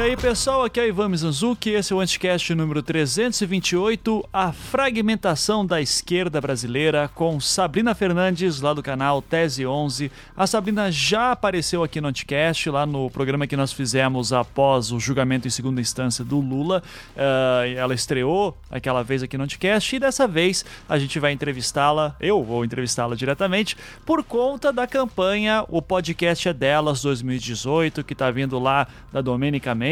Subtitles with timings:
[0.00, 4.50] E aí pessoal, aqui é o Ivan Mizanzuki, esse é o Anticast número 328, a
[4.50, 10.10] fragmentação da esquerda brasileira, com Sabrina Fernandes, lá do canal Tese 11.
[10.34, 14.98] A Sabrina já apareceu aqui no Anticast, lá no programa que nós fizemos após o
[14.98, 16.82] julgamento em segunda instância do Lula.
[17.14, 22.16] Uh, ela estreou aquela vez aqui no Anticast e dessa vez a gente vai entrevistá-la,
[22.18, 23.76] eu vou entrevistá-la diretamente,
[24.06, 29.74] por conta da campanha O Podcast é Delas 2018, que está vindo lá da Domênica
[29.74, 29.89] Mendes,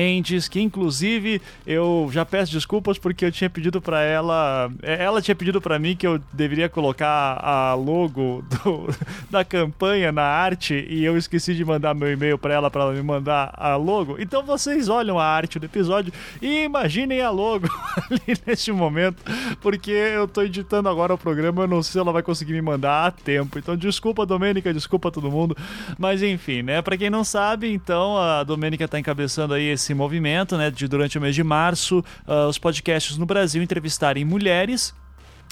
[0.50, 5.34] que inclusive eu já peço desculpas porque eu tinha pedido para ela, é, ela tinha
[5.34, 8.88] pedido para mim que eu deveria colocar a logo do,
[9.30, 12.92] da campanha na arte e eu esqueci de mandar meu e-mail para ela para ela
[12.92, 14.16] me mandar a logo.
[14.20, 17.68] Então vocês olham a arte do episódio e imaginem a logo
[18.10, 19.22] ali neste momento,
[19.60, 22.62] porque eu tô editando agora o programa, eu não sei se ela vai conseguir me
[22.62, 23.58] mandar a tempo.
[23.58, 25.56] Então desculpa, Domênica, desculpa todo mundo,
[25.98, 26.82] mas enfim, né?
[26.82, 31.18] Para quem não sabe, então a Domênica tá encabeçando aí esse movimento, né, de durante
[31.18, 34.94] o mês de março, uh, os podcasts no Brasil entrevistarem mulheres.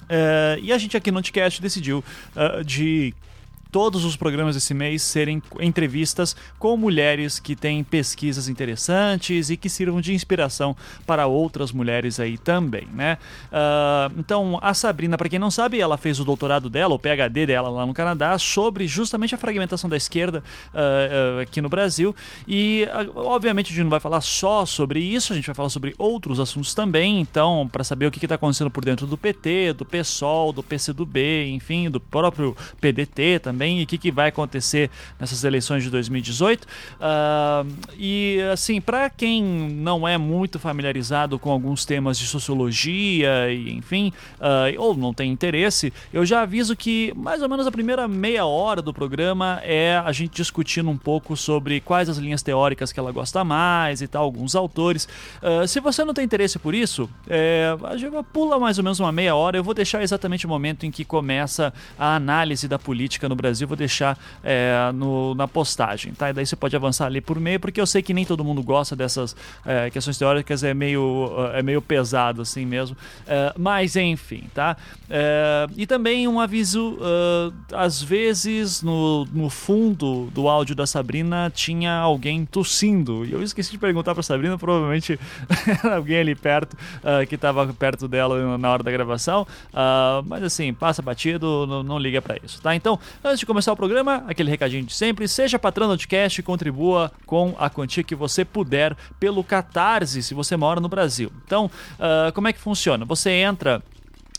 [0.03, 3.15] Uh, e a gente aqui no Anticast decidiu uh, de
[3.77, 9.69] todos os programas desse mês serem entrevistas com mulheres que têm pesquisas interessantes e que
[9.69, 10.75] sirvam de inspiração
[11.07, 13.19] para outras mulheres aí também, né?
[13.53, 17.45] Uh, então, a Sabrina, para quem não sabe, ela fez o doutorado dela, o PhD
[17.45, 22.17] dela lá no Canadá, sobre justamente a fragmentação da esquerda uh, uh, aqui no Brasil.
[22.49, 25.95] E, obviamente, a gente não vai falar só sobre isso, a gente vai falar sobre
[25.99, 27.21] outros assuntos também.
[27.21, 31.51] Então, para saber o que está acontecendo por dentro do PT, do PSOL, do PCdoB,
[31.51, 35.91] enfim, do próprio PDT também também e o que, que vai acontecer nessas eleições de
[35.91, 36.65] 2018.
[36.65, 36.67] Uh,
[37.99, 44.13] e assim, para quem não é muito familiarizado com alguns temas de sociologia e enfim,
[44.39, 48.47] uh, ou não tem interesse, eu já aviso que mais ou menos a primeira meia
[48.47, 53.01] hora do programa é a gente discutindo um pouco sobre quais as linhas teóricas que
[53.01, 55.09] ela gosta mais e tal, alguns autores.
[55.43, 57.77] Uh, se você não tem interesse por isso, é,
[58.33, 59.57] pula mais ou menos uma meia hora.
[59.57, 63.56] Eu vou deixar exatamente o momento em que começa a análise da política no Brasil
[63.57, 66.31] Brasil, vou deixar é, no, na postagem, tá?
[66.31, 68.63] E daí você pode avançar ali por meio, porque eu sei que nem todo mundo
[68.63, 69.35] gosta dessas
[69.65, 72.97] é, questões teóricas, é meio, é meio pesado assim mesmo.
[73.27, 74.77] É, mas enfim, tá?
[75.09, 81.51] É, e também um aviso: uh, às vezes no, no fundo do áudio da Sabrina
[81.55, 83.25] tinha alguém tossindo.
[83.25, 85.19] E eu esqueci de perguntar pra Sabrina, provavelmente
[85.95, 89.47] alguém ali perto uh, que estava perto dela na hora da gravação.
[89.73, 92.75] Uh, mas assim, passa batido, não, não liga para isso, tá?
[92.75, 92.99] Então,
[93.37, 97.13] antes de começar o programa, aquele recadinho de sempre, seja patrão do podcast e contribua
[97.27, 101.31] com a quantia que você puder pelo Catarse, se você mora no Brasil.
[101.45, 103.05] Então, uh, como é que funciona?
[103.05, 103.83] Você entra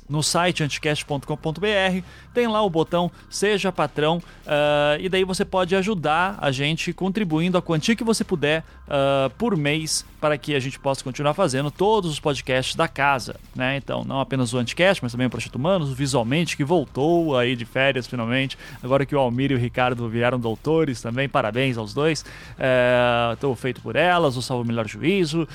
[0.10, 2.04] no site anticast.com.br,
[2.38, 7.58] tem lá o botão Seja Patrão, uh, e daí você pode ajudar a gente contribuindo
[7.58, 11.72] a quantia que você puder uh, por mês para que a gente possa continuar fazendo
[11.72, 13.78] todos os podcasts da casa, né?
[13.78, 17.66] Então, não apenas o Anticast, mas também o Projeto Humanos, Visualmente, que voltou aí de
[17.66, 22.26] férias finalmente, agora que o Almir e o Ricardo vieram doutores também, parabéns aos dois.
[23.34, 25.48] Estou uh, feito por elas, o Salvo Melhor Juízo,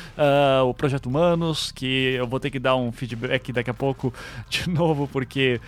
[0.64, 4.12] o Projeto Humanos, que eu vou ter que dar um feedback daqui a pouco
[4.48, 5.60] de novo, porque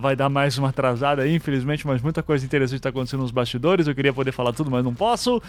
[0.00, 3.86] vai dar mais uma atrasada, infelizmente, mas muita coisa interessante está acontecendo nos bastidores.
[3.86, 5.42] Eu queria poder falar tudo, mas não posso.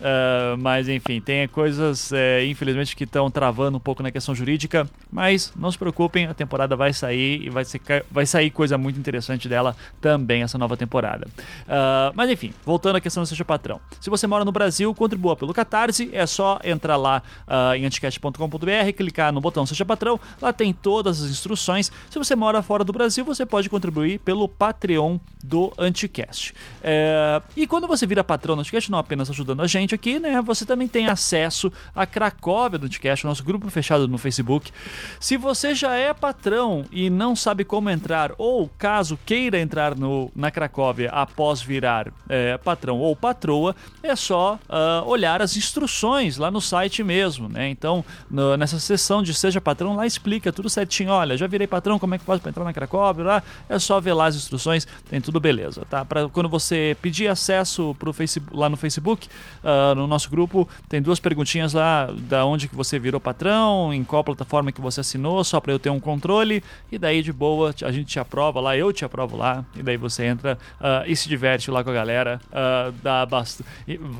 [0.00, 4.88] Uh, mas enfim, tem coisas, é, infelizmente, que estão travando um pouco na questão jurídica.
[5.10, 7.80] Mas não se preocupem, a temporada vai sair e vai, ser,
[8.10, 11.26] vai sair coisa muito interessante dela também, essa nova temporada.
[11.62, 13.80] Uh, mas enfim, voltando à questão do Seja Patrão.
[14.00, 16.10] Se você mora no Brasil, contribua pelo Catarse.
[16.12, 20.18] É só entrar lá uh, em anticast.com.br, clicar no botão Seja Patrão.
[20.40, 21.90] Lá tem todas as instruções.
[22.10, 26.54] Se você mora fora do Brasil, você pode contribuir pelo Patreon do Anticast.
[26.82, 30.18] É, e quando você vira patrão do Anticast, não apenas ajudando a gente, gente aqui,
[30.18, 34.72] né, você também tem acesso à Cracóvia do Anticast, nosso grupo fechado no Facebook.
[35.20, 40.30] Se você já é patrão e não sabe como entrar, ou caso queira entrar no,
[40.34, 46.50] na Cracóvia após virar é, patrão ou patroa, é só uh, olhar as instruções lá
[46.50, 47.68] no site mesmo, né?
[47.68, 51.10] Então, no, nessa sessão de Seja Patrão, lá explica tudo certinho.
[51.10, 53.24] Olha, já virei patrão, como é que faz para entrar na Cracóvia?
[53.24, 56.04] Lá, é só ver lá as instruções, tem tudo beleza, tá?
[56.04, 59.28] Para quando você pedir acesso pro Facebook, lá no Facebook,
[59.62, 60.68] uh, no nosso grupo.
[60.88, 65.00] Tem duas perguntinhas lá da onde que você virou patrão, em qual plataforma que você
[65.00, 66.62] assinou, só para eu ter um controle.
[66.90, 69.64] E daí de boa a gente te aprova lá, eu te aprovo lá.
[69.74, 72.40] E daí você entra uh, e se diverte lá com a galera.
[72.46, 73.68] Uh, dá bastante.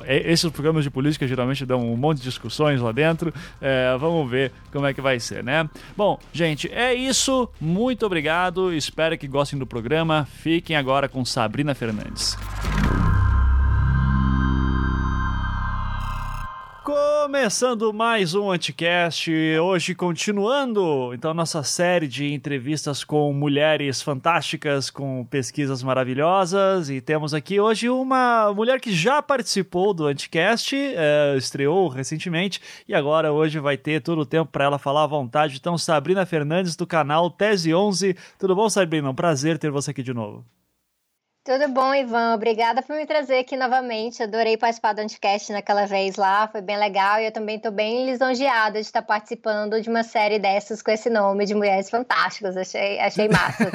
[0.06, 3.30] Esses programas de política geralmente dão um monte de discussões lá dentro.
[3.30, 5.68] Uh, vamos ver como é que vai ser, né?
[5.96, 7.48] Bom, gente, é isso.
[7.60, 8.72] Muito obrigado.
[8.72, 10.26] Espero que gostem do programa.
[10.38, 12.36] Fiquem agora com Sabrina Fernandes.
[16.86, 19.28] Começando mais um Anticast,
[19.58, 27.34] hoje continuando então nossa série de entrevistas com mulheres fantásticas, com pesquisas maravilhosas e temos
[27.34, 33.58] aqui hoje uma mulher que já participou do Anticast, é, estreou recentemente e agora hoje
[33.58, 35.56] vai ter todo o tempo para ela falar à vontade.
[35.56, 39.10] Então Sabrina Fernandes do canal Tese 11, tudo bom Sabrina?
[39.10, 40.44] Um prazer ter você aqui de novo.
[41.46, 42.34] Tudo bom, Ivan?
[42.34, 44.20] Obrigada por me trazer aqui novamente.
[44.20, 48.04] Adorei participar do Anticast naquela vez lá, foi bem legal e eu também estou bem
[48.04, 52.56] lisonjeada de estar participando de uma série dessas com esse nome de Mulheres Fantásticas.
[52.56, 53.70] Achei, achei massa.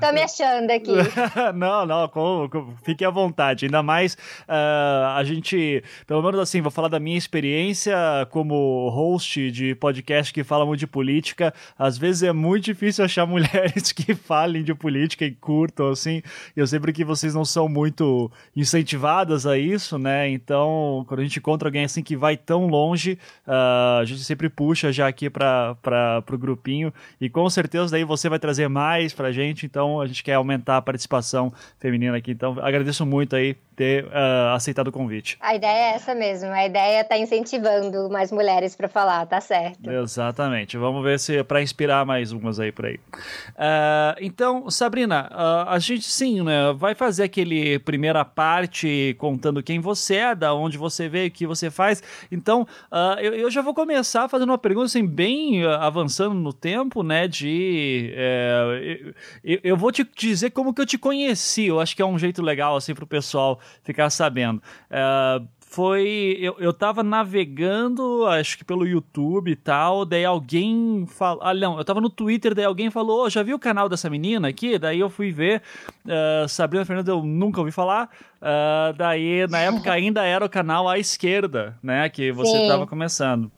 [0.00, 0.94] Tô me, me achando aqui.
[1.54, 3.66] não, não, com, com, fique à vontade.
[3.66, 4.14] Ainda mais
[4.48, 7.94] uh, a gente, pelo menos assim, vou falar da minha experiência
[8.30, 11.52] como host de podcast que fala muito de política.
[11.78, 16.22] Às vezes é muito difícil achar mulheres que falem de política e curtam, assim.
[16.56, 20.28] Eu sei sempre que vocês não são muito incentivadas a isso, né?
[20.28, 24.48] Então, quando a gente encontra alguém assim que vai tão longe, uh, a gente sempre
[24.48, 26.94] puxa já aqui para o grupinho.
[27.20, 29.66] E com certeza daí você vai trazer mais pra gente.
[29.66, 32.30] Então, a gente quer aumentar a participação feminina aqui.
[32.30, 35.36] Então, agradeço muito aí ter uh, aceitado o convite.
[35.40, 36.50] A ideia é essa mesmo.
[36.50, 39.90] A ideia é estar tá incentivando mais mulheres para falar, tá certo?
[39.90, 40.76] Exatamente.
[40.76, 42.96] Vamos ver se para inspirar mais umas aí por aí.
[42.96, 45.28] Uh, então, Sabrina,
[45.66, 46.67] a gente sim, né?
[46.74, 51.46] Vai fazer aquele primeira parte contando quem você é, da onde você veio, o que
[51.46, 52.02] você faz.
[52.30, 56.52] Então, uh, eu, eu, já vou começar fazendo uma pergunta assim, bem uh, avançando no
[56.52, 57.28] tempo, né?
[57.28, 58.12] De.
[58.14, 61.66] É, eu, eu, vou te dizer como que eu te conheci.
[61.66, 64.62] Eu acho que é um jeito legal, assim, pro pessoal ficar sabendo.
[64.90, 66.38] Uh, foi.
[66.40, 71.42] Eu, eu tava navegando, acho que pelo YouTube e tal, daí alguém falou.
[71.42, 74.08] Ah, não, eu tava no Twitter, daí alguém falou: oh, já viu o canal dessa
[74.08, 74.78] menina aqui?
[74.78, 75.62] Daí eu fui ver.
[76.06, 78.08] Uh, Sabrina Fernandes eu nunca ouvi falar.
[78.40, 82.08] Uh, daí, na época, ainda era o canal à esquerda, né?
[82.08, 82.66] Que você Sim.
[82.68, 83.52] tava começando.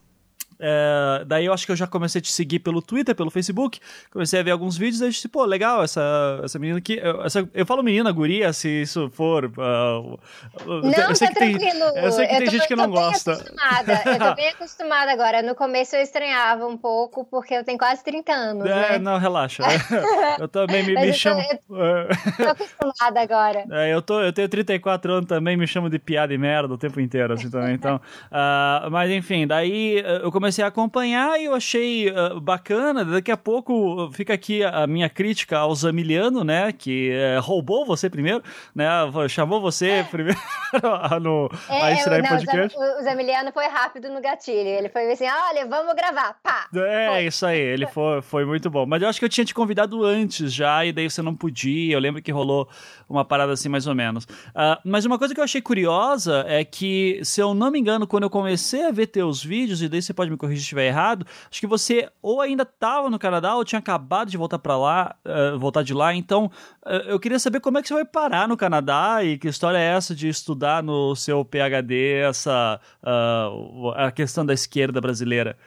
[0.61, 3.79] É, daí eu acho que eu já comecei a te seguir pelo Twitter, pelo Facebook,
[4.11, 6.99] comecei a ver alguns vídeos e disse, pô, legal, essa, essa menina aqui.
[7.01, 9.45] Eu, essa, eu falo menina, guria, se isso for.
[9.45, 10.19] Uh,
[10.65, 11.93] não, eu sei tá que tranquilo.
[11.93, 13.33] Tem, eu sei que eu tem tô, gente que não gosta.
[13.33, 14.01] Acostumada.
[14.05, 15.41] Eu tô bem acostumada agora.
[15.41, 18.65] No começo eu estranhava um pouco, porque eu tenho quase 30 anos.
[18.65, 18.99] É, né?
[18.99, 19.63] não, relaxa.
[20.39, 21.41] eu também me, me eu chamo.
[21.67, 23.65] Tô, eu tô acostumada agora.
[23.71, 26.77] É, eu, tô, eu tenho 34 anos também, me chamo de piada e merda o
[26.77, 27.73] tempo inteiro, assim também.
[27.73, 33.05] Então, uh, mas enfim, daí eu comecei comecei a acompanhar e eu achei uh, bacana.
[33.05, 36.73] Daqui a pouco fica aqui a, minha crítica ao Zamiliano, né?
[36.73, 38.43] Que uh, roubou você primeiro,
[38.75, 38.85] né?
[39.29, 40.03] Chamou você é.
[40.03, 40.39] primeiro
[41.21, 42.77] no é, a estreia podcast.
[42.77, 44.67] O Zamiliano foi rápido no gatilho.
[44.67, 46.35] Ele foi assim: olha, vamos gravar.
[46.43, 46.67] Pá!
[46.75, 47.25] É, foi.
[47.25, 47.59] isso aí.
[47.59, 48.85] Ele foi, foi muito bom.
[48.85, 51.93] Mas eu acho que eu tinha te convidado antes já, e daí você não podia.
[51.93, 52.67] Eu lembro que rolou
[53.07, 54.25] uma parada assim, mais ou menos.
[54.25, 58.05] Uh, mas uma coisa que eu achei curiosa é que, se eu não me engano,
[58.05, 60.87] quando eu comecei a ver teus vídeos, e daí você pode me corrigir se estiver
[60.87, 64.77] errado, acho que você ou ainda estava no Canadá ou tinha acabado de voltar para
[64.77, 66.13] lá, uh, voltar de lá.
[66.13, 66.51] Então,
[66.85, 69.77] uh, eu queria saber como é que você vai parar no Canadá e que história
[69.77, 75.57] é essa de estudar no seu PhD essa uh, a questão da esquerda brasileira.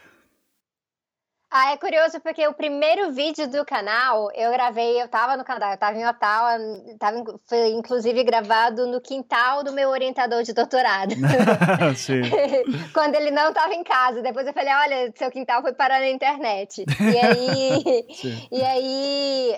[1.56, 5.70] Ah, é curioso porque o primeiro vídeo do canal eu gravei, eu tava no Canadá,
[5.70, 6.58] eu tava em Ottawa,
[6.98, 11.14] tava, foi inclusive gravado no quintal do meu orientador de doutorado.
[11.94, 12.22] Sim.
[12.92, 14.20] Quando ele não tava em casa.
[14.20, 16.84] Depois eu falei, olha, seu quintal foi parar na internet.
[16.88, 18.04] E aí,
[18.50, 19.56] e aí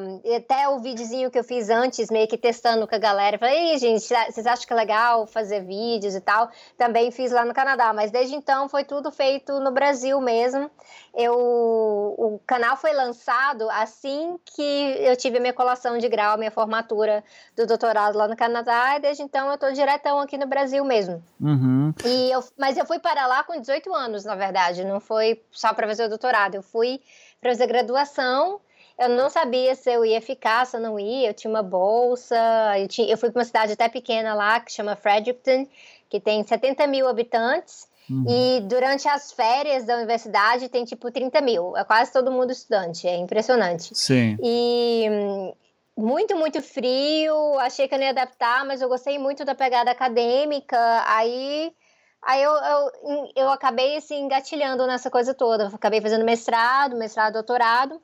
[0.00, 3.36] um, e até o videozinho que eu fiz antes, meio que testando com a galera,
[3.36, 6.50] eu falei, gente, vocês acham que é legal fazer vídeos e tal?
[6.76, 10.68] Também fiz lá no Canadá, mas desde então foi tudo feito no Brasil mesmo.
[11.14, 16.36] Eu eu, o canal foi lançado assim que eu tive a minha colação de grau,
[16.36, 17.22] minha formatura
[17.56, 21.22] do doutorado lá no Canadá, e desde então eu estou diretão aqui no Brasil mesmo.
[21.40, 21.94] Uhum.
[22.04, 25.72] E eu, mas eu fui para lá com 18 anos, na verdade, não foi só
[25.72, 27.00] para fazer o doutorado, eu fui
[27.40, 28.60] para fazer graduação.
[28.98, 31.28] Eu não sabia se eu ia ficar, se eu não ia.
[31.28, 32.36] Eu tinha uma bolsa.
[32.76, 35.68] Eu, tinha, eu fui para uma cidade até pequena lá, que chama Fredericton,
[36.10, 37.87] que tem 70 mil habitantes.
[38.10, 38.24] Uhum.
[38.26, 41.76] E durante as férias da universidade tem tipo 30 mil.
[41.76, 43.06] É quase todo mundo estudante.
[43.06, 43.94] É impressionante.
[43.94, 44.36] Sim.
[44.42, 45.52] E hum,
[45.96, 47.58] muito, muito frio.
[47.58, 50.76] Achei que eu não ia adaptar, mas eu gostei muito da pegada acadêmica.
[51.06, 51.72] Aí.
[52.20, 55.64] Aí eu, eu, eu acabei assim, engatilhando nessa coisa toda.
[55.64, 58.00] Eu acabei fazendo mestrado, mestrado, doutorado.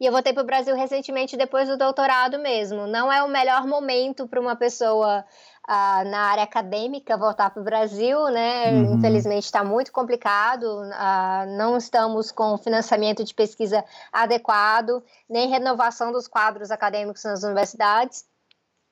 [0.00, 2.88] E eu voltei para o Brasil recentemente depois do doutorado mesmo.
[2.88, 5.24] Não é o melhor momento para uma pessoa
[5.66, 8.72] ah, na área acadêmica voltar para o Brasil, né?
[8.72, 8.94] Uhum.
[8.94, 16.26] Infelizmente está muito complicado, ah, não estamos com financiamento de pesquisa adequado, nem renovação dos
[16.26, 18.24] quadros acadêmicos nas universidades.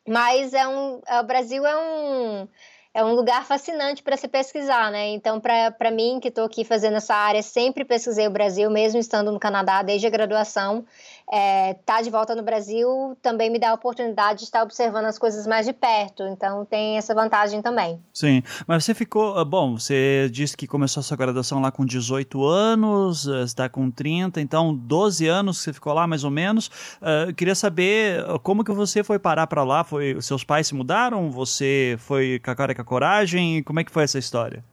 [0.09, 2.49] Mas é um, o Brasil é um
[2.93, 5.11] é um lugar fascinante para se pesquisar, né?
[5.11, 9.31] Então, para mim, que estou aqui fazendo essa área, sempre pesquisei o Brasil, mesmo estando
[9.31, 10.85] no Canadá desde a graduação.
[11.33, 15.17] É, tá de volta no Brasil também me dá a oportunidade de estar observando as
[15.17, 16.25] coisas mais de perto.
[16.25, 18.01] Então, tem essa vantagem também.
[18.13, 19.39] Sim, mas você ficou.
[19.39, 23.69] Ah, bom, você disse que começou a sua graduação lá com 18 anos, eh, está
[23.69, 26.67] com 30, então 12 anos que você ficou lá, mais ou menos.
[27.01, 29.85] Uh, queria saber como que você foi parar para lá.
[29.85, 31.31] Foi, seus pais se mudaram?
[31.31, 33.63] Você foi com a cara com a coragem?
[33.63, 34.65] Como é que foi essa história?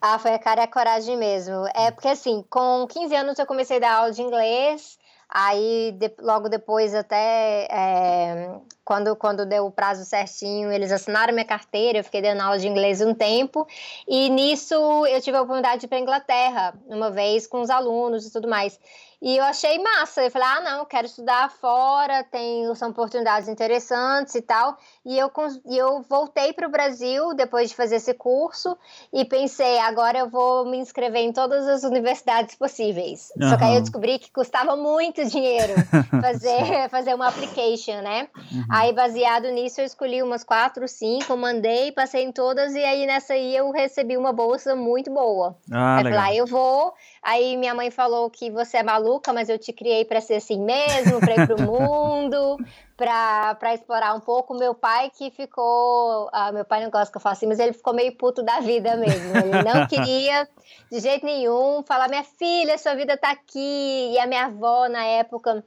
[0.00, 1.66] Ah, foi a cara e a coragem mesmo.
[1.74, 4.98] É porque assim, com 15 anos eu comecei a dar aula de inglês.
[5.34, 8.50] Aí, de, logo depois, até é,
[8.84, 12.68] quando, quando deu o prazo certinho, eles assinaram minha carteira, eu fiquei dando aula de
[12.68, 13.66] inglês um tempo.
[14.06, 14.74] E nisso
[15.06, 18.46] eu tive a oportunidade de ir para Inglaterra, uma vez com os alunos e tudo
[18.46, 18.78] mais.
[19.22, 20.24] E eu achei massa.
[20.24, 24.76] Eu falei, ah, não, eu quero estudar fora, tem, são oportunidades interessantes e tal.
[25.06, 25.30] E eu,
[25.64, 28.76] e eu voltei para o Brasil depois de fazer esse curso
[29.12, 33.30] e pensei, agora eu vou me inscrever em todas as universidades possíveis.
[33.40, 33.48] Uhum.
[33.48, 35.74] Só que aí eu descobri que custava muito dinheiro
[36.20, 38.26] fazer, fazer uma application, né?
[38.36, 38.64] Uhum.
[38.68, 43.34] Aí, baseado nisso, eu escolhi umas quatro, cinco, mandei, passei em todas, e aí nessa
[43.34, 45.56] aí eu recebi uma bolsa muito boa.
[45.70, 46.92] Ah, aí, lá eu vou.
[47.22, 50.60] Aí minha mãe falou que você é maluca, mas eu te criei para ser assim
[50.60, 52.58] mesmo, para ir pro mundo,
[52.96, 54.54] para explorar um pouco.
[54.54, 56.28] Meu pai que ficou.
[56.32, 58.58] Ah, meu pai não gosta que eu faça assim, mas ele ficou meio puto da
[58.58, 59.36] vida mesmo.
[59.36, 60.48] Ele não queria
[60.90, 64.10] de jeito nenhum falar: minha filha, sua vida tá aqui.
[64.12, 65.64] E a minha avó, na época,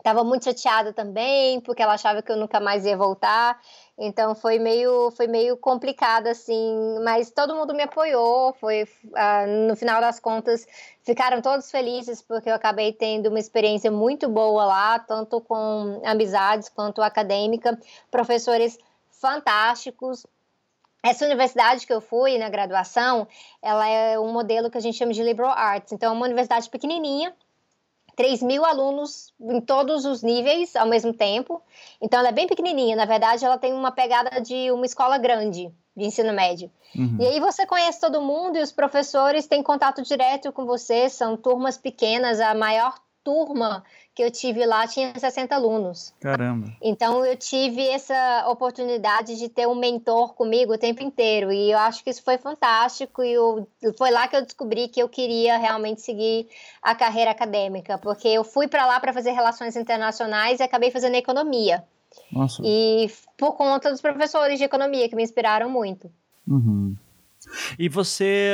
[0.00, 3.60] estava muito chateada também, porque ela achava que eu nunca mais ia voltar.
[3.96, 8.54] Então foi meio, foi meio complicado assim, mas todo mundo me apoiou.
[8.54, 10.66] Foi uh, no final das contas
[11.02, 16.68] ficaram todos felizes porque eu acabei tendo uma experiência muito boa lá, tanto com amizades
[16.68, 17.78] quanto acadêmica,
[18.10, 18.78] professores
[19.10, 20.26] fantásticos.
[21.02, 23.26] Essa universidade que eu fui na graduação,
[23.62, 25.92] ela é um modelo que a gente chama de liberal arts.
[25.92, 27.34] Então é uma universidade pequenininha
[28.16, 31.62] 3 mil alunos em todos os níveis ao mesmo tempo.
[32.00, 32.96] Então, ela é bem pequenininha.
[32.96, 36.70] Na verdade, ela tem uma pegada de uma escola grande de ensino médio.
[36.96, 37.16] Uhum.
[37.20, 41.08] E aí você conhece todo mundo e os professores têm contato direto com você.
[41.08, 42.40] São turmas pequenas.
[42.40, 42.94] A maior
[43.30, 46.12] turma que eu tive lá tinha 60 alunos.
[46.20, 46.66] Caramba.
[46.82, 51.78] Então eu tive essa oportunidade de ter um mentor comigo o tempo inteiro e eu
[51.78, 55.58] acho que isso foi fantástico e eu, foi lá que eu descobri que eu queria
[55.58, 56.48] realmente seguir
[56.82, 61.14] a carreira acadêmica, porque eu fui para lá para fazer relações internacionais e acabei fazendo
[61.14, 61.84] economia.
[62.32, 62.60] Nossa.
[62.64, 63.08] E
[63.38, 66.10] por conta dos professores de economia que me inspiraram muito.
[66.48, 66.96] Uhum.
[67.78, 68.52] E você.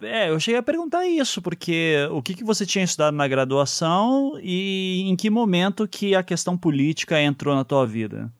[0.00, 3.28] Uh, é, eu cheguei a perguntar isso, porque o que, que você tinha estudado na
[3.28, 8.32] graduação e em que momento que a questão política entrou na tua vida?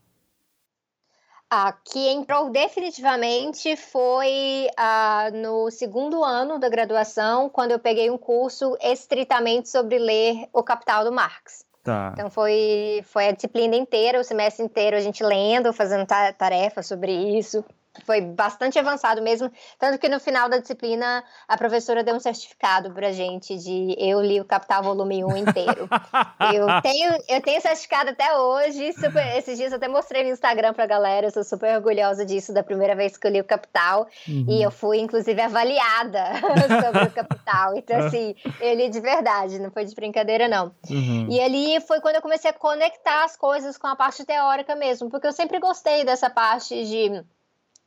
[1.50, 8.18] A que entrou definitivamente foi ah, no segundo ano da graduação, quando eu peguei um
[8.18, 11.64] curso estritamente sobre ler O Capital do Marx.
[11.84, 12.12] Tá.
[12.14, 17.12] Então foi, foi a disciplina inteira, o semestre inteiro, a gente lendo, fazendo tarefas sobre
[17.12, 17.62] isso
[18.04, 22.90] foi bastante avançado mesmo, tanto que no final da disciplina a professora deu um certificado
[22.92, 25.88] pra gente de eu li o Capital volume 1 inteiro.
[26.52, 30.74] eu tenho eu tenho certificado até hoje, super, esses dias eu até mostrei no Instagram
[30.74, 34.08] pra galera, eu sou super orgulhosa disso, da primeira vez que eu li o Capital,
[34.28, 34.46] uhum.
[34.48, 36.24] e eu fui inclusive avaliada
[36.82, 40.72] sobre o Capital, então assim, eu li de verdade, não foi de brincadeira não.
[40.90, 41.28] Uhum.
[41.30, 45.08] E ali foi quando eu comecei a conectar as coisas com a parte teórica mesmo,
[45.10, 47.24] porque eu sempre gostei dessa parte de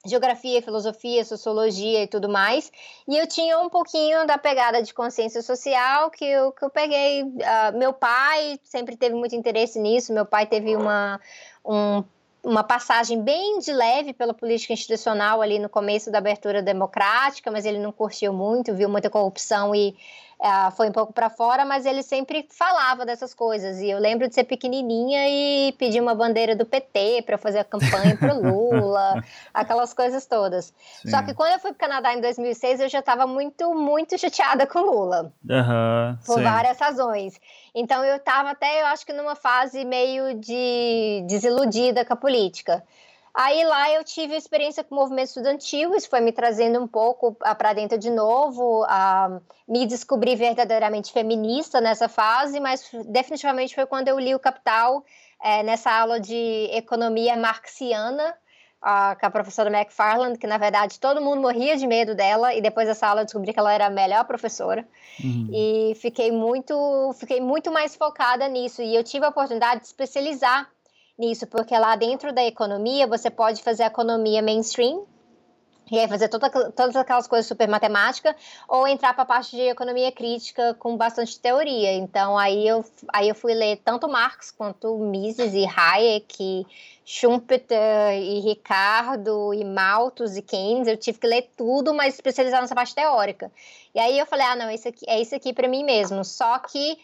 [0.10, 2.72] geografia, filosofia, sociologia e tudo mais.
[3.08, 7.24] E eu tinha um pouquinho da pegada de consciência social que eu, que eu peguei.
[7.24, 10.14] Uh, meu pai sempre teve muito interesse nisso.
[10.14, 11.20] Meu pai teve uma,
[11.66, 12.04] um,
[12.44, 17.66] uma passagem bem de leve pela política institucional ali no começo da abertura democrática, mas
[17.66, 19.96] ele não curtiu muito, viu muita corrupção e
[20.40, 23.80] é, foi um pouco para fora, mas ele sempre falava dessas coisas.
[23.80, 27.64] E eu lembro de ser pequenininha e pedir uma bandeira do PT para fazer a
[27.64, 30.74] campanha para Lula, aquelas coisas todas.
[31.02, 31.10] Sim.
[31.10, 34.16] Só que quando eu fui para o Canadá em 2006, eu já estava muito, muito
[34.18, 35.34] chateada com Lula.
[35.50, 36.44] Uhum, por sim.
[36.44, 37.42] várias razões.
[37.74, 42.84] Então eu estava até, eu acho que numa fase meio de desiludida com a política.
[43.38, 47.38] Aí lá eu tive experiência com o movimento estudantil, isso foi me trazendo um pouco
[47.42, 53.86] ah, para dentro de novo, a me descobri verdadeiramente feminista nessa fase, mas definitivamente foi
[53.86, 55.06] quando eu li o Capital
[55.40, 58.34] é, nessa aula de economia marxiana,
[58.82, 62.62] a, com a professora McFarland, que na verdade todo mundo morria de medo dela, e
[62.62, 64.84] depois dessa aula eu descobri que ela era a melhor professora.
[65.24, 65.50] Uhum.
[65.54, 68.82] E fiquei muito, fiquei muito mais focada nisso.
[68.82, 70.68] E eu tive a oportunidade de especializar
[71.18, 75.06] nisso, porque lá dentro da economia você pode fazer economia mainstream,
[75.90, 78.36] e aí fazer toda, todas aquelas coisas super matemática,
[78.68, 81.94] ou entrar para a parte de economia crítica com bastante teoria.
[81.94, 82.84] Então aí eu,
[83.14, 86.68] aí eu fui ler tanto Marx quanto Mises e Hayek, e
[87.06, 90.90] Schumpeter e Ricardo e Malthus e Keynes.
[90.90, 93.50] Eu tive que ler tudo, mas especializar nessa parte teórica.
[93.96, 96.26] E aí eu falei, ah, não, isso aqui, é isso aqui para mim mesmo.
[96.26, 96.98] Só que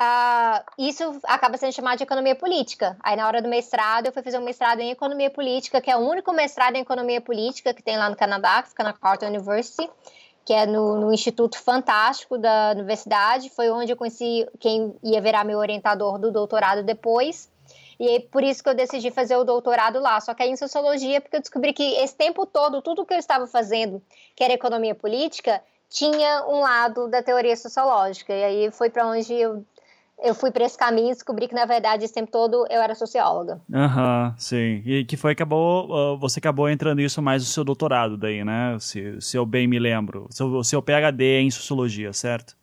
[0.00, 2.96] Uh, isso acaba sendo chamado de economia política.
[3.00, 5.96] Aí, na hora do mestrado, eu fui fazer um mestrado em economia política, que é
[5.96, 9.26] o único mestrado em economia política que tem lá no Canadá, que fica na Carleton
[9.26, 9.88] University,
[10.44, 13.50] que é no, no, Instituto Fantástico da Universidade.
[13.50, 17.48] Foi onde eu conheci quem ia virar meu orientador do doutorado depois.
[17.98, 20.20] E é por isso que eu decidi fazer o doutorado lá.
[20.20, 23.18] Só que aí em sociologia, porque eu descobri que esse tempo todo, tudo que eu
[23.18, 24.02] estava fazendo,
[24.34, 28.32] que era economia política, tinha um lado da teoria sociológica.
[28.32, 29.64] E aí foi para onde eu
[30.24, 32.94] eu fui para esse caminho e descobri que, na verdade, esse tempo todo eu era
[32.94, 33.60] socióloga.
[33.72, 34.82] Aham, uhum, sim.
[34.86, 38.76] E que foi acabou, você acabou entrando isso mais no seu doutorado daí, né?
[38.80, 40.26] Se, se eu bem me lembro.
[40.30, 42.56] Seu, seu PhD é em sociologia, certo?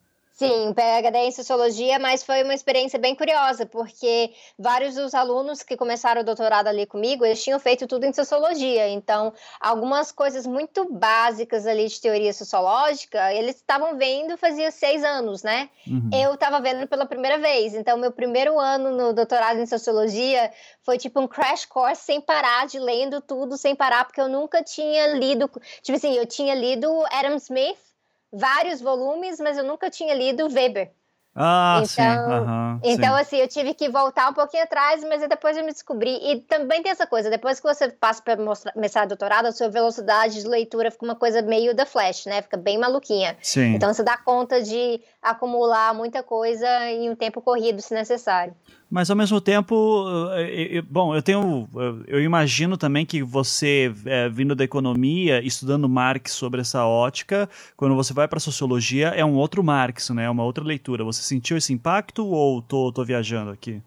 [0.48, 5.78] Sim, PhD em Sociologia, mas foi uma experiência bem curiosa, porque vários dos alunos que
[5.78, 10.92] começaram o doutorado ali comigo, eles tinham feito tudo em Sociologia, então algumas coisas muito
[10.92, 15.70] básicas ali de teoria sociológica, eles estavam vendo fazia seis anos, né?
[15.86, 16.10] Uhum.
[16.12, 20.98] Eu estava vendo pela primeira vez, então meu primeiro ano no doutorado em Sociologia foi
[20.98, 25.14] tipo um crash course sem parar, de lendo tudo sem parar, porque eu nunca tinha
[25.14, 25.48] lido,
[25.84, 27.91] tipo assim, eu tinha lido Adam Smith,
[28.32, 30.92] vários volumes, mas eu nunca tinha lido Weber.
[31.34, 32.04] Ah, então, sim.
[32.04, 33.22] Uhum, então, sim.
[33.22, 36.20] assim, eu tive que voltar um pouquinho atrás, mas depois eu me descobri.
[36.30, 38.36] E também tem essa coisa: depois que você passa para
[38.76, 42.42] mestrado doutorado, a sua velocidade de leitura fica uma coisa meio da flash, né?
[42.42, 43.38] Fica bem maluquinha.
[43.42, 43.74] Sim.
[43.76, 48.54] Então, você dá conta de acumular muita coisa em um tempo corrido, se necessário.
[48.92, 51.66] Mas ao mesmo tempo, eh, bom, eu tenho,
[52.06, 57.96] eu imagino também que você, é, vindo da economia, estudando Marx sobre essa ótica, quando
[57.96, 60.26] você vai para sociologia, é um outro Marx, né?
[60.26, 61.06] É uma outra leitura.
[61.06, 63.82] Você sentiu esse impacto ou tô, tô viajando aqui?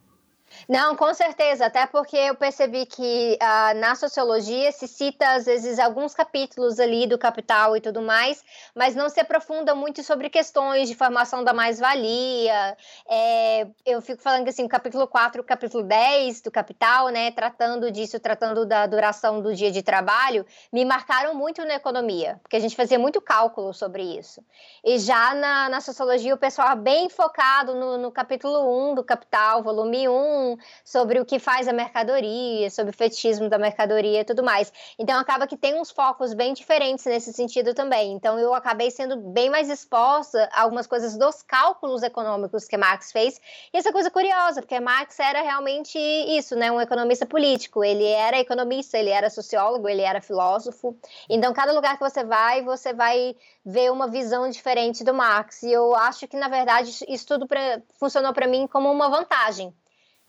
[0.69, 5.79] Não, com certeza, até porque eu percebi que uh, na sociologia se cita às vezes
[5.79, 8.43] alguns capítulos ali do Capital e tudo mais,
[8.75, 12.77] mas não se aprofunda muito sobre questões de formação da mais-valia.
[13.09, 17.31] É, eu fico falando que assim, o capítulo 4 o capítulo 10 do Capital, né,
[17.31, 22.57] tratando disso, tratando da duração do dia de trabalho, me marcaram muito na economia, porque
[22.57, 24.43] a gente fazia muito cálculo sobre isso.
[24.83, 29.05] E já na, na sociologia o pessoal é bem focado no, no capítulo 1 do
[29.05, 30.54] Capital, volume 1,
[30.85, 34.73] sobre o que faz a mercadoria, sobre o fetichismo da mercadoria e tudo mais.
[34.99, 38.13] Então acaba que tem uns focos bem diferentes nesse sentido também.
[38.13, 43.13] Então eu acabei sendo bem mais exposta a algumas coisas dos cálculos econômicos que Marx
[43.13, 43.41] fez.
[43.73, 47.85] E essa coisa curiosa, porque Marx era realmente isso, né, um economista político.
[47.85, 50.97] Ele era economista, ele era sociólogo, ele era filósofo.
[51.29, 55.63] Então cada lugar que você vai, você vai ver uma visão diferente do Marx.
[55.63, 59.75] E eu acho que na verdade isso tudo pra, funcionou para mim como uma vantagem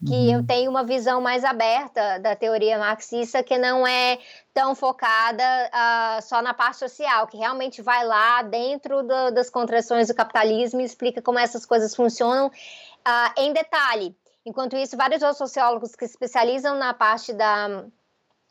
[0.04, 0.34] que uhum.
[0.34, 4.20] eu tenho uma visão mais aberta da teoria marxista que não é
[4.54, 10.08] tão focada uh, só na parte social, que realmente vai lá dentro do, das contrações
[10.08, 14.16] do capitalismo e explica como essas coisas funcionam uh, em detalhe.
[14.46, 17.86] Enquanto isso, vários outros sociólogos que se especializam na parte da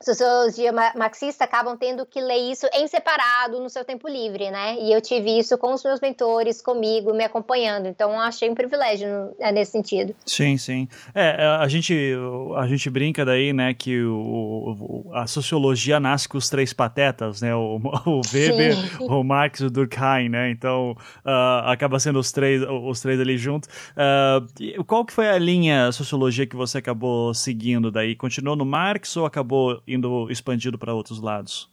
[0.03, 4.77] sociologia marxista acabam tendo que ler isso em separado no seu tempo livre, né?
[4.81, 7.87] E eu tive isso com os meus mentores, comigo, me acompanhando.
[7.87, 10.15] Então, achei um privilégio é, nesse sentido.
[10.27, 10.89] Sim, sim.
[11.15, 12.15] É, é, a gente,
[12.57, 17.55] a gente brinca daí, né, que o, a sociologia nasce com os três patetas, né?
[17.55, 19.07] O, o Weber, sim.
[19.09, 20.51] o Marx e o Durkheim, né?
[20.51, 23.69] Então, uh, acaba sendo os três, os três ali juntos.
[23.91, 28.15] Uh, qual que foi a linha sociologia que você acabou seguindo daí?
[28.15, 31.73] Continuou no Marx ou acabou indo expandido para outros lados?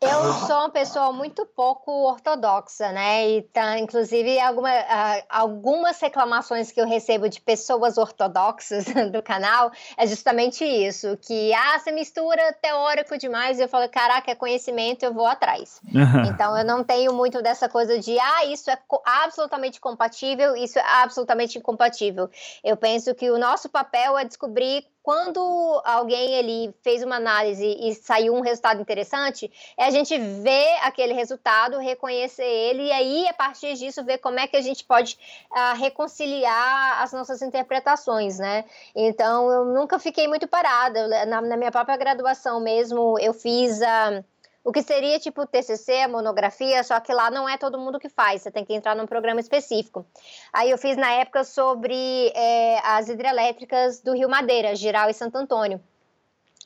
[0.00, 3.30] Eu sou uma pessoa muito pouco ortodoxa, né?
[3.30, 9.70] E tá, inclusive, alguma, uh, algumas reclamações que eu recebo de pessoas ortodoxas do canal
[9.96, 13.58] é justamente isso: que ah, você mistura teórico demais.
[13.58, 15.80] E eu falo, caraca, é conhecimento, eu vou atrás.
[16.30, 20.84] Então, eu não tenho muito dessa coisa de ah, isso é absolutamente compatível, isso é
[21.02, 22.28] absolutamente incompatível.
[22.62, 25.40] Eu penso que o nosso papel é descobrir quando
[25.84, 31.12] alguém ele fez uma análise e saiu um resultado interessante, é a gente ver aquele
[31.12, 35.16] resultado, reconhecer ele e aí a partir disso ver como é que a gente pode
[35.52, 38.64] uh, reconciliar as nossas interpretações, né?
[38.96, 41.24] Então eu nunca fiquei muito parada.
[41.24, 44.24] Na, na minha própria graduação mesmo, eu fiz a uh,
[44.66, 48.42] o que seria tipo TCC, monografia, só que lá não é todo mundo que faz,
[48.42, 50.04] você tem que entrar num programa específico.
[50.52, 55.38] Aí eu fiz na época sobre é, as hidrelétricas do Rio Madeira, Giral e Santo
[55.38, 55.80] Antônio.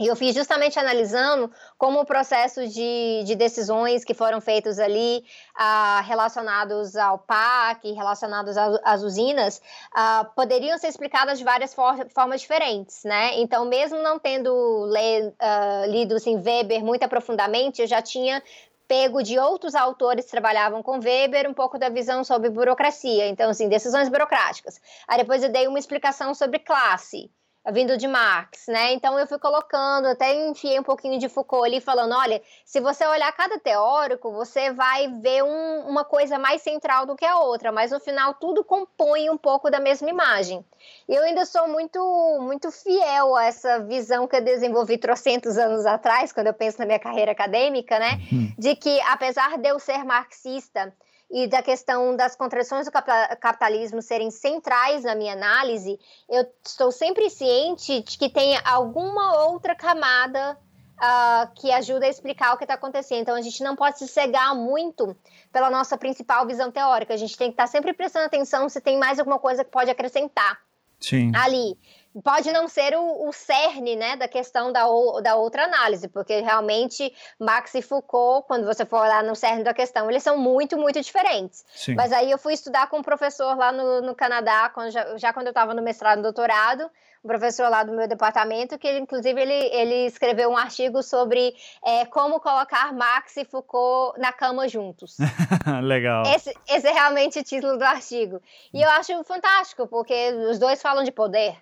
[0.01, 5.23] E eu fiz justamente analisando como o processo de, de decisões que foram feitos ali
[5.55, 9.61] uh, relacionados ao PAC, relacionados às usinas,
[9.95, 13.39] uh, poderiam ser explicadas de várias for formas diferentes, né?
[13.41, 18.43] Então, mesmo não tendo le, uh, lido assim, Weber muito aprofundadamente, eu já tinha
[18.89, 23.51] pego de outros autores que trabalhavam com Weber um pouco da visão sobre burocracia, então,
[23.51, 24.81] assim, decisões burocráticas.
[25.07, 27.31] Aí depois eu dei uma explicação sobre classe,
[27.73, 28.93] vindo de Marx, né?
[28.93, 33.07] Então eu fui colocando, até enfiei um pouquinho de Foucault ali, falando: olha, se você
[33.07, 37.71] olhar cada teórico, você vai ver um, uma coisa mais central do que a outra,
[37.71, 40.65] mas no final tudo compõe um pouco da mesma imagem.
[41.07, 42.01] Eu ainda sou muito,
[42.41, 46.87] muito fiel a essa visão que eu desenvolvi trocentos anos atrás, quando eu penso na
[46.87, 48.21] minha carreira acadêmica, né?
[48.33, 48.55] Uhum.
[48.59, 50.95] De que apesar de eu ser marxista,
[51.31, 57.31] e da questão das contradições do capitalismo serem centrais na minha análise, eu estou sempre
[57.31, 60.59] ciente de que tem alguma outra camada
[61.01, 63.21] uh, que ajuda a explicar o que está acontecendo.
[63.21, 65.17] Então, a gente não pode se cegar muito
[65.53, 67.15] pela nossa principal visão teórica.
[67.15, 69.71] A gente tem que estar tá sempre prestando atenção se tem mais alguma coisa que
[69.71, 70.59] pode acrescentar
[70.99, 71.33] Sim.
[71.35, 71.79] ali
[72.25, 74.85] pode não ser o, o cerne né, da questão da,
[75.23, 79.73] da outra análise, porque realmente Marx e Foucault, quando você for lá no cerne da
[79.73, 81.65] questão, eles são muito, muito diferentes.
[81.75, 81.95] Sim.
[81.95, 85.33] Mas aí eu fui estudar com um professor lá no, no Canadá, quando, já, já
[85.33, 86.91] quando eu estava no mestrado e doutorado,
[87.23, 91.55] um professor lá do meu departamento, que ele, inclusive ele, ele escreveu um artigo sobre
[91.85, 95.17] é, como colocar Marx e Foucault na cama juntos.
[95.83, 96.25] Legal.
[96.35, 98.41] Esse, esse é realmente o título do artigo.
[98.73, 101.57] E eu acho fantástico, porque os dois falam de poder.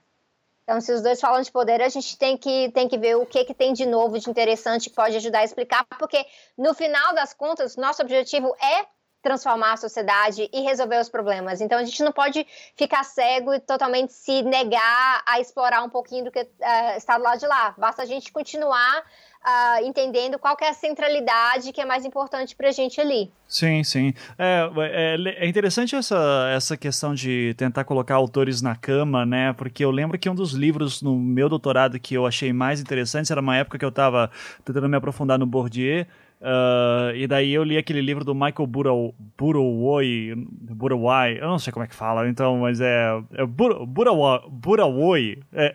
[0.68, 3.24] Então, se os dois falam de poder, a gente tem que, tem que ver o
[3.24, 6.22] que, que tem de novo, de interessante, que pode ajudar a explicar, porque
[6.58, 8.84] no final das contas, nosso objetivo é
[9.22, 11.62] transformar a sociedade e resolver os problemas.
[11.62, 16.24] Então a gente não pode ficar cego e totalmente se negar a explorar um pouquinho
[16.24, 17.74] do que uh, está do lado de lá.
[17.78, 19.02] Basta a gente continuar
[19.44, 23.30] uh, entendendo qual é a centralidade que é mais importante para a gente ali.
[23.48, 24.12] Sim, sim.
[24.38, 29.52] É, é, é, interessante essa, essa questão de tentar colocar autores na cama, né?
[29.54, 33.32] Porque eu lembro que um dos livros no meu doutorado que eu achei mais interessante
[33.32, 34.30] era uma época que eu estava
[34.64, 36.04] tentando me aprofundar no Bourdieu,
[36.40, 38.68] Uh, e daí eu li aquele livro do Michael
[39.36, 40.36] Burawai,
[41.40, 45.74] eu não sei como é que fala, então, mas é, é Burawoi, é,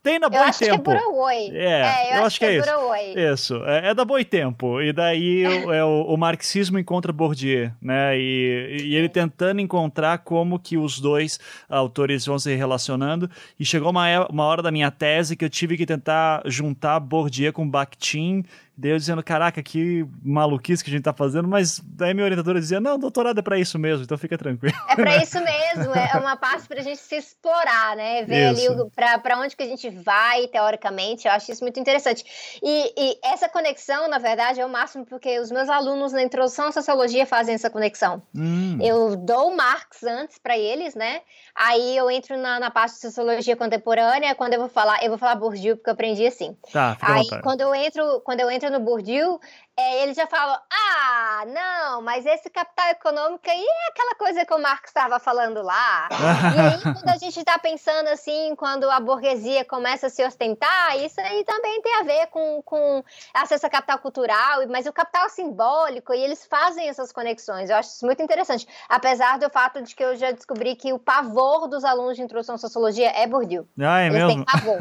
[0.00, 0.48] tem na Boi eu Tempo.
[0.48, 1.50] Acho que é Burawoi.
[1.52, 2.70] É, é eu, eu, acho, que, é, é isso.
[3.18, 5.42] Isso, é, é, da Boi Tempo, e daí
[5.74, 11.00] é o, o, marxismo encontra Bourdieu, né, e, e ele tentando encontrar como que os
[11.00, 15.50] dois autores vão se relacionando, e chegou uma, uma hora da minha tese que eu
[15.50, 18.44] tive que tentar juntar Bourdieu com Bakhtin
[18.80, 22.58] Daí eu dizendo, caraca, que maluquice que a gente tá fazendo, mas daí minha orientadora
[22.58, 24.74] dizia, não, doutorado é pra isso mesmo, então fica tranquilo.
[24.88, 28.24] É pra isso mesmo, é uma parte pra gente se explorar, né?
[28.24, 28.72] Ver isso.
[28.72, 32.24] ali pra, pra onde que a gente vai, teoricamente, eu acho isso muito interessante.
[32.62, 36.68] E, e, essa conexão, na verdade, é o máximo porque os meus alunos na introdução
[36.68, 38.22] à sociologia fazem essa conexão.
[38.34, 38.78] Hum.
[38.80, 41.20] Eu dou Marx antes para eles, né?
[41.54, 45.18] Aí eu entro na, na parte de sociologia contemporânea, quando eu vou falar, eu vou
[45.18, 46.56] falar Bourdieu, porque eu aprendi assim.
[46.72, 49.38] Tá, Aí quando eu entro, quando eu entro no Bourdieu,
[49.76, 54.52] é, ele já fala: ah, não, mas esse capital econômico aí é aquela coisa que
[54.52, 56.08] o Marx estava falando lá.
[56.10, 60.98] e aí, quando a gente está pensando assim, quando a burguesia começa a se ostentar,
[60.98, 63.02] isso aí também tem a ver com, com
[63.32, 67.70] acesso a capital cultural, mas o capital simbólico, e eles fazem essas conexões.
[67.70, 68.66] Eu acho isso muito interessante.
[68.88, 72.56] Apesar do fato de que eu já descobri que o pavor dos alunos de introdução
[72.56, 73.66] à sociologia é Bourdieu.
[73.80, 74.28] Ah, é eles mesmo?
[74.28, 74.78] têm pavor.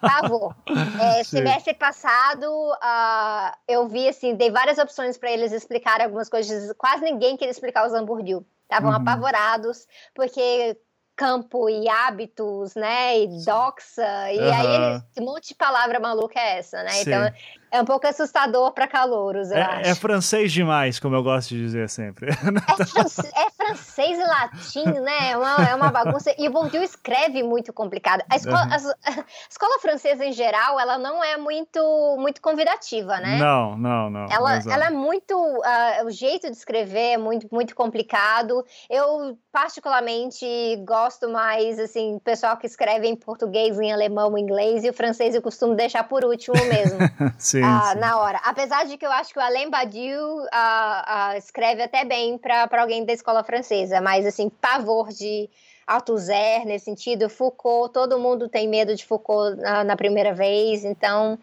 [0.00, 0.54] pavor.
[1.00, 6.72] É, semestre passado, uh, eu vi assim dei várias opções para eles explicarem algumas coisas.
[6.76, 8.40] Quase ninguém queria explicar os hambúrguer.
[8.62, 8.96] Estavam uhum.
[8.96, 10.76] apavorados, porque
[11.16, 13.20] campo e hábitos, né?
[13.20, 14.32] E doxa.
[14.32, 14.54] E uhum.
[14.54, 16.90] aí, ele, que monte de palavra maluca é essa, né?
[16.90, 17.00] Sim.
[17.02, 17.32] Então,
[17.70, 19.90] é um pouco assustador para calouros, eu é, acho.
[19.90, 22.30] É francês demais, como eu gosto de dizer sempre.
[22.30, 25.30] É, france, é francês e latim, né?
[25.30, 26.34] É uma, é uma bagunça.
[26.36, 28.24] E o Bourdieu escreve muito complicado.
[28.28, 28.72] A escola, uhum.
[28.72, 33.38] a, a escola francesa, em geral, ela não é muito, muito convidativa, né?
[33.38, 34.26] Não, não, não.
[34.30, 35.34] Ela, ela é muito...
[35.36, 38.64] Uh, o jeito de escrever é muito, muito complicado.
[38.88, 40.44] Eu, particularmente,
[40.84, 45.34] gosto mais, assim, pessoal que escreve em português, em alemão, em inglês, e o francês
[45.34, 46.98] eu costumo deixar por último mesmo.
[47.38, 47.98] Sim sim, uh, sim.
[47.98, 48.40] na hora.
[48.44, 52.68] Apesar de que eu acho que o Alain Badiou uh, uh, escreve até bem para
[52.80, 55.48] alguém da escola francesa, mas assim, pavor de
[55.86, 61.38] Althusser nesse sentido, Foucault, todo mundo tem medo de Foucault na, na primeira vez, então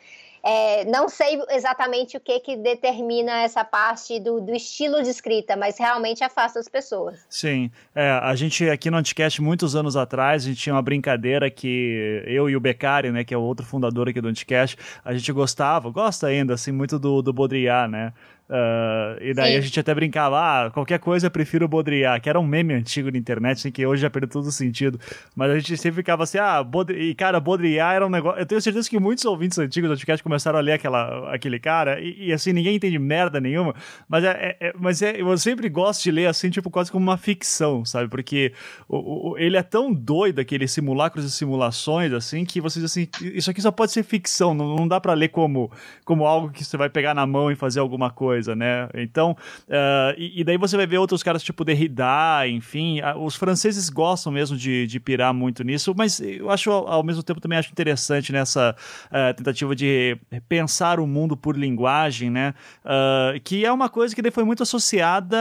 [0.50, 5.58] é, não sei exatamente o que, que determina essa parte do, do estilo de escrita,
[5.58, 7.20] mas realmente afasta as pessoas.
[7.30, 7.70] Sim.
[7.94, 12.24] É, a gente aqui no Anticast, muitos anos atrás, a gente tinha uma brincadeira que
[12.26, 15.30] eu e o Beccari, né, que é o outro fundador aqui do Anticast, a gente
[15.34, 18.14] gostava, gosta ainda, assim, muito do, do Baudrillard, né?
[18.50, 19.58] Uh, e daí Sim.
[19.58, 22.74] a gente até brincava, ah, qualquer coisa eu prefiro o Baudrillard, que era um meme
[22.74, 24.98] antigo na internet, assim, que hoje já perdeu todo o sentido.
[25.36, 28.40] Mas a gente sempre ficava assim, ah, Baudrillard, e cara, Baudrillard era um negócio.
[28.40, 32.00] Eu tenho certeza que muitos ouvintes antigos do podcast começaram a ler aquela, aquele cara,
[32.00, 33.76] e, e assim, ninguém entende merda nenhuma,
[34.08, 37.04] mas, é, é, é, mas é, eu sempre gosto de ler assim, tipo, quase como
[37.04, 38.10] uma ficção, sabe?
[38.10, 38.54] Porque
[38.88, 43.10] o, o, ele é tão doido, aqueles simulacros e simulações, assim, que você diz assim,
[43.22, 45.70] isso aqui só pode ser ficção, não, não dá para ler como,
[46.06, 48.88] como algo que você vai pegar na mão e fazer alguma coisa coisa, né?
[48.94, 49.32] Então,
[49.68, 54.32] uh, e, e, daí você vai ver outros caras tipo Derrida, enfim, os franceses gostam
[54.32, 58.32] mesmo de, de pirar muito nisso, mas eu acho, ao mesmo tempo, também acho interessante
[58.32, 58.76] nessa
[59.08, 62.54] uh, tentativa de pensar o mundo por linguagem, né?
[62.86, 65.38] Uh, que é uma coisa que daí foi muito associada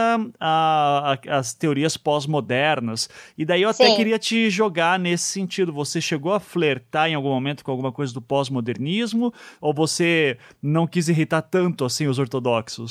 [1.29, 3.09] às teorias pós-modernas.
[3.37, 3.95] E daí eu até Sim.
[3.95, 5.71] queria te jogar nesse sentido.
[5.73, 9.33] Você chegou a flertar em algum momento com alguma coisa do pós-modernismo?
[9.61, 12.86] Ou você não quis irritar tanto assim os ortodoxos?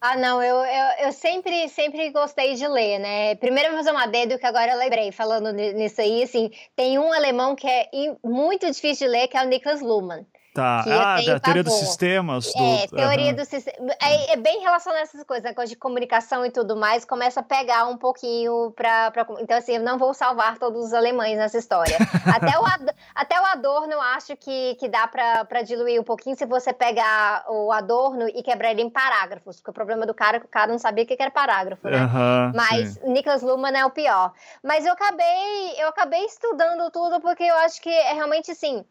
[0.00, 3.34] Ah, não, eu, eu, eu, sempre, sempre gostei de ler, né?
[3.36, 6.98] Primeiro eu vou fazer uma dedo que agora eu lembrei, falando nisso aí, assim, tem
[6.98, 7.88] um alemão que é
[8.22, 10.24] muito difícil de ler, que é o Niklas Luhmann.
[10.54, 10.84] Tá.
[10.86, 12.52] Ah, da teoria dos sistemas.
[12.52, 12.62] Do...
[12.62, 13.34] É, teoria uhum.
[13.34, 13.92] do sistema.
[14.00, 17.40] É, é, bem relacionado a essas coisas, né, coisa de comunicação e tudo mais, começa
[17.40, 19.10] a pegar um pouquinho pra.
[19.10, 19.26] pra...
[19.40, 21.96] Então, assim, eu não vou salvar todos os alemães nessa história.
[22.32, 22.94] até, o Ad...
[23.16, 26.72] até o Adorno eu acho que, que dá pra, pra diluir um pouquinho se você
[26.72, 29.56] pegar o Adorno e quebrar ele em parágrafos.
[29.56, 31.88] Porque o problema do cara é que o cara não sabia o que era parágrafo,
[31.88, 31.98] né?
[31.98, 33.12] Uhum, Mas sim.
[33.12, 34.32] Niklas Luhmann é o pior.
[34.62, 38.84] Mas eu acabei, eu acabei estudando tudo porque eu acho que é realmente assim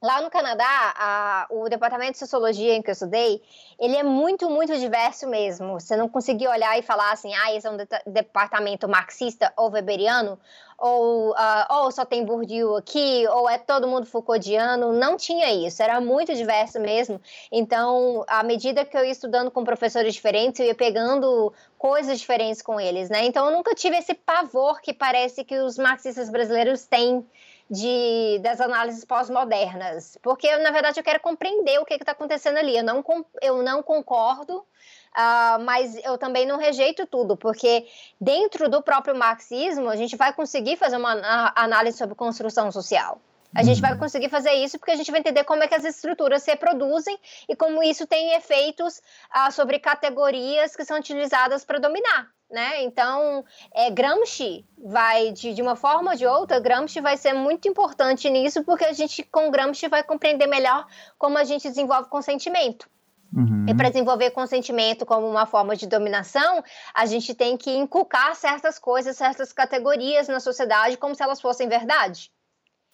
[0.00, 3.42] Lá no Canadá, a, o departamento de sociologia em que eu estudei,
[3.80, 5.80] ele é muito, muito diverso mesmo.
[5.80, 9.72] Você não conseguia olhar e falar assim, ah, esse é um de departamento marxista ou
[9.72, 10.38] weberiano,
[10.78, 14.92] ou, uh, ou só tem Bourdieu aqui, ou é todo mundo Foucauldiano.
[14.92, 17.20] Não tinha isso, era muito diverso mesmo.
[17.50, 22.62] Então, à medida que eu ia estudando com professores diferentes, eu ia pegando coisas diferentes
[22.62, 23.24] com eles, né?
[23.24, 27.26] Então, eu nunca tive esse pavor que parece que os marxistas brasileiros têm
[27.70, 32.76] de, das análises pós-modernas, porque na verdade eu quero compreender o que está acontecendo ali.
[32.76, 33.04] Eu não,
[33.42, 37.86] eu não concordo, uh, mas eu também não rejeito tudo, porque
[38.20, 43.20] dentro do próprio marxismo a gente vai conseguir fazer uma análise sobre construção social.
[43.54, 45.84] A gente vai conseguir fazer isso porque a gente vai entender como é que as
[45.84, 49.00] estruturas se reproduzem e como isso tem efeitos
[49.34, 52.82] uh, sobre categorias que são utilizadas para dominar né?
[52.82, 57.68] Então, é, Gramsci vai, de, de uma forma ou de outra, Gramsci vai ser muito
[57.68, 60.86] importante nisso, porque a gente, com Gramsci, vai compreender melhor
[61.18, 62.88] como a gente desenvolve consentimento.
[63.34, 63.66] Uhum.
[63.68, 68.78] E para desenvolver consentimento como uma forma de dominação, a gente tem que inculcar certas
[68.78, 72.32] coisas, certas categorias na sociedade como se elas fossem verdade.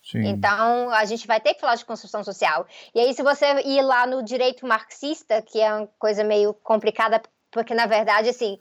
[0.03, 0.27] Sim.
[0.27, 2.67] Então, a gente vai ter que falar de construção social.
[2.95, 7.23] E aí, se você ir lá no direito marxista, que é uma coisa meio complicada,
[7.51, 8.59] porque, na verdade, assim,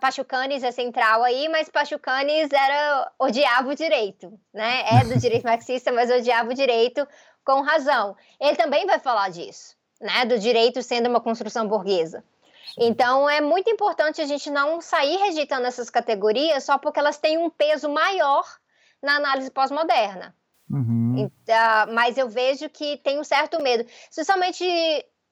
[0.00, 4.84] Pachucanes é central aí, mas Pachucanes era odiava o direito, né?
[4.90, 7.06] É do direito marxista, mas odiava o direito
[7.44, 8.16] com razão.
[8.40, 10.24] Ele também vai falar disso, né?
[10.24, 12.24] Do direito sendo uma construção burguesa.
[12.76, 17.38] Então é muito importante a gente não sair rejeitando essas categorias só porque elas têm
[17.38, 18.44] um peso maior
[19.02, 20.34] na análise pós-moderna.
[20.70, 21.14] Uhum.
[21.16, 24.64] Então, mas eu vejo que tem um certo medo, especialmente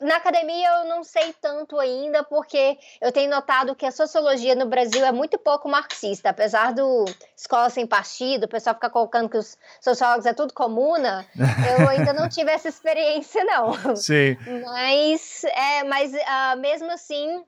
[0.00, 4.66] na academia eu não sei tanto ainda, porque eu tenho notado que a sociologia no
[4.66, 6.30] Brasil é muito pouco marxista.
[6.30, 7.04] Apesar do
[7.36, 11.26] escola sem partido, o pessoal fica colocando que os sociólogos é tudo comuna,
[11.80, 13.96] eu ainda não tive essa experiência, não.
[13.96, 14.36] Sim.
[14.64, 17.42] Mas, é, mas uh, mesmo assim,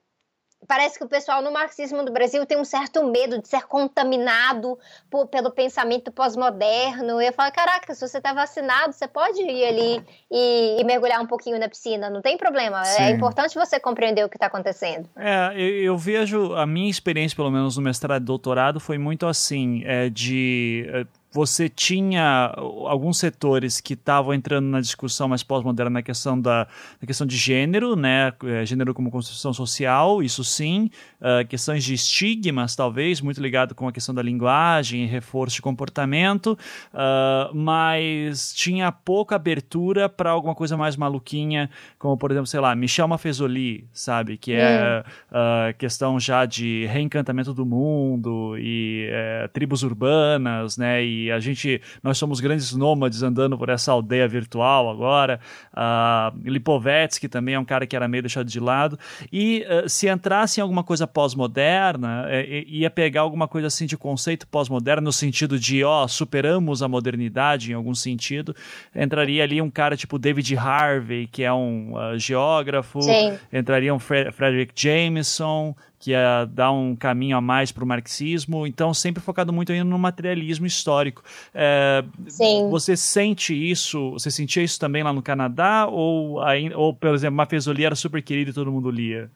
[0.67, 4.79] parece que o pessoal no marxismo do Brasil tem um certo medo de ser contaminado
[5.11, 7.21] por, pelo pensamento pós-moderno.
[7.21, 11.27] Eu falo, caraca, se você está vacinado, você pode ir ali e, e, mergulhar um
[11.27, 12.81] pouquinho na piscina, não tem problema.
[12.81, 13.03] É Sim.
[13.03, 15.09] É importante você compreender o que está acontecendo.
[15.17, 19.27] É, eu, eu, vejo, a minha experiência, pelo menos no mestrado e doutorado, foi muito
[19.27, 25.91] assim, é, de é, você tinha alguns setores que estavam entrando na discussão mais pós-moderna
[25.91, 26.67] na questão da
[27.01, 31.95] na questão de gênero, né, é, gênero como construção social, isso sim, uh, questões de
[31.95, 36.59] estigmas talvez muito ligado com a questão da linguagem, reforço de comportamento,
[36.93, 42.75] uh, mas tinha pouca abertura para alguma coisa mais maluquinha, como por exemplo, sei lá,
[42.75, 49.09] Michel Maffezoli, sabe, que é uh, questão já de reencantamento do mundo e
[49.53, 54.29] tribos urbanas, né, e E a gente, nós somos grandes nômades andando por essa aldeia
[54.29, 55.41] virtual agora.
[55.73, 58.99] Uh, Lipovetsky também é um cara que era meio deixado de lado.
[59.33, 63.97] E uh, se entrasse em alguma coisa pós-moderna, é, ia pegar alguma coisa assim de
[63.97, 68.55] conceito pós-moderno, no sentido de, ó, superamos a modernidade em algum sentido.
[68.95, 73.03] Entraria ali um cara tipo David Harvey, que é um uh, geógrafo.
[73.03, 73.39] Sim.
[73.53, 78.67] Entraria um Fre Frederick Jameson, que ia dar um caminho a mais para o marxismo,
[78.67, 81.23] então sempre focado muito ainda no materialismo histórico.
[81.53, 82.69] É, Sim.
[82.71, 86.39] Você sente isso, você sentia isso também lá no Canadá, ou,
[86.75, 89.31] ou por exemplo, Mafezoli era super querido e todo mundo lia?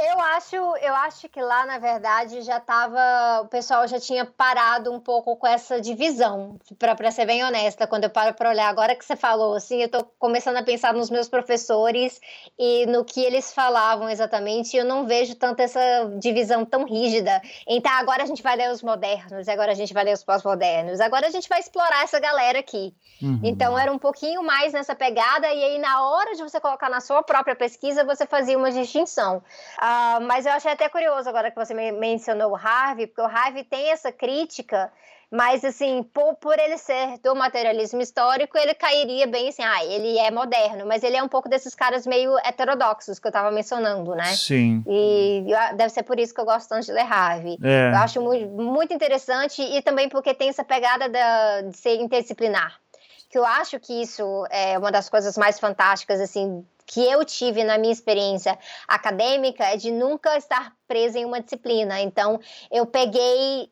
[0.00, 3.40] Eu acho, eu acho que lá, na verdade, já estava.
[3.42, 7.84] O pessoal já tinha parado um pouco com essa divisão, para ser bem honesta.
[7.84, 10.94] Quando eu paro para olhar, agora que você falou, assim, eu estou começando a pensar
[10.94, 12.20] nos meus professores
[12.56, 14.74] e no que eles falavam exatamente.
[14.74, 15.80] E eu não vejo tanto essa
[16.20, 17.42] divisão tão rígida.
[17.66, 21.00] Então, agora a gente vai ler os modernos, agora a gente vai ler os pós-modernos,
[21.00, 22.94] agora a gente vai explorar essa galera aqui.
[23.20, 23.40] Uhum.
[23.42, 25.52] Então, era um pouquinho mais nessa pegada.
[25.52, 29.42] E aí, na hora de você colocar na sua própria pesquisa, você fazia uma distinção.
[29.88, 33.64] Uh, mas eu achei até curioso agora que você mencionou o Harvey, porque o Harvey
[33.64, 34.92] tem essa crítica,
[35.30, 40.18] mas assim, por, por ele ser do materialismo histórico, ele cairia bem assim, ah, ele
[40.18, 44.14] é moderno, mas ele é um pouco desses caras meio heterodoxos que eu estava mencionando,
[44.14, 44.34] né?
[44.34, 44.84] Sim.
[44.86, 47.56] E deve ser por isso que eu gosto tanto de ler Harvey.
[47.62, 47.90] É.
[47.90, 52.78] Eu acho muito, muito interessante e também porque tem essa pegada da, de ser interdisciplinar
[53.28, 57.62] que eu acho que isso é uma das coisas mais fantásticas assim que eu tive
[57.64, 62.00] na minha experiência acadêmica é de nunca estar presa em uma disciplina.
[62.00, 63.70] Então, eu peguei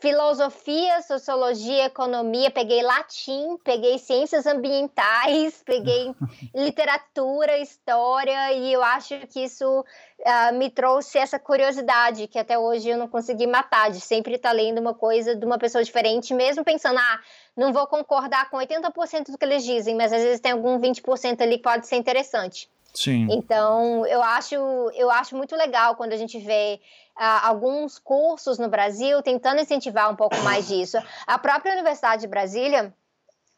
[0.00, 6.14] filosofia, sociologia, economia, peguei latim, peguei ciências ambientais, peguei
[6.54, 12.88] literatura, história, e eu acho que isso uh, me trouxe essa curiosidade que até hoje
[12.88, 16.64] eu não consegui matar, de sempre estar lendo uma coisa de uma pessoa diferente, mesmo
[16.64, 17.20] pensando, ah,
[17.54, 21.42] não vou concordar com 80% do que eles dizem, mas às vezes tem algum 20%
[21.42, 22.70] ali que pode ser interessante.
[22.94, 23.28] Sim.
[23.30, 24.54] Então, eu acho,
[24.94, 26.80] eu acho muito legal quando a gente vê
[27.20, 30.96] alguns cursos no Brasil tentando incentivar um pouco mais disso.
[31.26, 32.94] A própria Universidade de Brasília,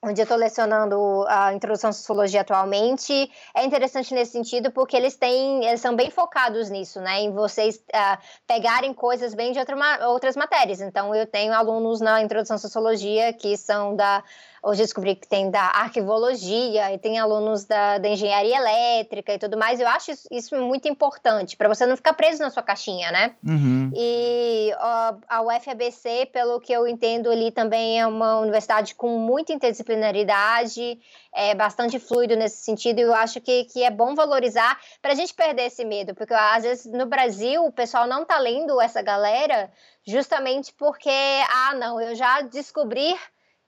[0.04, 5.14] onde eu estou lecionando a introdução à sociologia atualmente, é interessante nesse sentido porque eles
[5.14, 10.08] têm, eles são bem focados nisso, né, em vocês uh, pegarem coisas bem de outra,
[10.08, 10.80] outras matérias.
[10.80, 14.24] Então, eu tenho alunos na introdução à sociologia que são da
[14.64, 19.56] Hoje descobri que tem da arquivologia e tem alunos da, da engenharia elétrica e tudo
[19.56, 19.80] mais.
[19.80, 23.34] Eu acho isso, isso muito importante para você não ficar preso na sua caixinha, né?
[23.44, 23.90] Uhum.
[23.92, 29.52] E ó, a UFABC, pelo que eu entendo ali, também é uma universidade com muita
[29.52, 30.96] interdisciplinaridade,
[31.34, 33.00] é bastante fluido nesse sentido.
[33.00, 36.34] E eu acho que, que é bom valorizar para a gente perder esse medo, porque
[36.34, 39.72] às vezes no Brasil o pessoal não tá lendo essa galera
[40.06, 41.10] justamente porque,
[41.50, 43.12] ah, não, eu já descobri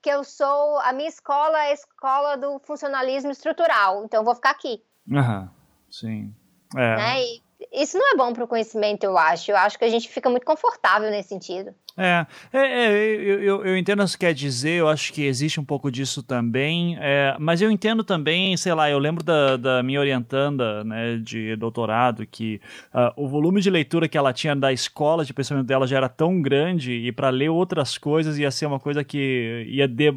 [0.05, 0.79] que eu sou.
[0.81, 4.85] A minha escola é a escola do funcionalismo estrutural, então eu vou ficar aqui.
[5.11, 5.51] Aham,
[5.91, 6.35] sim.
[6.77, 6.97] É.
[6.97, 7.23] Né?
[7.23, 9.51] E isso não é bom para o conhecimento, eu acho.
[9.51, 11.75] Eu acho que a gente fica muito confortável nesse sentido.
[11.97, 15.25] É, é, é eu, eu, eu, entendo o que você quer dizer, eu acho que
[15.25, 19.57] existe um pouco disso também, é, mas eu entendo também, sei lá, eu lembro da,
[19.57, 22.61] da minha orientanda né, de doutorado que
[22.93, 26.09] uh, o volume de leitura que ela tinha da escola de pensamento dela já era
[26.09, 30.13] tão grande e para ler outras coisas ia ser uma coisa que ia de,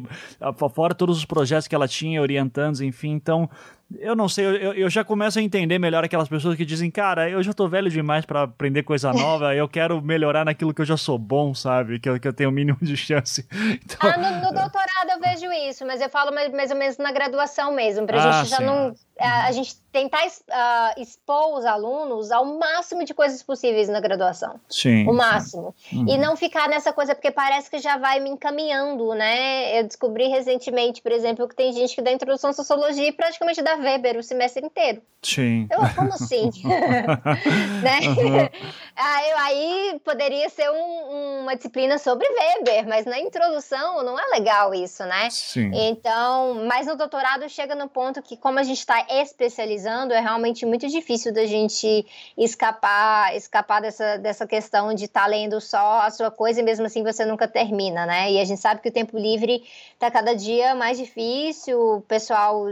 [0.74, 3.48] fora todos os projetos que ela tinha, orientandos, enfim, então
[3.96, 7.30] eu não sei, eu, eu já começo a entender melhor aquelas pessoas que dizem, cara,
[7.30, 10.84] eu já tô velho demais para aprender coisa nova, eu quero melhorar naquilo que eu
[10.84, 11.98] já sou bom, sabe?
[11.98, 13.46] Que eu, que eu tenho o mínimo de chance.
[13.88, 14.10] Então...
[14.10, 17.12] Ah, no, no, doutorado eu vejo isso, mas eu falo mais, mais ou menos na
[17.12, 18.64] graduação mesmo, pra ah, gente já sim.
[18.64, 24.00] não a, a gente tentar uh, expor os alunos ao máximo de coisas possíveis na
[24.00, 24.60] graduação.
[24.68, 25.06] Sim.
[25.08, 25.74] O máximo.
[25.92, 26.06] Uhum.
[26.08, 29.80] E não ficar nessa coisa, porque parece que já vai me encaminhando, né?
[29.80, 33.60] Eu descobri recentemente, por exemplo, que tem gente que dá introdução à sociologia e praticamente
[33.62, 35.02] dá Weber o semestre inteiro.
[35.22, 35.66] Sim.
[35.70, 36.50] Eu, como assim?
[37.82, 37.98] né?
[38.08, 38.48] Uhum.
[38.94, 44.72] Aí, aí, poderia ser um, uma disciplina sobre Weber, mas na introdução não é legal
[44.74, 45.28] isso, né?
[45.30, 45.70] Sim.
[45.74, 50.66] Então, mas no doutorado chega no ponto que, como a gente está especializando, é realmente
[50.66, 52.06] muito difícil da gente
[52.36, 56.86] escapar, escapar dessa, dessa questão de estar tá lendo só a sua coisa e mesmo
[56.86, 58.30] assim você nunca termina, né?
[58.30, 59.62] E a gente sabe que o tempo livre
[59.94, 62.66] está cada dia mais difícil, pessoal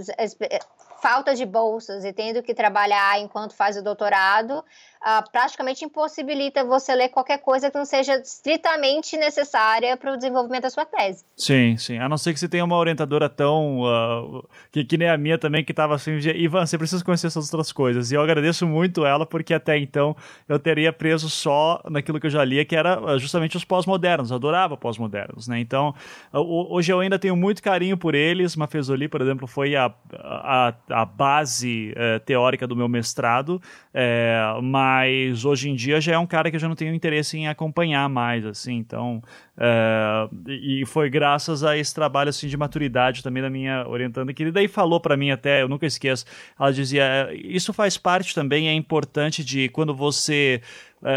[1.01, 4.65] falta de bolsas e tendo que trabalhar enquanto faz o doutorado,
[5.07, 10.65] uh, praticamente impossibilita você ler qualquer coisa que não seja estritamente necessária para o desenvolvimento
[10.65, 11.25] da sua tese.
[11.37, 11.99] Sim, sim.
[11.99, 13.83] A não ser que você tenha uma orientadora tão.
[13.83, 17.53] Uh, que, que nem a minha também, que estava assim, Ivan, você precisa conhecer essas
[17.53, 18.11] outras coisas.
[18.11, 20.17] E eu agradeço muito ela, porque até então
[20.49, 24.31] eu teria preso só naquilo que eu já lia, que era ah, justamente os pós-modernos.
[24.31, 25.61] Eu adorava pós-modernos, né?
[25.61, 25.95] Então,
[26.33, 28.57] hoje eu ainda tenho muito carinho por eles.
[28.57, 33.61] Mafezoli, por exemplo, foi a, a, a base uh, teórica do meu mestrado,
[33.93, 34.96] é, mas
[35.45, 38.09] hoje em dia já é um cara que eu já não tenho interesse em acompanhar
[38.09, 39.23] mais, assim, então
[39.59, 44.43] é, e foi graças a esse trabalho assim de maturidade também da minha orientanda que
[44.43, 46.27] ele daí falou para mim até eu nunca esqueço
[46.61, 50.61] ela dizia é, isso faz parte também é importante de quando você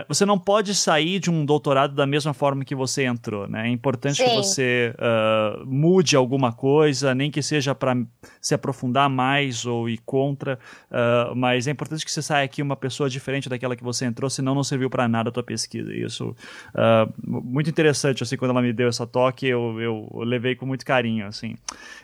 [0.07, 3.67] você não pode sair de um doutorado da mesma forma que você entrou, né?
[3.67, 4.25] É importante Sim.
[4.25, 7.95] que você uh, mude alguma coisa, nem que seja para
[8.41, 10.59] se aprofundar mais ou ir contra,
[10.91, 14.29] uh, mas é importante que você saia aqui uma pessoa diferente daquela que você entrou,
[14.29, 15.93] senão não serviu para nada a tua pesquisa.
[15.93, 20.65] Isso uh, muito interessante, assim, quando ela me deu essa toque, eu, eu levei com
[20.65, 21.55] muito carinho, assim.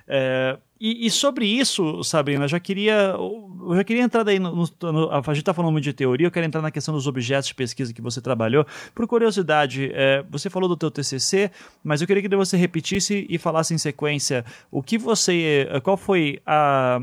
[0.08, 5.10] Uh, e, e, sobre isso, Sabrina, já queria, eu já queria entrar daí, no, no,
[5.12, 7.56] a gente está falando muito de teoria, eu quero entrar na questão dos objetos de
[7.56, 8.66] pesquisa que você trabalhou.
[8.94, 11.50] Por curiosidade, é, você falou do teu TCC,
[11.84, 16.42] mas eu queria que você repetisse e falasse em sequência o que você, qual foi
[16.46, 17.02] a,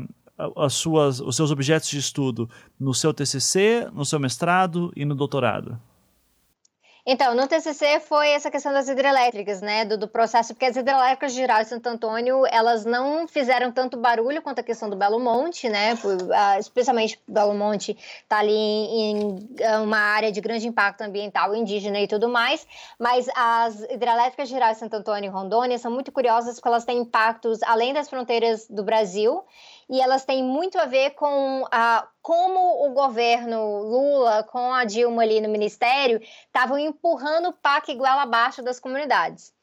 [0.55, 2.49] as suas, os seus objetos de estudo
[2.79, 5.79] no seu TCC, no seu mestrado e no doutorado.
[7.05, 11.33] Então, no TCC foi essa questão das hidrelétricas, né, do, do, processo, porque as hidrelétricas
[11.33, 15.67] de e Santo Antônio, elas não fizeram tanto barulho quanto a questão do Belo Monte,
[15.67, 15.97] né,
[16.57, 22.07] especialmente Belo Monte está ali em, é, uma área de grande impacto ambiental indígena e
[22.07, 22.65] tudo mais,
[22.97, 26.99] mas as hidrelétricas de e Santo Antônio e Rondônia são muito curiosas porque elas têm
[26.99, 29.43] impactos além das fronteiras do Brasil,
[29.89, 35.23] e elas têm muito a ver com a, como o governo Lula, com a Dilma
[35.23, 39.53] ali no ministério, estavam empurrando o PAC igual abaixo das comunidades.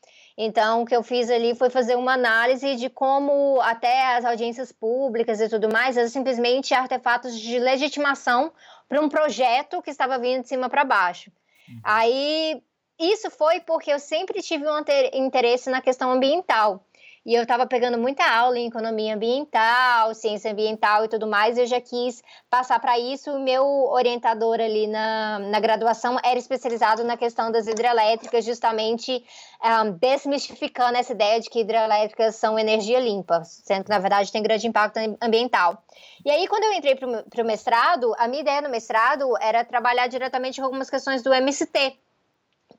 [0.42, 4.72] Então, o que eu fiz ali foi fazer uma análise de como até as audiências
[4.72, 8.50] públicas e tudo mais eram simplesmente artefatos de legitimação
[8.88, 11.30] para um projeto que estava vindo de cima para baixo.
[11.68, 11.80] Uhum.
[11.84, 12.62] Aí,
[12.98, 16.84] isso foi porque eu sempre tive um interesse na questão ambiental.
[17.24, 21.60] E eu estava pegando muita aula em economia ambiental, ciência ambiental e tudo mais, e
[21.60, 23.30] eu já quis passar para isso.
[23.30, 29.22] O meu orientador ali na, na graduação era especializado na questão das hidrelétricas, justamente
[29.62, 34.42] um, desmistificando essa ideia de que hidrelétricas são energia limpa, sendo que, na verdade, tem
[34.42, 35.84] grande impacto ambiental.
[36.24, 40.06] E aí, quando eu entrei para o mestrado, a minha ideia no mestrado era trabalhar
[40.06, 41.98] diretamente com algumas questões do MST,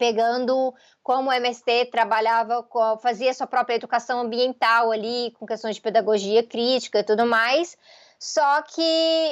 [0.02, 0.74] pegando
[1.04, 2.68] como o MST trabalhava,
[3.00, 7.78] fazia sua própria educação ambiental ali, com questões de pedagogia crítica e tudo mais.
[8.18, 8.82] Só que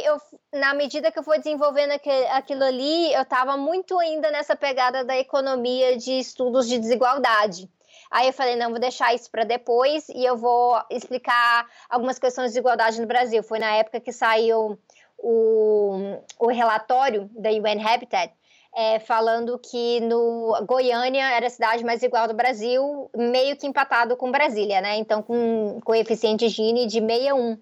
[0.06, 0.22] eu,
[0.54, 1.94] na medida que eu fui desenvolvendo
[2.34, 7.68] aquilo ali, eu estava muito ainda nessa pegada da economia de estudos de desigualdade.
[8.12, 12.46] Aí eu falei, não, vou deixar isso para depois e eu vou explicar algumas questões
[12.46, 13.42] de desigualdade no Brasil.
[13.42, 14.78] Foi na época que saiu
[15.18, 18.32] o, o relatório da UN Habitat,
[18.76, 24.16] é, falando que no Goiânia era a cidade mais igual do Brasil, meio que empatado
[24.16, 24.98] com Brasília, né?
[24.98, 27.58] Então, com coeficiente Gini de 61,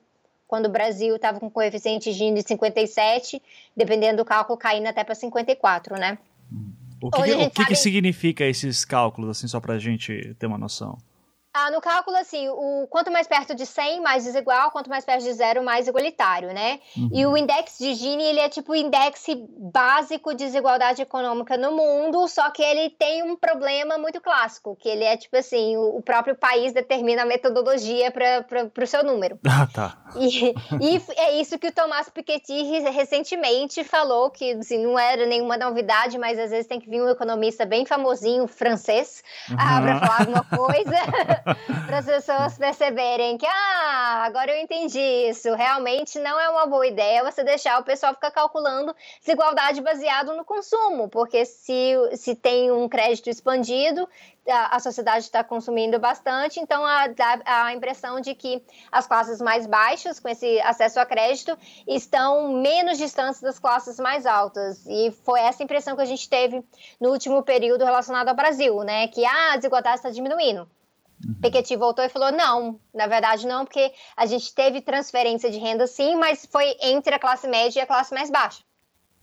[0.47, 3.41] quando o Brasil estava com coeficiente Gini de 57,
[3.76, 6.18] dependendo do cálculo, caindo até para 54, né?
[7.01, 7.68] O que, que o que, sabe...
[7.68, 10.97] que significa esses cálculos, assim, só para a gente ter uma noção?
[11.60, 15.24] Ah, no cálculo, assim, o quanto mais perto de 100, mais desigual, quanto mais perto
[15.24, 16.80] de zero, mais igualitário, né?
[16.95, 17.10] Uhum.
[17.12, 21.72] E o índice de Gini, ele é tipo o índice básico de desigualdade econômica no
[21.72, 25.99] mundo, só que ele tem um problema muito clássico, que ele é tipo assim, o,
[25.99, 29.39] próprio país determina a metodologia para o seu número.
[29.60, 29.97] Ah, tá.
[30.18, 35.58] E, e, é isso que o Tomás Piketty recentemente falou, que assim, não era nenhuma
[35.58, 39.55] novidade, mas às vezes tem que vir um economista bem famosinho, francês, uhum.
[39.60, 40.95] ah, para falar alguma coisa.
[41.85, 45.53] para as pessoas perceberem que, ah, agora eu entendi isso.
[45.53, 50.43] Realmente não é uma boa ideia você deixar o pessoal ficar calculando desigualdade baseado no
[50.43, 54.07] consumo, porque se, se tem um crédito expandido,
[54.49, 56.83] a, sociedade está consumindo bastante, então
[57.15, 62.53] dá a impressão de que as classes mais baixas, com esse acesso a crédito, estão
[62.53, 64.85] menos distantes das classes mais altas.
[64.87, 66.63] E foi essa impressão que a gente teve
[66.99, 69.07] no último período relacionado ao Brasil, né?
[69.09, 70.69] Que ah, a desigualdade está diminuindo.
[71.26, 71.36] Uhum.
[71.41, 75.88] Piketty voltou e falou: não, na verdade não, porque a gente teve transferência de renda
[75.88, 78.61] sim, mas foi entre a classe média e a classe mais baixa.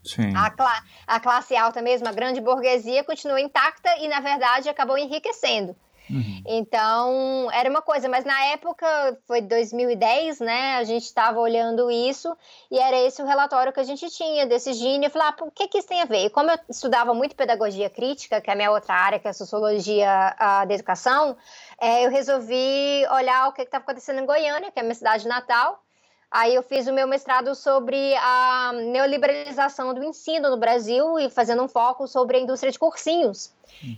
[0.03, 0.35] Sim.
[0.35, 4.97] A, cla a classe alta mesmo, a grande burguesia, continua intacta e, na verdade, acabou
[4.97, 5.75] enriquecendo.
[6.09, 6.43] Uhum.
[6.45, 10.75] Então, era uma coisa, mas na época, foi 2010, né?
[10.75, 12.35] A gente estava olhando isso
[12.69, 15.05] e era esse o relatório que a gente tinha desse Gini.
[15.05, 16.25] Eu falei, ah, o que, que isso tem a ver?
[16.25, 19.31] E como eu estudava muito pedagogia crítica, que é a minha outra área, que é
[19.31, 21.35] a sociologia a, da educação,
[21.79, 25.27] é, eu resolvi olhar o que estava acontecendo em Goiânia, que é a minha cidade
[25.27, 25.81] natal.
[26.29, 31.63] Aí eu fiz o meu mestrado sobre a neoliberalização do ensino no Brasil e fazendo
[31.63, 33.54] um foco sobre a indústria de cursinhos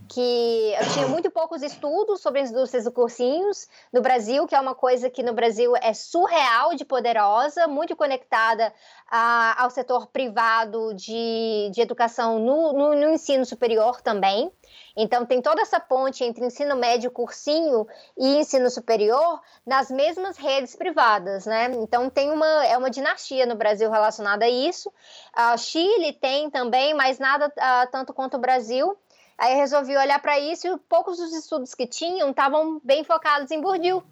[0.09, 4.59] que eu tinha muito poucos estudos sobre as indústrias de cursinhos no Brasil, que é
[4.59, 8.73] uma coisa que no Brasil é surreal de poderosa, muito conectada
[9.09, 14.51] a, ao setor privado de, de educação no, no, no ensino superior também.
[14.95, 17.87] Então, tem toda essa ponte entre ensino médio, cursinho
[18.17, 21.71] e ensino superior nas mesmas redes privadas, né?
[21.75, 24.91] Então, tem uma, é uma dinastia no Brasil relacionada a isso.
[25.31, 28.97] A Chile tem também, mas nada uh, tanto quanto o Brasil.
[29.37, 33.51] Aí eu resolvi olhar para isso e poucos dos estudos que tinham estavam bem focados
[33.51, 34.03] em Bourdieu.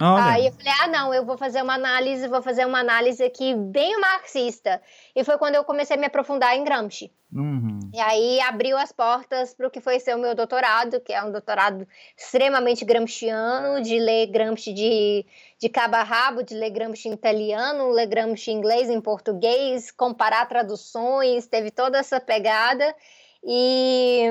[0.00, 0.32] Olha.
[0.32, 3.54] Aí eu falei, ah, não, eu vou fazer uma análise, vou fazer uma análise aqui
[3.54, 4.82] bem marxista.
[5.14, 7.10] E foi quando eu comecei a me aprofundar em Gramsci.
[7.32, 7.80] Uhum.
[7.92, 11.22] E aí abriu as portas para o que foi ser o meu doutorado, que é
[11.22, 15.26] um doutorado extremamente gramsciano, de ler Gramsci de,
[15.58, 19.90] de cabo a rabo, de ler Gramsci em italiano, ler Gramsci em inglês, em português,
[19.90, 22.94] comparar traduções, teve toda essa pegada.
[23.48, 24.24] E,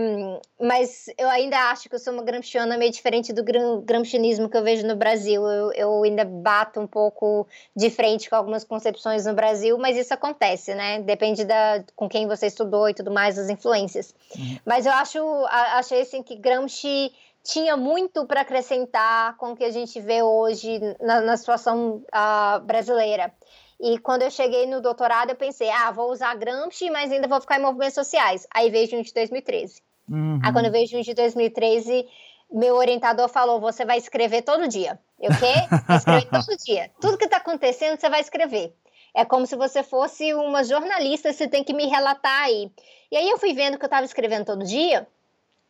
[0.60, 3.46] mas eu ainda acho que eu sou uma gramsciana meio diferente do
[3.82, 5.42] gramscianismo que eu vejo no Brasil.
[5.42, 10.14] Eu, eu, ainda bato um pouco de frente com algumas concepções no Brasil, mas isso
[10.14, 11.02] acontece, né?
[11.02, 14.14] Depende da, com quem você estudou e tudo mais, as influências.
[14.38, 14.58] Uhum.
[14.66, 19.72] Mas eu acho, achei assim que Gramsci tinha muito para acrescentar com o que a
[19.72, 23.32] gente vê hoje na, na situação uh, brasileira.
[23.80, 27.42] E quando eu cheguei no doutorado, eu pensei, ah, vou usar Gramsci, mas ainda vou
[27.42, 28.48] ficar em movimentos sociais.
[28.54, 29.82] Aí veio junho de 2013.
[30.10, 30.40] Uhum.
[30.44, 32.08] Aí quando veio junho de 2013,
[32.52, 35.00] meu orientador falou, você vai escrever todo dia.
[35.20, 35.54] Eu quê?
[35.94, 36.92] Escrever todo dia.
[37.02, 38.74] Tudo que está acontecendo, você vai escrever.
[39.14, 42.72] É como se você fosse uma jornalista, você tem que me relatar aí.
[43.12, 45.08] E aí eu fui vendo que eu estava escrevendo todo dia,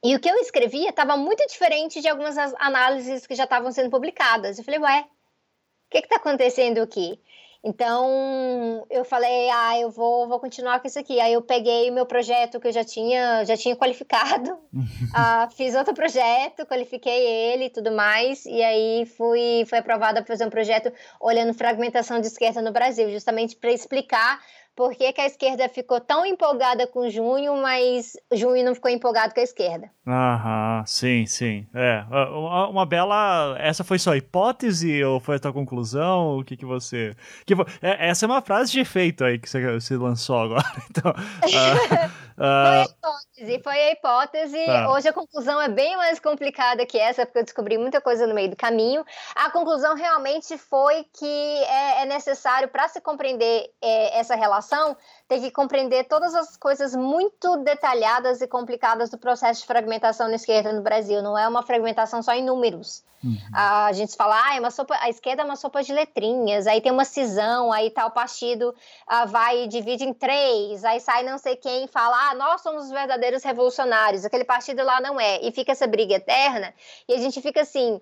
[0.03, 3.89] e o que eu escrevia estava muito diferente de algumas análises que já estavam sendo
[3.89, 4.57] publicadas.
[4.57, 7.19] Eu falei, ué, o que está acontecendo aqui?
[7.67, 11.19] Então, eu falei, ah, eu vou, vou continuar com isso aqui.
[11.19, 15.73] Aí eu peguei o meu projeto que eu já tinha, já tinha qualificado, uh, fiz
[15.73, 20.49] outro projeto, qualifiquei ele e tudo mais, e aí fui, fui aprovada para fazer um
[20.51, 24.39] projeto olhando fragmentação de esquerda no Brasil, justamente para explicar
[24.75, 29.33] por que, que, a esquerda ficou tão empolgada com junho, mas junho não ficou empolgado
[29.33, 29.89] com a esquerda.
[30.05, 31.65] Aham, sim, sim.
[31.73, 33.55] É, uma, uma bela.
[33.57, 36.37] Essa foi sua hipótese ou foi a tua conclusão?
[36.37, 37.15] O que, que você.
[37.45, 40.65] Que, é, essa é uma frase de efeito aí que você, você lançou agora.
[40.89, 42.65] Então, uh, uh...
[42.65, 44.65] Foi a hipótese, foi a hipótese.
[44.65, 44.91] Tá.
[44.91, 48.33] Hoje a conclusão é bem mais complicada que essa, porque eu descobri muita coisa no
[48.33, 49.05] meio do caminho.
[49.35, 54.95] A conclusão realmente foi que é, é necessário, para se compreender é, essa relação,
[55.27, 60.35] ter que compreender todas as coisas muito detalhadas e complicadas do processo de fragmentação na
[60.35, 61.21] esquerda no Brasil.
[61.21, 63.03] Não é uma fragmentação só em números.
[63.23, 63.37] Uhum.
[63.53, 66.79] A gente fala, ah, é uma sopa, a esquerda é uma sopa de letrinhas, aí
[66.79, 68.73] tem uma cisão, aí tal partido
[69.07, 72.61] ah, vai e divide em três, aí sai não sei quem e fala, ah, nós
[72.61, 76.73] somos os verdadeiros revolucionários, aquele partido lá não é, e fica essa briga eterna,
[77.07, 78.01] e a gente fica assim,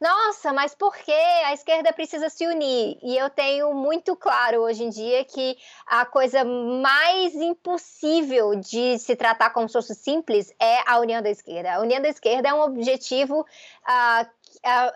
[0.00, 2.98] nossa, mas por que a esquerda precisa se unir?
[3.02, 5.56] E eu tenho muito claro hoje em dia que
[5.86, 11.30] a coisa mais impossível de se tratar como se fosse simples é a união da
[11.30, 11.74] esquerda.
[11.74, 14.28] A união da esquerda é um objetivo uh,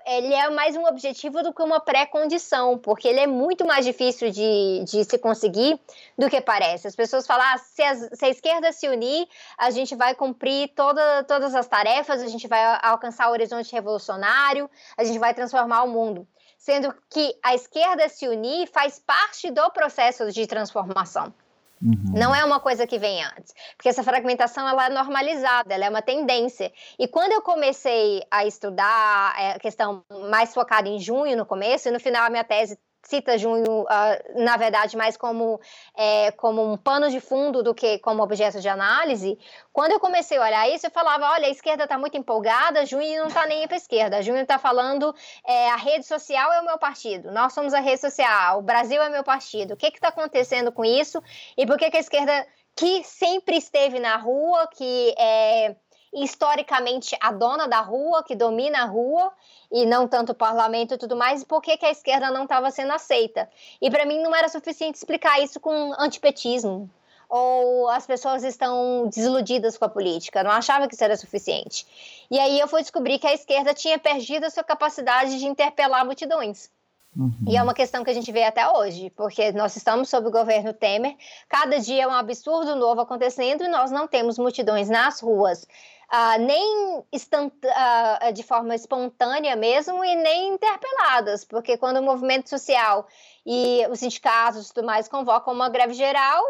[0.07, 4.31] ele é mais um objetivo do que uma pré-condição, porque ele é muito mais difícil
[4.31, 5.79] de, de se conseguir
[6.17, 6.87] do que parece.
[6.87, 10.69] As pessoas falam, ah, se, a, se a esquerda se unir, a gente vai cumprir
[10.75, 15.83] toda, todas as tarefas, a gente vai alcançar o horizonte revolucionário, a gente vai transformar
[15.83, 16.27] o mundo.
[16.57, 21.33] Sendo que a esquerda se unir faz parte do processo de transformação.
[21.81, 22.13] Uhum.
[22.13, 25.89] Não é uma coisa que vem antes, porque essa fragmentação ela é normalizada, ela é
[25.89, 26.73] uma tendência.
[26.99, 31.89] E quando eu comecei a estudar é, a questão mais focada em junho no começo,
[31.89, 35.59] e no final a minha tese cita junho, uh, na verdade, mais como,
[35.97, 39.39] é, como um pano de fundo do que como objeto de análise,
[39.73, 43.19] quando eu comecei a olhar isso, eu falava: olha, a esquerda está muito empolgada, junho
[43.21, 44.23] não está nem para a esquerda.
[44.23, 45.15] Junho está falando:
[45.47, 49.01] é, a rede social é o meu partido, nós somos a rede social, o Brasil
[49.03, 49.73] é meu partido.
[49.73, 51.23] O que está acontecendo com isso?
[51.57, 52.47] E por que, que a esquerda,
[52.77, 55.75] que sempre esteve na rua, que é
[56.13, 59.33] historicamente a dona da rua, que domina a rua,
[59.71, 62.71] e não tanto o parlamento e tudo mais, por que, que a esquerda não estava
[62.71, 63.49] sendo aceita?
[63.81, 66.91] E para mim não era suficiente explicar isso com antipetismo,
[67.29, 71.87] ou as pessoas estão desiludidas com a política, não achava que isso era suficiente.
[72.31, 76.05] E aí eu fui descobrir que a esquerda tinha perdido a sua capacidade de interpelar
[76.05, 76.71] multidões.
[77.17, 77.33] Uhum.
[77.49, 80.31] E é uma questão que a gente vê até hoje, porque nós estamos sob o
[80.31, 81.17] governo Temer,
[81.49, 85.67] cada dia é um absurdo novo acontecendo e nós não temos multidões nas ruas,
[86.13, 93.07] uh, nem uh, de forma espontânea mesmo, e nem interpeladas, porque quando o movimento social
[93.45, 96.43] e os sindicatos e tudo mais convocam uma greve geral,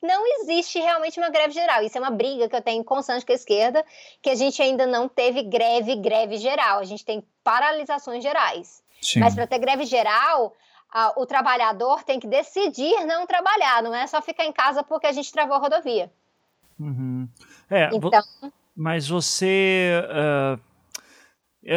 [0.00, 1.82] não existe realmente uma greve geral.
[1.82, 3.84] Isso é uma briga que eu tenho constante com a esquerda,
[4.22, 6.78] que a gente ainda não teve greve, greve geral.
[6.78, 8.82] A gente tem paralisações gerais.
[9.02, 9.20] Sim.
[9.20, 10.54] Mas para ter greve geral,
[11.16, 15.12] o trabalhador tem que decidir não trabalhar, não é só ficar em casa porque a
[15.12, 16.12] gente travou a rodovia.
[16.78, 17.28] Uhum.
[17.68, 18.22] É, então,
[18.78, 19.90] mas você.
[20.08, 20.68] Uh,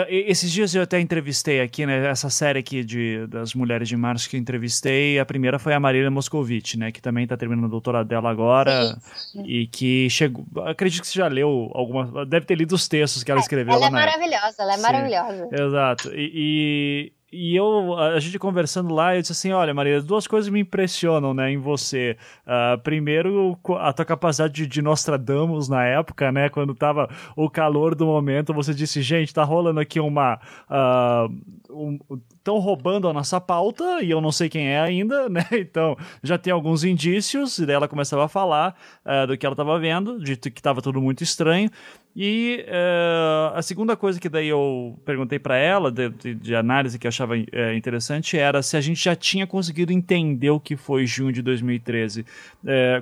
[0.07, 2.07] esses dias eu até entrevistei aqui, né?
[2.07, 5.79] Essa série aqui de, das Mulheres de Março que eu entrevistei, a primeira foi a
[5.79, 6.91] Marília Moscovici, né?
[6.91, 8.95] Que também está terminando o doutorado dela agora.
[9.13, 9.43] Sim.
[9.43, 10.45] E que chegou.
[10.65, 12.25] Acredito que você já leu alguma.
[12.25, 13.73] Deve ter lido os textos que ela é, escreveu.
[13.73, 14.81] Ela é maravilhosa, ela é Sim.
[14.83, 15.49] maravilhosa.
[15.51, 16.11] Exato.
[16.13, 20.51] e, e e eu, a gente conversando lá, eu disse assim: olha, Maria, duas coisas
[20.51, 22.17] me impressionam, né, em você.
[22.45, 27.95] Uh, primeiro, a tua capacidade de, de Nostradamus na época, né, quando tava o calor
[27.95, 30.39] do momento, você disse: gente, tá rolando aqui uma.
[30.69, 31.99] Uh, um,
[32.41, 35.45] estão roubando a nossa pauta e eu não sei quem é ainda, né?
[35.53, 38.75] Então já tem alguns indícios, e daí ela começava a falar
[39.05, 41.69] uh, do que ela estava vendo, de que estava tudo muito estranho.
[42.13, 46.99] E uh, a segunda coisa que daí eu perguntei para ela, de, de, de, análise
[46.99, 50.75] que eu achava uh, interessante, era se a gente já tinha conseguido entender o que
[50.75, 52.21] foi junho de 2013.
[52.21, 52.25] Uh,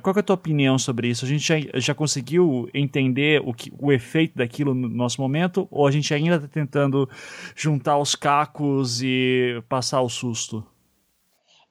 [0.04, 1.26] qual é a tua opinião sobre isso?
[1.26, 5.68] A gente já, já conseguiu entender o, que, o efeito daquilo no nosso momento?
[5.72, 7.10] Ou a gente ainda está tentando
[7.56, 9.29] juntar os cacos e
[9.68, 10.66] passar o susto?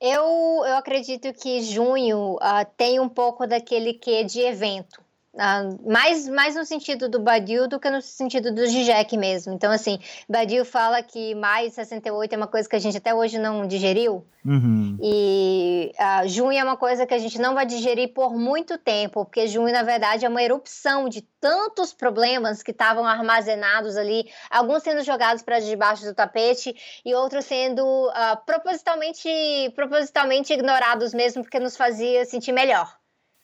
[0.00, 0.22] Eu,
[0.64, 5.07] eu acredito que junho uh, tem um pouco daquele que de evento.
[5.39, 9.53] Uh, mais, mais no sentido do Badiou do que no sentido do Zizek mesmo.
[9.53, 13.39] Então, assim, Badiou fala que mais 68 é uma coisa que a gente até hoje
[13.39, 14.26] não digeriu.
[14.45, 14.99] Uhum.
[15.01, 19.24] E uh, junho é uma coisa que a gente não vai digerir por muito tempo,
[19.24, 24.82] porque junho, na verdade, é uma erupção de tantos problemas que estavam armazenados ali, alguns
[24.82, 26.74] sendo jogados para debaixo do tapete
[27.05, 29.28] e outros sendo uh, propositalmente,
[29.76, 32.97] propositalmente ignorados mesmo, porque nos fazia sentir melhor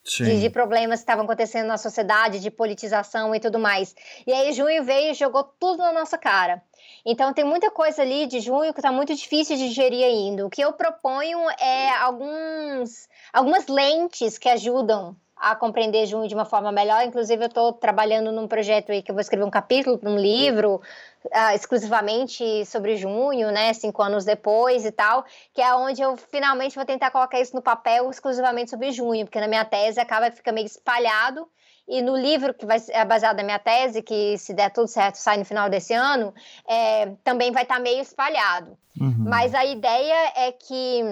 [0.04, 3.94] de, de, problemas que estavam acontecendo na sociedade, de politização e tudo mais.
[4.26, 6.62] E aí junho veio e jogou tudo na nossa cara.
[7.06, 10.46] Então tem muita coisa ali de junho que está muito difícil de digerir ainda.
[10.46, 16.46] O que eu proponho é alguns, algumas lentes que ajudam a compreender junho de uma
[16.46, 17.04] forma melhor.
[17.04, 20.80] Inclusive, eu estou trabalhando num projeto aí que eu vou escrever um capítulo num livro
[21.26, 23.74] uh, exclusivamente sobre junho, né?
[23.74, 25.22] Cinco anos depois e tal,
[25.52, 29.38] que é onde eu finalmente vou tentar colocar isso no papel exclusivamente sobre junho, porque
[29.38, 31.46] na minha tese acaba fica meio espalhado.
[31.86, 35.16] E no livro que vai é baseado na minha tese, que se der tudo certo
[35.16, 36.32] sai no final desse ano,
[36.66, 38.78] é, também vai estar tá meio espalhado.
[38.98, 39.14] Uhum.
[39.18, 41.02] Mas a ideia é que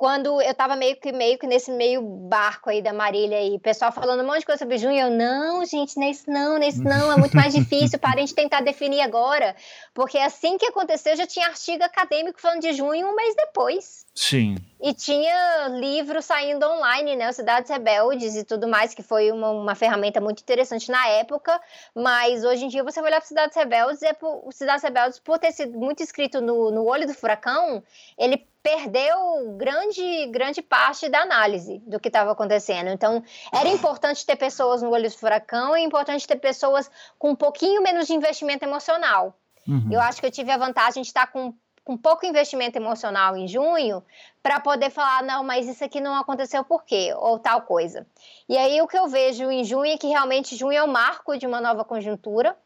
[0.00, 3.92] quando eu tava meio que meio que nesse meio barco aí da Marília aí, pessoal
[3.92, 7.16] falando um monte de coisa sobre junho, eu não, gente, nesse não, nesse não, é
[7.18, 9.54] muito mais difícil, para a gente tentar definir agora,
[9.92, 14.06] porque assim que aconteceu já tinha artigo acadêmico falando de junho um mês depois.
[14.14, 14.56] Sim.
[14.82, 19.74] E tinha livro saindo online, né, Cidades Rebeldes e tudo mais, que foi uma, uma
[19.74, 21.60] ferramenta muito interessante na época,
[21.94, 25.38] mas hoje em dia você vai olhar para Cidades Rebeldes, é por, Cidades Rebeldes, por
[25.38, 27.82] ter sido muito escrito no, no olho do furacão,
[28.18, 32.88] ele perdeu grande, grande parte da análise do que estava acontecendo.
[32.88, 37.36] Então, era importante ter pessoas no olho do furacão e importante ter pessoas com um
[37.36, 39.34] pouquinho menos de investimento emocional.
[39.66, 39.88] Uhum.
[39.90, 41.54] Eu acho que eu tive a vantagem de estar com,
[41.90, 44.00] com pouco investimento emocional em junho
[44.40, 47.12] para poder falar, não, mas isso aqui não aconteceu por quê?
[47.16, 48.06] Ou tal coisa.
[48.48, 51.36] E aí o que eu vejo em junho é que realmente junho é o marco
[51.36, 52.56] de uma nova conjuntura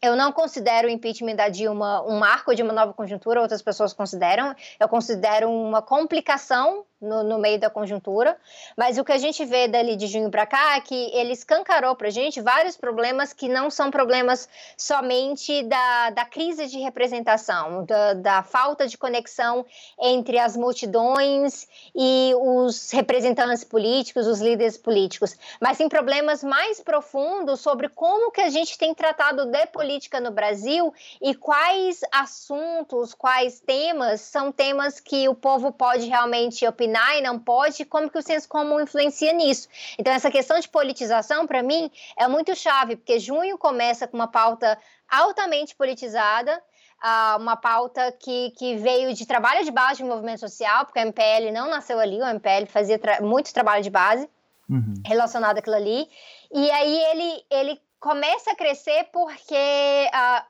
[0.00, 3.92] eu não considero o impeachment da Dilma um marco de uma nova conjuntura, outras pessoas
[3.92, 4.54] consideram.
[4.78, 8.36] Eu considero uma complicação no, no, meio da conjuntura,
[8.76, 11.94] mas o que a gente vê dali de junho para cá é que ele escancarou
[11.94, 17.84] para a gente vários problemas que não são problemas somente da, da crise de representação,
[17.84, 19.64] da, da falta de conexão
[20.00, 27.60] entre as multidões e os representantes políticos, os líderes políticos, mas sim problemas mais profundos
[27.60, 30.92] sobre como que a gente tem tratado de política no Brasil
[31.22, 37.20] e quais assuntos, quais temas são temas que o povo pode realmente opinar opinar e
[37.20, 39.68] não pode, como que o senso comum influencia nisso.
[39.98, 44.28] Então, essa questão de politização, para mim, é muito chave, porque junho começa com uma
[44.28, 44.78] pauta
[45.08, 46.60] altamente politizada,
[47.02, 51.02] uh, uma pauta que, que veio de trabalho de base do movimento social, porque o
[51.02, 54.28] MPL não nasceu ali, o MPL fazia tra muito trabalho de base.
[54.68, 54.94] uhum.
[55.06, 56.08] relacionado àquilo ali.
[56.52, 60.44] E aí ele, ele começa a crescer porque a,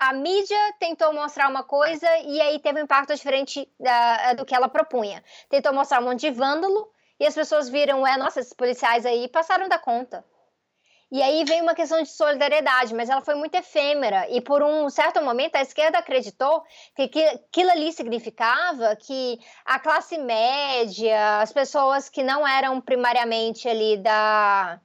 [0.00, 4.54] a mídia tentou mostrar uma coisa e aí teve um impacto diferente da, do que
[4.54, 5.22] ela propunha.
[5.50, 6.90] Tentou mostrar um monte de vândalo
[7.20, 10.24] e as pessoas viram, é, nossa, esses policiais aí passaram da conta.
[11.12, 14.26] E aí veio uma questão de solidariedade, mas ela foi muito efêmera.
[14.30, 16.62] E por um certo momento a esquerda acreditou
[16.94, 23.98] que aquilo ali significava que a classe média, as pessoas que não eram primariamente ali
[23.98, 24.80] da.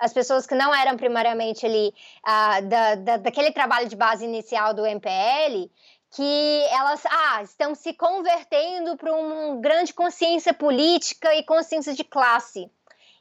[0.00, 1.94] As pessoas que não eram primariamente ali
[2.26, 5.70] uh, da, da, daquele trabalho de base inicial do MPL,
[6.10, 12.70] que elas ah, estão se convertendo para uma grande consciência política e consciência de classe.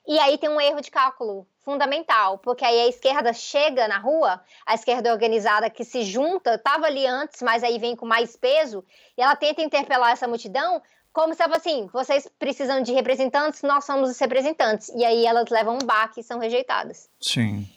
[0.07, 4.41] E aí tem um erro de cálculo fundamental, porque aí a esquerda chega na rua,
[4.65, 8.83] a esquerda organizada que se junta, estava ali antes, mas aí vem com mais peso,
[9.15, 10.81] e ela tenta interpelar essa multidão
[11.13, 14.89] como se assim, vocês precisam de representantes, nós somos os representantes.
[14.89, 17.09] E aí elas levam um baque e são rejeitadas.
[17.19, 17.67] Sim.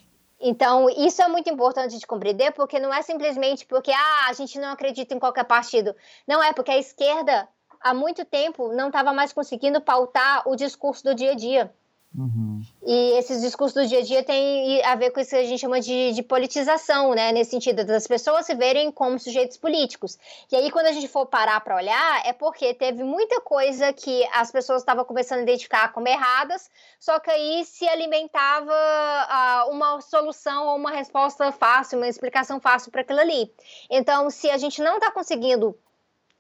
[0.40, 4.58] Então, isso é muito importante de compreender, porque não é simplesmente porque ah, a gente
[4.58, 5.94] não acredita em qualquer partido.
[6.26, 7.48] Não é, porque a esquerda,
[7.80, 11.72] há muito tempo, não estava mais conseguindo pautar o discurso do dia a dia.
[12.14, 12.62] Uhum.
[12.84, 15.60] E esses discursos do dia a dia têm a ver com isso que a gente
[15.60, 17.32] chama de, de, politização, né?
[17.32, 20.18] Nesse sentido, das pessoas se verem como sujeitos políticos.
[20.50, 24.26] E aí, quando a gente for parar para olhar, é porque teve muita coisa que
[24.32, 30.00] as pessoas estavam começando a identificar como erradas, só que aí se alimentava uh, uma
[30.02, 33.50] solução ou uma resposta fácil, uma explicação fácil para aquilo ali.
[33.88, 35.74] Então, se a gente não está conseguindo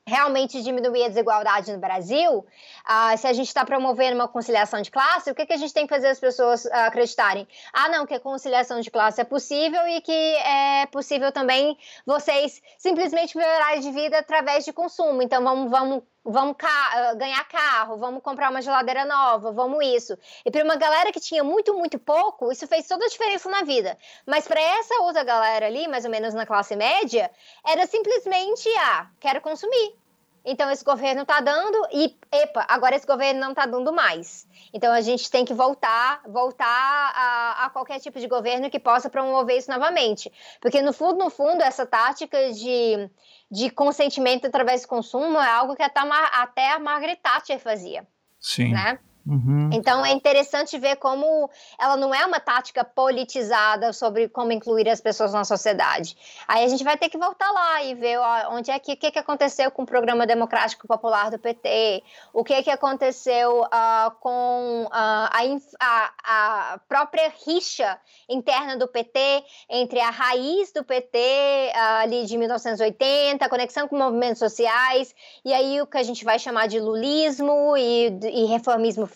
[0.06, 2.44] realmente diminuir a desigualdade no Brasil,
[2.84, 5.72] ah, se a gente está promovendo uma conciliação de classe, o que, que a gente
[5.72, 7.46] tem que fazer as pessoas ah, acreditarem?
[7.72, 12.60] Ah, não, que a conciliação de classe é possível e que é possível também vocês
[12.78, 15.22] simplesmente melhorar de vida através de consumo.
[15.22, 20.16] Então, vamos, vamos vamos ca ganhar carro, vamos comprar uma geladeira nova, vamos isso.
[20.44, 23.62] E para uma galera que tinha muito, muito pouco, isso fez toda a diferença na
[23.62, 23.98] vida.
[24.26, 27.30] Mas para essa outra galera ali, mais ou menos na classe média,
[27.66, 30.01] era simplesmente, ah, quero consumir.
[30.44, 34.46] Então esse governo está dando e, epa, agora esse governo não está dando mais.
[34.72, 39.08] Então a gente tem que voltar, voltar a, a, qualquer tipo de governo que possa
[39.08, 40.32] promover isso novamente.
[40.60, 43.08] Porque no fundo, no fundo, essa tática de,
[43.50, 48.06] de consentimento através do consumo é algo que até, até a Margaret Thatcher fazia.
[48.40, 48.72] Sim.
[48.72, 48.98] Né?
[49.26, 49.70] Uhum.
[49.72, 51.48] Então é interessante ver como
[51.78, 56.16] ela não é uma tática politizada sobre como incluir as pessoas na sociedade.
[56.48, 58.18] Aí a gente vai ter que voltar lá e ver
[58.50, 62.02] onde é que o que, que aconteceu com o programa democrático popular do PT,
[62.32, 65.40] o que que aconteceu uh, com uh, a,
[65.80, 67.98] a, a, própria rixa
[68.28, 73.86] interna do PT entre a raiz do PT uh, ah, ali de 1980, a conexão
[73.86, 75.14] com movimentos sociais
[75.44, 79.06] e aí o que a gente vai chamar de lulismo e, e reformismo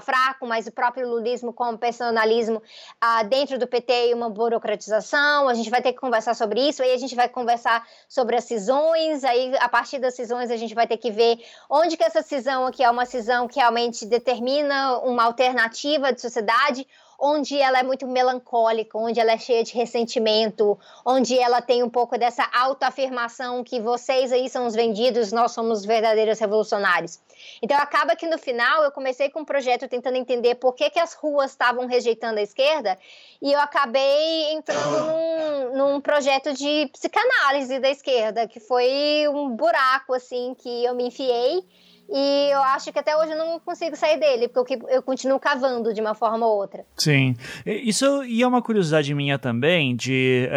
[0.00, 2.62] fraco, mas o próprio lulismo como personalismo
[3.00, 5.48] ah, dentro do PT e uma burocratização.
[5.48, 8.44] A gente vai ter que conversar sobre isso, aí a gente vai conversar sobre as
[8.44, 11.38] cisões, aí a partir das cisões a gente vai ter que ver
[11.68, 16.86] onde que essa cisão aqui é uma cisão que realmente determina uma alternativa de sociedade
[17.24, 21.88] onde ela é muito melancólica, onde ela é cheia de ressentimento, onde ela tem um
[21.88, 27.20] pouco dessa autoafirmação que vocês aí são os vendidos, nós somos os verdadeiros revolucionários.
[27.62, 30.98] Então acaba que no final eu comecei com um projeto tentando entender por que, que
[30.98, 32.98] as ruas estavam rejeitando a esquerda
[33.40, 40.12] e eu acabei entrando num, num projeto de psicanálise da esquerda, que foi um buraco
[40.12, 41.64] assim que eu me enfiei
[42.12, 45.94] e eu acho que até hoje eu não consigo sair dele, porque eu continuo cavando
[45.94, 46.84] de uma forma ou outra.
[46.96, 47.34] Sim.
[47.64, 50.48] Isso e é uma curiosidade minha também de.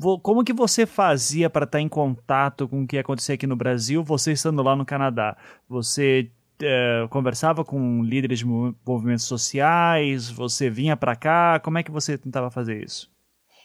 [0.00, 3.54] Uh, como que você fazia para estar em contato com o que acontecia aqui no
[3.54, 5.36] Brasil, você estando lá no Canadá?
[5.68, 6.30] Você
[6.62, 10.30] uh, conversava com líderes de movimentos sociais?
[10.30, 11.60] Você vinha para cá?
[11.60, 13.11] Como é que você tentava fazer isso?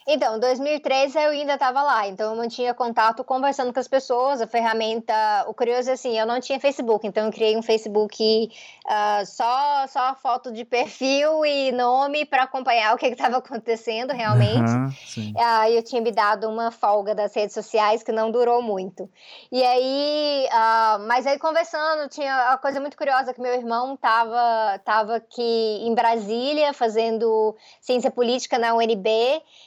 [0.09, 4.39] Então, em 2013 eu ainda estava lá, então eu mantinha contato conversando com as pessoas,
[4.39, 5.13] a ferramenta,
[5.47, 8.49] o curioso é assim, eu não tinha Facebook, então eu criei um Facebook
[8.85, 14.71] uh, só, só foto de perfil e nome para acompanhar o que estava acontecendo realmente.
[14.71, 19.09] Uhum, uh, eu tinha me dado uma folga das redes sociais que não durou muito.
[19.51, 24.79] E aí, uh, mas aí conversando, tinha uma coisa muito curiosa que meu irmão estava
[24.85, 29.09] tava aqui em Brasília fazendo ciência política na UNB,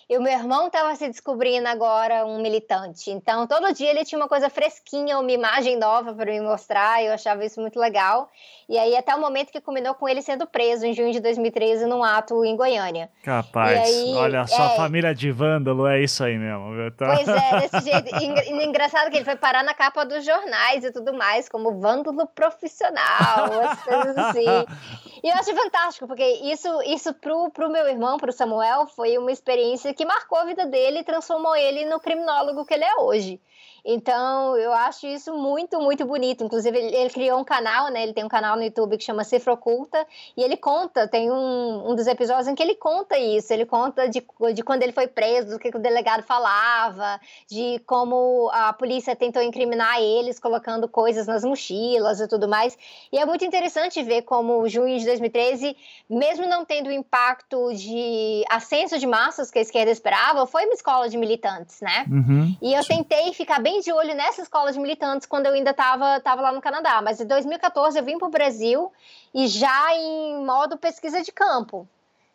[0.09, 3.11] e o meu irmão estava se descobrindo agora um militante.
[3.11, 7.13] Então, todo dia ele tinha uma coisa fresquinha, uma imagem nova para me mostrar, eu
[7.13, 8.31] achava isso muito legal.
[8.69, 11.87] E aí, até o momento que combinou com ele sendo preso em junho de 2013
[11.87, 13.11] num ato em Goiânia.
[13.23, 13.81] Capaz.
[13.81, 14.77] Aí, Olha, só é...
[14.77, 16.91] família de vândalo é isso aí mesmo.
[16.93, 17.17] Tá...
[17.17, 18.09] Pois é, desse jeito.
[18.23, 22.27] E, engraçado que ele foi parar na capa dos jornais e tudo mais, como vândalo
[22.29, 24.47] profissional, as coisas assim.
[25.23, 29.31] E eu acho fantástico, porque isso, isso pro, pro meu irmão, pro Samuel, foi uma
[29.31, 33.41] experiência que marcou a vida dele e transformou ele no criminólogo que ele é hoje.
[33.85, 36.45] Então, eu acho isso muito, muito bonito.
[36.45, 38.03] Inclusive, ele, ele, criou um canal, né?
[38.03, 40.07] Ele tem um canal no YouTube que chama Cifra Oculta,
[40.37, 43.53] e ele conta, tem um, um dos episódios em que ele conta isso.
[43.53, 44.25] Ele conta de,
[44.55, 49.15] de quando ele foi preso, do que, que o delegado falava, de como a polícia
[49.17, 52.77] tentou incriminar eles, colocando coisas nas mochilas e tudo mais.
[53.13, 55.77] E é muito interessante ver como junho de 2013,
[56.09, 60.75] mesmo não tendo o impacto de ascenso de massas que a esquerda esperava, foi uma
[60.75, 62.05] escola de militantes, né?
[62.11, 62.97] Uhum, e eu sim.
[62.97, 66.43] tentei ficar bem bem de olho nessa escola de militantes quando eu ainda estava tava
[66.43, 67.01] lá no Canadá.
[67.01, 68.93] Mas em 2014 eu vim para o Brasil
[69.33, 71.89] e já em modo pesquisa de campo.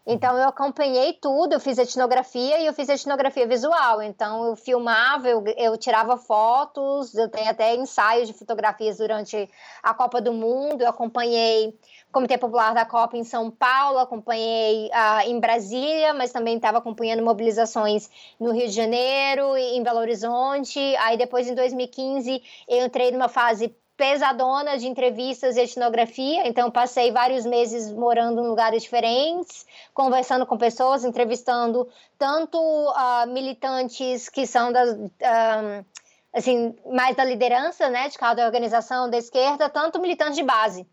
[0.07, 4.01] Então eu acompanhei tudo, eu fiz etnografia e eu fiz etnografia visual.
[4.01, 9.49] Então eu filmava, eu, eu tirava fotos, eu tenho até ensaios de fotografias durante
[9.83, 11.77] a Copa do Mundo, eu acompanhei
[12.15, 17.21] Comitê Popular da Copa em São Paulo, acompanhei uh, em Brasília, mas também estava acompanhando
[17.21, 18.09] mobilizações
[18.39, 20.79] no Rio de Janeiro e em Belo Horizonte.
[20.99, 27.11] Aí depois, em 2015, eu entrei numa fase pesadona de entrevistas e etnografia, então passei
[27.11, 31.85] vários meses morando em lugares diferentes, conversando com pessoas, entrevistando
[32.17, 35.85] tanto uh, militantes que são das uh,
[36.33, 40.87] assim mais da liderança, né, de cada organização da esquerda, tanto militantes de base.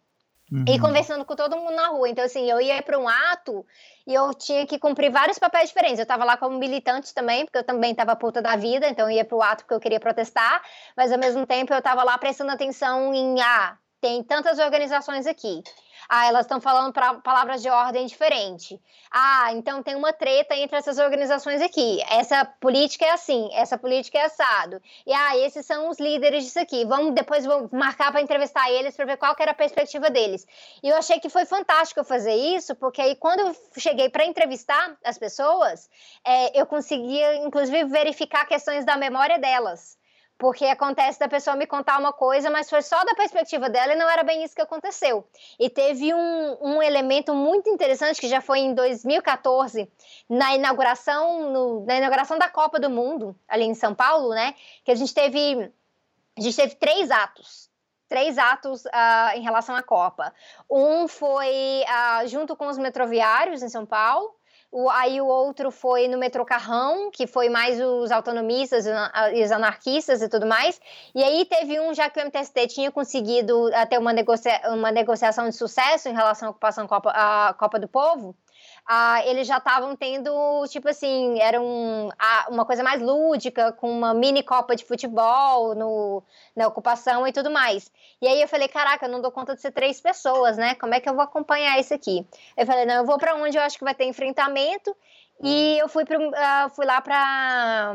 [0.53, 0.65] Uhum.
[0.69, 2.11] E conversando com todo mundo na rua.
[2.11, 3.65] Então, assim, eu ia para um ato
[4.07, 5.99] e eu tinha que cumprir vários papéis diferentes.
[5.99, 9.17] Eu estava lá como militante também, porque eu também estava puta da vida, então eu
[9.17, 10.63] ia para o ato porque eu queria protestar,
[10.95, 15.63] mas ao mesmo tempo eu estava lá prestando atenção em, ah, tem tantas organizações aqui.
[16.15, 18.79] Ah, elas estão falando pra, palavras de ordem diferente.
[19.11, 22.03] Ah, então tem uma treta entre essas organizações aqui.
[22.07, 24.79] Essa política é assim, essa política é assado.
[25.07, 26.85] E ah, esses são os líderes disso aqui.
[26.85, 30.47] Vamos depois vou marcar para entrevistar eles para ver qual era a perspectiva deles.
[30.83, 34.95] E eu achei que foi fantástico fazer isso, porque aí quando eu cheguei para entrevistar
[35.03, 35.89] as pessoas,
[36.27, 39.97] é, eu conseguia inclusive verificar questões da memória delas
[40.43, 43.97] porque acontece da pessoa me contar uma coisa, mas foi só da perspectiva dela e
[43.97, 45.25] não era bem isso que aconteceu.
[45.57, 49.89] E teve um, um elemento muito interessante que já foi em 2014,
[50.29, 54.57] na inauguração, no, na inauguração da Copa do Mundo, ali em São Paulo, né?
[54.85, 55.71] Que a gente teve,
[56.37, 57.71] a gente teve três atos
[58.09, 60.35] três atos uh, em relação à Copa.
[60.69, 64.35] Um foi uh, junto com os metroviários em São Paulo,
[64.73, 69.53] o, aí o outro foi no metrô Carrão, que foi mais os autonomistas e os
[69.53, 70.81] anarquistas e tudo mais.
[71.15, 75.47] E aí teve um, já que o MTST tinha conseguido ter uma, negocia uma negociação
[75.47, 78.35] de sucesso em relação à ocupação Copa, à Copa do Povo,
[78.87, 80.31] ah, eles já estavam tendo,
[80.69, 85.75] tipo assim, era um, ah, uma coisa mais lúdica, com uma mini Copa de futebol
[85.75, 86.23] no,
[86.55, 87.91] na ocupação e tudo mais.
[88.21, 90.75] E aí eu falei, caraca, eu não dou conta de ser três pessoas, né?
[90.75, 92.27] Como é que eu vou acompanhar isso aqui?
[92.57, 94.95] Eu falei, não, eu vou para onde eu acho que vai ter enfrentamento.
[95.43, 97.95] E eu fui, pro, uh, fui lá para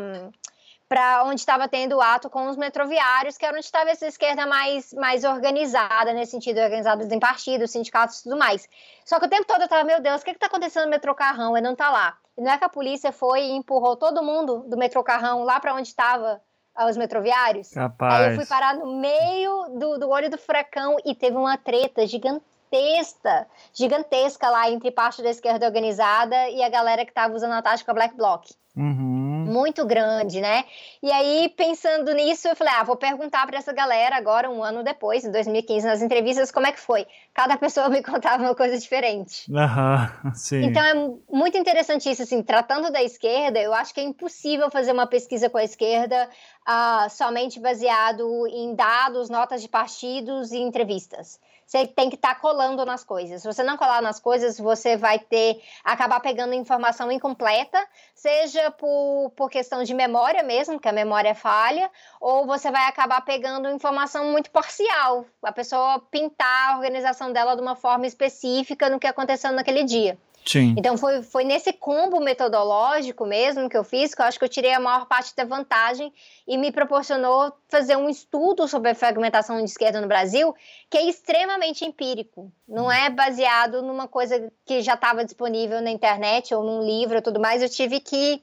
[0.87, 4.45] para onde estava tendo o ato com os metroviários, que era onde estava essa esquerda
[4.45, 8.67] mais, mais organizada, nesse sentido, organizada em partidos, sindicatos e tudo mais.
[9.05, 11.13] Só que o tempo todo eu estava, meu Deus, o que está acontecendo no metrô
[11.13, 11.57] Carrão?
[11.57, 12.17] Ele não está lá.
[12.37, 15.59] E não é que a polícia foi e empurrou todo mundo do metrô Carrão lá
[15.59, 16.41] para onde estava
[16.85, 17.69] os metroviários?
[17.71, 18.13] Capaz.
[18.13, 22.05] Aí eu fui parar no meio do, do olho do furacão e teve uma treta
[22.05, 27.61] gigantesca, gigantesca lá entre parte da esquerda organizada e a galera que estava usando a
[27.61, 28.45] tática Black Bloc.
[28.77, 30.65] Uhum muito grande, né?
[31.01, 34.83] E aí, pensando nisso, eu falei, ah, vou perguntar para essa galera agora, um ano
[34.83, 37.07] depois, em 2015, nas entrevistas, como é que foi.
[37.33, 39.51] Cada pessoa me contava uma coisa diferente.
[39.53, 40.65] Aham, sim.
[40.65, 40.93] Então, é
[41.35, 45.49] muito interessante isso, assim, tratando da esquerda, eu acho que é impossível fazer uma pesquisa
[45.49, 46.29] com a esquerda
[46.67, 52.39] uh, somente baseado em dados, notas de partidos e entrevistas você tem que estar tá
[52.39, 53.41] colando nas coisas.
[53.41, 59.33] Se você não colar nas coisas, você vai ter acabar pegando informação incompleta, seja por,
[59.35, 61.91] por questão de memória mesmo, que a memória é falha,
[62.21, 65.25] ou você vai acabar pegando informação muito parcial.
[65.43, 70.17] A pessoa pintar a organização dela de uma forma específica no que aconteceu naquele dia.
[70.47, 70.75] Sim.
[70.77, 74.49] Então foi, foi nesse combo metodológico mesmo que eu fiz que eu acho que eu
[74.49, 76.13] tirei a maior parte da vantagem
[76.47, 80.55] e me proporcionou fazer um estudo sobre a fragmentação de esquerda no Brasil
[80.89, 82.51] que é extremamente empírico.
[82.67, 87.21] Não é baseado numa coisa que já estava disponível na internet ou num livro e
[87.21, 87.61] tudo mais.
[87.61, 88.41] Eu tive que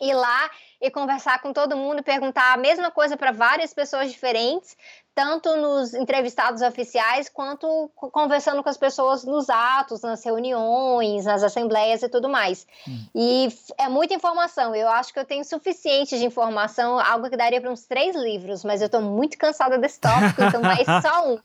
[0.00, 0.50] ir lá
[0.80, 4.74] e conversar com todo mundo perguntar a mesma coisa para várias pessoas diferentes,
[5.14, 12.02] tanto nos entrevistados oficiais quanto conversando com as pessoas nos atos, nas reuniões, nas assembleias
[12.02, 12.66] e tudo mais.
[12.88, 13.04] Hum.
[13.14, 13.48] E
[13.78, 14.74] é muita informação.
[14.74, 18.64] Eu acho que eu tenho suficiente de informação, algo que daria para uns três livros,
[18.64, 21.38] mas eu estou muito cansada desse tópico, então vai só um.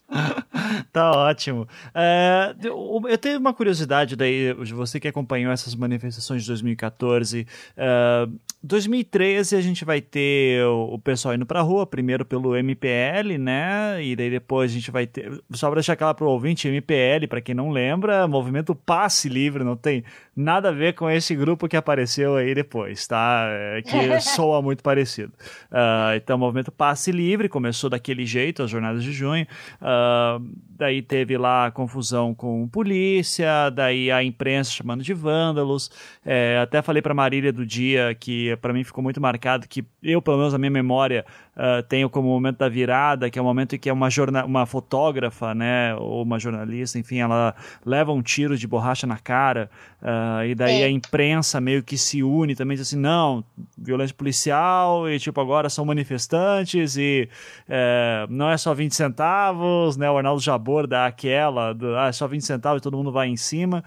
[0.92, 1.68] tá ótimo.
[1.94, 7.46] É, eu tenho uma curiosidade daí, de você que acompanhou essas manifestações de 2014.
[7.76, 13.55] Uh, 2013 a gente vai ter o pessoal indo pra rua, primeiro pelo MPL, né?
[14.02, 15.30] E daí depois a gente vai ter.
[15.52, 19.76] Só pra deixar claro pro ouvinte, MPL, para quem não lembra, movimento Passe Livre, não
[19.76, 20.04] tem
[20.34, 23.46] nada a ver com esse grupo que apareceu aí depois, tá?
[23.48, 25.32] É, que soa muito parecido.
[25.70, 29.46] Uh, então, o movimento Passe Livre começou daquele jeito, as jornadas de junho.
[29.80, 30.44] Uh,
[30.76, 35.90] daí teve lá a confusão com polícia, daí a imprensa chamando de vândalos.
[36.24, 40.20] É, até falei para Marília do dia que para mim ficou muito marcado que eu,
[40.20, 41.24] pelo menos a minha memória,
[41.56, 44.08] uh, tenho como momento da virada, que é o momento em que é uma,
[44.44, 47.54] uma fotógrafa, né, ou uma jornalista, enfim, ela
[47.84, 49.70] leva um tiro de borracha na cara,
[50.02, 53.44] uh, e daí a imprensa meio que se une também, diz assim, não,
[53.76, 57.28] violência policial, e tipo, agora são manifestantes, e
[57.68, 62.12] uh, não é só 20 centavos, né, o Arnaldo Jabor dá aquela, do, ah, é
[62.12, 63.84] só 20 centavos e todo mundo vai em cima,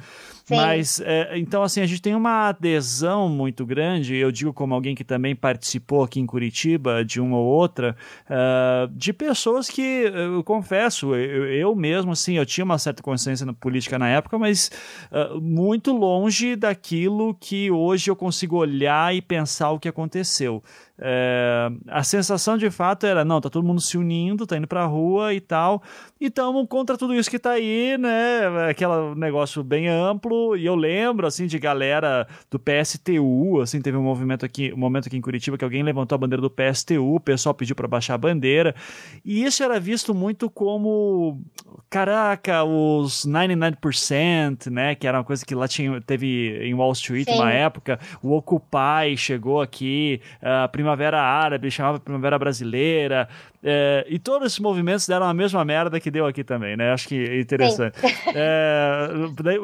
[0.50, 0.56] Sim.
[0.56, 4.96] Mas, é, então, assim, a gente tem uma adesão muito grande, eu digo como alguém
[4.96, 10.44] que também participou aqui em Curitiba de uma ou outra, uh, de pessoas que, eu
[10.44, 14.72] confesso, eu, eu, mesmo, assim, eu tinha uma certa consciência na política na época, mas
[15.12, 20.64] uh, muito longe daquilo que hoje eu consigo olhar e pensar o que aconteceu.
[21.02, 24.86] É, a sensação de fato era, não, tá todo mundo se unindo, tá indo pra
[24.86, 25.82] rua e tal,
[26.20, 28.70] e estamos contra tudo isso que tá aí, né?
[28.70, 34.04] Aquele negócio bem amplo, e eu lembro, assim, de galera do PSTU, assim, teve um
[34.04, 37.20] movimento aqui, um momento aqui em Curitiba que alguém levantou a bandeira do PSTU, o
[37.20, 38.76] pessoal pediu para baixar a bandeira,
[39.24, 41.42] e isso era visto muito como,
[41.90, 44.96] caraca, os 99%, né?
[44.96, 47.36] Que era uma coisa que lá tinha, teve em Wall Street Sim.
[47.36, 53.28] uma época, o Occupy chegou aqui, a Primavera Árabe chamava Primavera Brasileira,
[53.62, 56.92] é, e todos esses movimentos deram a mesma merda que deu aqui também, né?
[56.92, 57.98] Acho que é interessante.
[58.36, 59.10] É,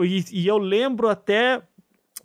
[0.04, 1.62] e, e, eu lembro até.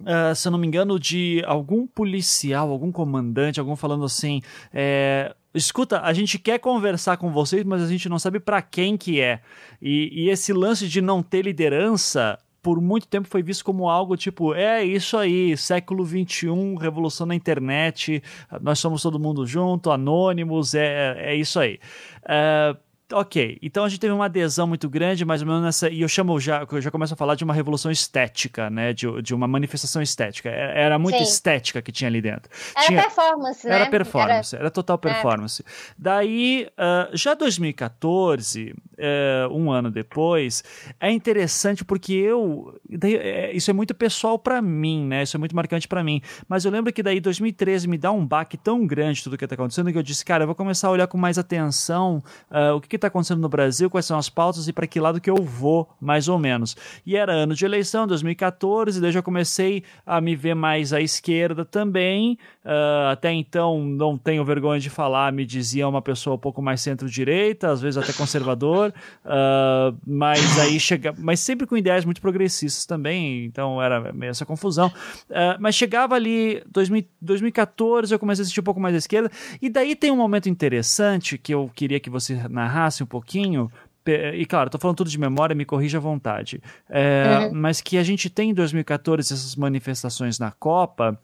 [0.00, 4.40] Uh, se eu não me engano, de algum policial, algum comandante, algum falando assim:
[4.72, 8.96] é, escuta, a gente quer conversar com vocês, mas a gente não sabe para quem
[8.96, 9.40] que é.
[9.80, 14.16] E, e, esse lance de não ter liderança por muito tempo foi visto como algo
[14.16, 16.48] tipo, é isso aí, século XXI,
[16.78, 18.22] revolução na internet,
[18.60, 21.80] nós somos todo mundo junto, anônimos, é, é isso aí.
[22.24, 22.78] Uh,
[23.12, 25.88] ok, então a gente teve uma adesão muito grande, mais ou menos nessa.
[25.88, 28.92] E eu chamo já, eu já começo a falar de uma revolução estética, né?
[28.92, 30.48] De, de uma manifestação estética.
[30.48, 31.24] É, era muito Sim.
[31.24, 32.50] estética que tinha ali dentro.
[32.76, 33.74] Era tinha, performance, né?
[33.74, 34.98] Era performance, era, era total é.
[34.98, 35.62] performance.
[35.62, 35.64] É.
[35.98, 40.62] Daí, uh, já 2014, uh, eh, um ano depois,
[41.00, 42.78] é interessante porque eu.
[42.88, 45.22] Daí, é, isso é muito pessoal para mim, né?
[45.22, 46.22] Isso é muito marcante para mim.
[46.48, 49.54] Mas eu lembro que daí 2013 me dá um baque tão grande tudo que tá
[49.54, 52.80] acontecendo que eu disse, cara, eu vou começar a olhar com mais atenção uh, o
[52.80, 55.30] que, que está acontecendo no Brasil, quais são as pautas e para que lado que
[55.30, 56.76] eu vou, mais ou menos.
[57.04, 61.64] E era ano de eleição, 2014, daí já comecei a me ver mais à esquerda
[61.64, 62.38] também.
[62.64, 66.82] Uh, até então, não tenho vergonha de falar, me dizia uma pessoa um pouco mais
[66.82, 68.92] centro-direita, às vezes até conservador,
[69.24, 74.44] uh, mas aí chega, mas sempre com ideias muito progressistas também, então era meio essa
[74.44, 74.88] confusão.
[75.30, 79.30] Uh, mas chegava ali 2000, 2014, eu comecei a assistir um pouco mais à esquerda,
[79.60, 83.70] e daí tem um momento interessante que eu queria que você narrasse um pouquinho,
[84.06, 87.54] e claro, estou falando tudo de memória, me corrija à vontade, é, uhum.
[87.54, 91.18] mas que a gente tem em 2014 essas manifestações na Copa,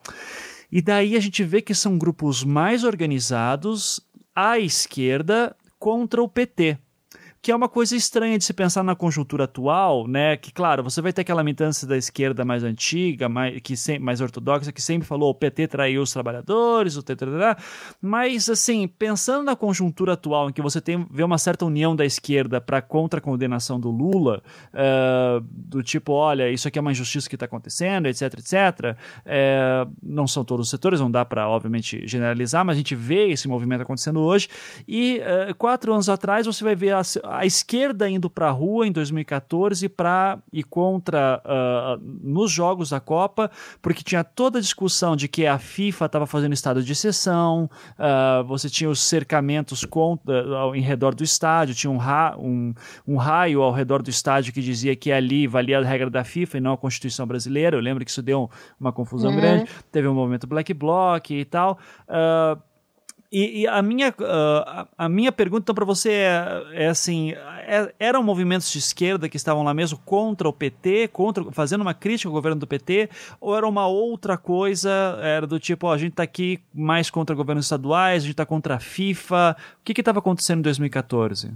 [0.70, 4.00] e daí a gente vê que são grupos mais organizados
[4.34, 6.78] à esquerda contra o PT
[7.41, 10.37] que é uma coisa estranha de se pensar na conjuntura atual, né?
[10.37, 14.20] Que, claro, você vai ter aquela militância da esquerda mais antiga, mais, que sem, mais
[14.20, 17.26] ortodoxa, que sempre falou o PT traiu os trabalhadores, o TTT,
[18.01, 22.05] mas, assim, pensando na conjuntura atual, em que você tem, vê uma certa união da
[22.05, 26.93] esquerda para contra a condenação do Lula, uh, do tipo, olha, isso aqui é uma
[26.93, 31.49] injustiça que está acontecendo, etc, etc, uh, não são todos os setores, não dá para,
[31.49, 34.49] obviamente, generalizar, mas a gente vê esse movimento acontecendo hoje,
[34.87, 38.87] e uh, quatro anos atrás você vai ver a, a esquerda indo para a rua
[38.87, 43.51] em 2014 para ir contra uh, nos jogos da Copa,
[43.81, 48.45] porque tinha toda a discussão de que a FIFA estava fazendo estado de exceção, uh,
[48.45, 52.74] você tinha os cercamentos contra, uh, em redor do estádio, tinha um, ra um,
[53.07, 56.59] um raio ao redor do estádio que dizia que ali valia a regra da FIFA
[56.59, 57.77] e não a Constituição brasileira.
[57.77, 59.37] Eu lembro que isso deu uma confusão uhum.
[59.37, 59.70] grande.
[59.91, 61.79] Teve um movimento Black Bloc e tal.
[62.09, 62.61] Uh,
[63.31, 67.93] e, e, a, minha, uh, a minha pergunta então, para você é, é assim: é,
[67.99, 72.29] eram movimentos de esquerda que estavam lá mesmo contra o PT, contra, fazendo uma crítica
[72.29, 73.11] ao governo do PT,
[73.41, 74.91] ou era uma outra coisa?
[75.22, 78.47] Era do tipo: ó, a gente está aqui mais contra governos estaduais, a gente está
[78.47, 79.57] contra a FIFA.
[79.81, 81.53] O que estava acontecendo em 2014?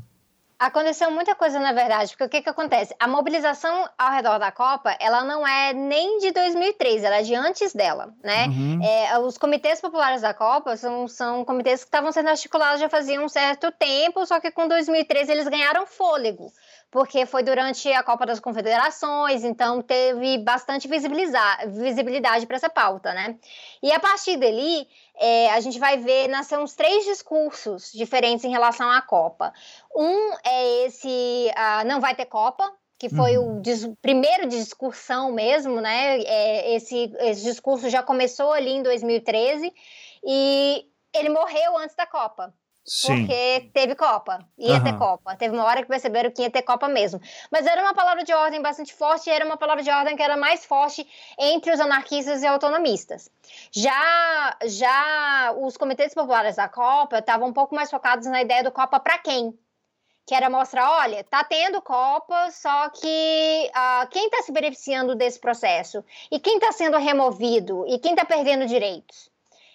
[0.61, 2.95] Aconteceu muita coisa, na verdade, porque o que, que acontece?
[3.01, 7.35] A mobilização ao redor da Copa, ela não é nem de 2003, ela é de
[7.35, 8.45] antes dela, né?
[8.49, 8.85] Uhum.
[8.85, 13.19] É, os comitês populares da Copa são, são comitês que estavam sendo articulados já fazia
[13.23, 16.53] um certo tempo, só que com 2013 eles ganharam fôlego
[16.91, 23.37] porque foi durante a Copa das Confederações, então teve bastante visibilidade para essa pauta, né?
[23.81, 24.89] E a partir dali,
[25.21, 29.53] é, a gente vai ver nascer uns três discursos diferentes em relação à Copa.
[29.95, 31.51] Um é esse,
[31.87, 33.59] não vai ter Copa, que foi uhum.
[33.59, 36.21] o dis primeiro discussão mesmo, né?
[36.21, 39.73] É, esse, esse discurso já começou ali em 2013
[40.25, 42.55] e ele morreu antes da Copa.
[42.85, 43.27] Sim.
[43.27, 44.85] Porque teve Copa, ia uhum.
[44.85, 45.37] ter Copa.
[45.37, 47.21] Teve uma hora que perceberam que ia ter Copa mesmo.
[47.51, 50.23] Mas era uma palavra de ordem bastante forte, e era uma palavra de ordem que
[50.23, 51.07] era mais forte
[51.39, 53.31] entre os anarquistas e autonomistas.
[53.71, 58.73] Já, já os comitês populares da Copa estavam um pouco mais focados na ideia do
[58.73, 59.57] Copa para quem?
[60.27, 65.39] Que era mostrar, olha, tá tendo Copa, só que uh, quem está se beneficiando desse
[65.39, 66.05] processo?
[66.31, 67.85] E quem está sendo removido?
[67.87, 69.31] E quem está perdendo direitos?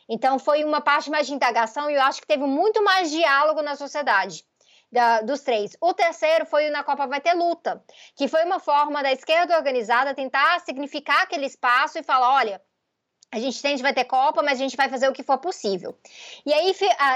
[0.07, 3.61] Então, foi uma parte mais de indagação e eu acho que teve muito mais diálogo
[3.61, 4.43] na sociedade.
[4.91, 5.75] Da, dos três.
[5.81, 7.83] O terceiro foi Na Copa Vai Ter Luta,
[8.15, 12.61] que foi uma forma da esquerda organizada tentar significar aquele espaço e falar: olha,
[13.35, 15.93] a gente tem, vai ter Copa, mas a gente vai fazer o que for possível.
[16.45, 16.73] E aí,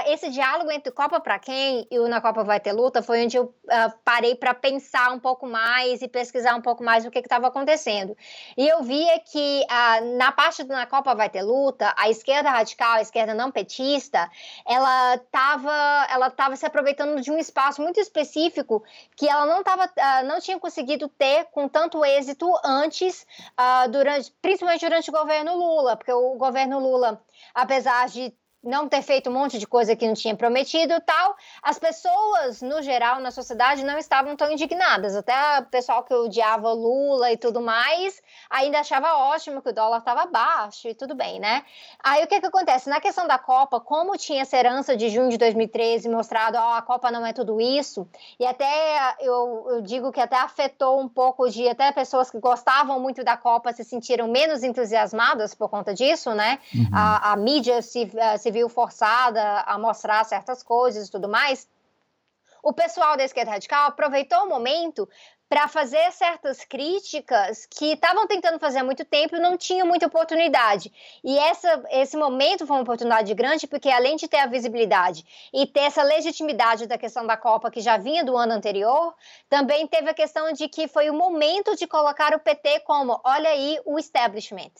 [0.08, 3.38] esse diálogo entre Copa para quem e o Na Copa vai ter luta foi onde
[3.38, 7.18] eu uh, parei para pensar um pouco mais e pesquisar um pouco mais o que
[7.20, 8.14] estava acontecendo.
[8.54, 12.50] E eu via que uh, na parte do Na Copa vai ter luta, a esquerda
[12.50, 14.30] radical, a esquerda não petista,
[14.66, 18.84] ela estava ela tava se aproveitando de um espaço muito específico
[19.16, 19.90] que ela não, tava,
[20.26, 23.26] não tinha conseguido ter com tanto êxito antes,
[23.90, 27.22] durante, principalmente durante o governo Lula, porque o governo Lula,
[27.54, 31.34] apesar de não ter feito um monte de coisa que não tinha prometido e tal,
[31.62, 35.16] as pessoas, no geral, na sociedade, não estavam tão indignadas.
[35.16, 39.98] Até o pessoal que odiava Lula e tudo mais, ainda achava ótimo que o dólar
[39.98, 41.64] estava baixo e tudo bem, né?
[42.02, 42.88] Aí o que que acontece?
[42.90, 46.74] Na questão da Copa, como tinha essa herança de junho de 2013 mostrado, ó, oh,
[46.74, 48.06] a Copa não é tudo isso,
[48.38, 53.00] e até eu, eu digo que até afetou um pouco de até pessoas que gostavam
[53.00, 56.58] muito da Copa se sentiram menos entusiasmadas por conta disso, né?
[56.74, 56.88] Uhum.
[56.92, 61.68] A, a mídia se, eh, se viu forçada a mostrar certas coisas e tudo mais,
[62.62, 65.08] o pessoal da esquerda radical aproveitou o momento
[65.48, 70.06] para fazer certas críticas que estavam tentando fazer há muito tempo e não tinham muita
[70.06, 70.92] oportunidade.
[71.24, 75.66] E essa, esse momento foi uma oportunidade grande, porque além de ter a visibilidade e
[75.66, 79.14] ter essa legitimidade da questão da Copa, que já vinha do ano anterior,
[79.48, 83.50] também teve a questão de que foi o momento de colocar o PT como: olha
[83.50, 84.72] aí o establishment.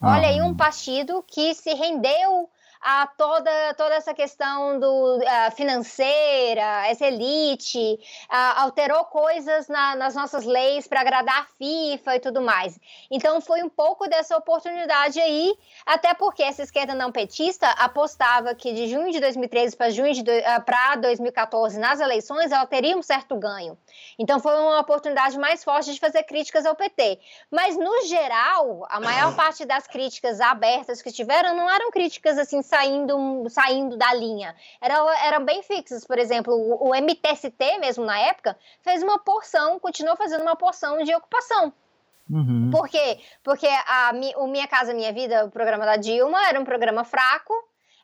[0.00, 0.56] Olha aí um ah.
[0.56, 2.48] partido que se rendeu
[2.82, 7.78] a toda, toda essa questão do uh, financeira, essa elite,
[8.24, 12.78] uh, alterou coisas na, nas nossas leis para agradar a FIFA e tudo mais.
[13.08, 15.54] Então foi um pouco dessa oportunidade aí,
[15.86, 20.20] até porque essa esquerda não petista apostava que de junho de 2013 para junho de
[20.20, 23.78] uh, para 2014 nas eleições ela teria um certo ganho.
[24.18, 27.20] Então foi uma oportunidade mais forte de fazer críticas ao PT.
[27.48, 32.60] Mas no geral, a maior parte das críticas abertas que tiveram não eram críticas assim
[32.72, 34.56] saindo, saindo da linha.
[34.80, 36.06] Eram, eram bem fixas.
[36.06, 41.02] Por exemplo, o, o MTST, mesmo na época, fez uma porção, continuou fazendo uma porção
[41.04, 41.70] de ocupação.
[42.30, 42.70] Uhum.
[42.72, 43.20] Por quê?
[43.42, 47.52] Porque a, o Minha Casa Minha Vida, o programa da Dilma, era um programa fraco,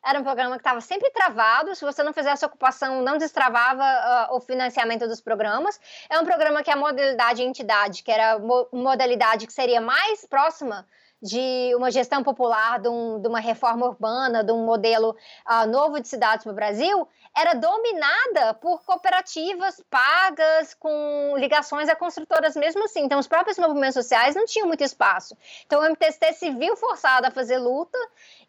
[0.05, 1.73] era um programa que estava sempre travado.
[1.73, 3.83] Se você não fizesse ocupação, não destravava
[4.29, 5.79] uh, o financiamento dos programas.
[6.07, 10.25] É um programa que a modalidade entidade, que era a mo modalidade que seria mais
[10.25, 10.85] próxima
[11.21, 15.15] de uma gestão popular, de, um, de uma reforma urbana, de um modelo
[15.45, 22.55] uh, novo de cidades no Brasil, era dominada por cooperativas pagas com ligações a construtoras
[22.55, 23.01] mesmo assim.
[23.01, 25.37] Então, os próprios movimentos sociais não tinham muito espaço.
[25.65, 27.97] Então, o MTST se viu forçado a fazer luta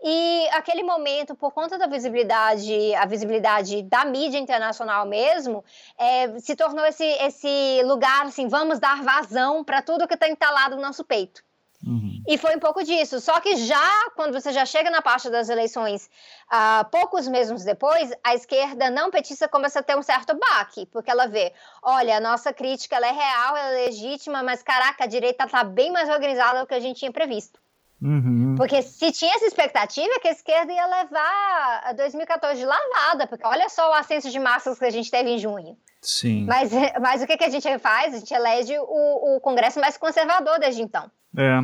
[0.02, 5.64] e aquele momento, por conta da visibilidade, a visibilidade da mídia internacional mesmo,
[5.98, 10.76] é, se tornou esse, esse lugar assim, vamos dar vazão para tudo que está entalado
[10.76, 11.42] no nosso peito.
[11.86, 12.22] Uhum.
[12.28, 13.20] E foi um pouco disso.
[13.20, 16.10] Só que já, quando você já chega na parte das eleições,
[16.52, 21.10] uh, poucos meses depois, a esquerda não petista começa a ter um certo baque, porque
[21.10, 21.52] ela vê,
[21.82, 25.90] olha, a nossa crítica é real, ela é legítima, mas caraca, a direita está bem
[25.90, 27.58] mais organizada do que a gente tinha previsto.
[28.02, 28.54] Uhum.
[28.56, 33.46] Porque se tinha essa expectativa que a esquerda ia levar a 2014 de lavada, porque
[33.46, 35.76] olha só o ascenso de massas que a gente teve em junho.
[36.02, 36.46] Sim.
[36.46, 36.70] Mas,
[37.00, 38.14] mas o que, que a gente faz?
[38.14, 41.10] A gente elege o, o Congresso mais conservador desde então.
[41.36, 41.60] É.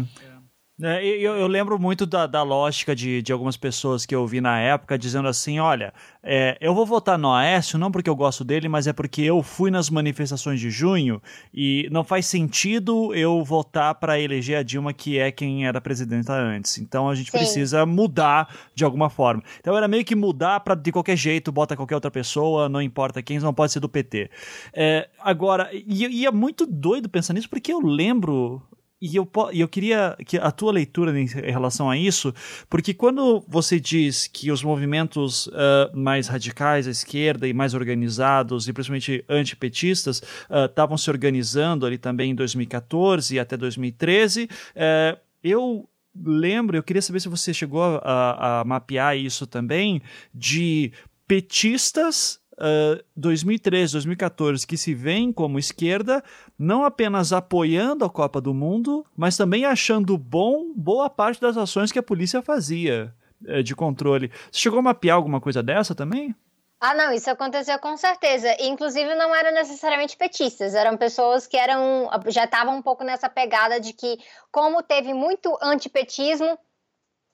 [0.83, 4.43] É, eu, eu, lembro muito da, da lógica de, de algumas pessoas que eu vi
[4.43, 5.91] na época dizendo assim: olha,
[6.23, 9.43] é, eu vou votar no Aécio não porque eu gosto dele, mas é porque eu
[9.43, 11.23] fui nas manifestações de junho
[11.53, 16.35] e não faz sentido eu votar para eleger a Dilma, que é quem era presidenta
[16.35, 16.77] antes.
[16.77, 17.39] Então a gente Sim.
[17.39, 19.43] precisa mudar de alguma forma.
[19.59, 23.23] Então era meio que mudar para de qualquer jeito, bota qualquer outra pessoa, não importa
[23.23, 24.31] quem, não pode ser do PT.
[24.75, 28.63] É, agora, e, e é muito doido pensar nisso porque eu lembro
[29.01, 32.33] e eu, eu queria que a tua leitura em relação a isso,
[32.69, 35.53] porque quando você diz que os movimentos uh,
[35.95, 40.23] mais radicais à esquerda e mais organizados, e principalmente antipetistas,
[40.69, 45.87] estavam uh, se organizando ali também em 2014 e até 2013, uh, eh, eu
[46.25, 50.01] lembro, eu queria saber se você chegou a, a mapear isso também,
[50.35, 50.91] de
[51.27, 56.23] petistas uh, 2013, 2014, que se veem como esquerda,
[56.59, 61.93] não apenas apoiando a Copa do Mundo, mas também achando bom boa parte das ações
[61.93, 63.15] que a polícia fazia
[63.47, 64.31] uh, de controle.
[64.51, 66.35] Você chegou a mapear alguma coisa dessa também?
[66.79, 68.55] Ah, não, isso aconteceu com certeza.
[68.61, 73.81] Inclusive, não eram necessariamente petistas, eram pessoas que eram já estavam um pouco nessa pegada
[73.81, 74.19] de que,
[74.53, 76.59] como teve muito antipetismo,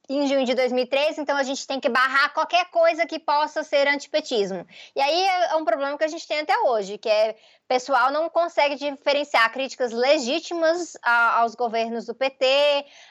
[0.09, 3.87] em junho de 2013, então a gente tem que barrar qualquer coisa que possa ser
[3.87, 4.67] antipetismo.
[4.95, 7.37] E aí é um problema que a gente tem até hoje, que é
[7.73, 12.45] pessoal não consegue diferenciar críticas legítimas a, aos governos do PT,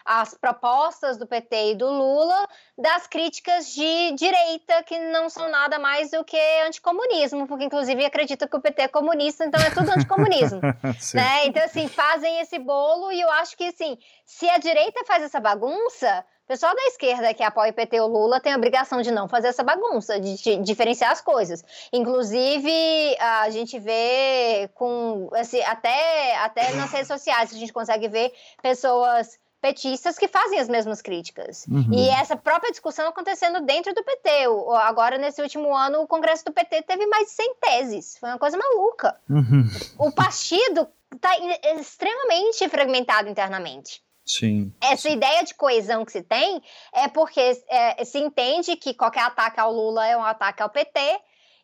[0.06, 2.48] às propostas do PT e do Lula,
[2.78, 6.38] das críticas de direita, que não são nada mais do que
[6.68, 10.62] anticomunismo, porque inclusive acredita que o PT é comunista, então é tudo anticomunismo.
[11.16, 11.48] né?
[11.48, 15.40] Então, assim, fazem esse bolo e eu acho que, assim, se a direita faz essa
[15.40, 19.26] bagunça, pessoal da esquerda que apoia o PT ou Lula tem a obrigação de não
[19.26, 21.64] fazer essa bagunça, de, de diferenciar as coisas.
[21.94, 28.34] Inclusive, a gente vê com assim, até, até nas redes sociais a gente consegue ver
[28.62, 31.66] pessoas petistas que fazem as mesmas críticas.
[31.68, 31.94] Uhum.
[31.94, 34.30] E essa própria discussão acontecendo dentro do PT.
[34.84, 38.18] Agora, nesse último ano, o Congresso do PT teve mais de 100 teses.
[38.18, 39.16] Foi uma coisa maluca.
[39.30, 39.70] Uhum.
[39.98, 41.32] O partido está
[41.80, 44.04] extremamente fragmentado internamente.
[44.26, 44.74] Sim.
[44.82, 46.62] Essa ideia de coesão que se tem
[46.94, 47.40] é porque
[47.70, 51.00] é, se entende que qualquer ataque ao Lula é um ataque ao PT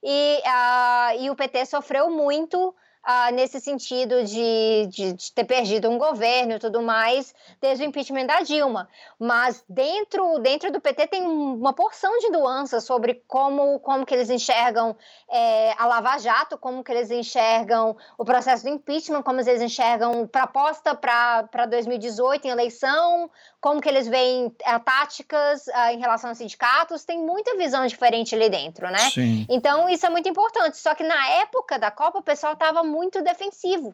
[0.04, 5.90] e, uh, e o PT sofreu muito ah, nesse sentido de, de, de, ter perdido
[5.90, 8.90] um governo e tudo mais, desde o impeachment da Dilma.
[9.18, 14.30] Mas dentro, dentro do PT tem uma porção de nuances sobre como, como que eles
[14.30, 14.96] enxergam
[15.30, 20.28] é, a Lava Jato, como que eles enxergam o processo do impeachment, como eles enxergam
[20.28, 23.30] proposta para 2018 em eleição,
[23.68, 28.34] como que eles veem é, táticas uh, em relação aos sindicatos, tem muita visão diferente
[28.34, 29.10] ali dentro, né?
[29.10, 29.46] Sim.
[29.50, 30.78] Então isso é muito importante.
[30.78, 33.94] Só que na época da Copa o pessoal estava muito defensivo.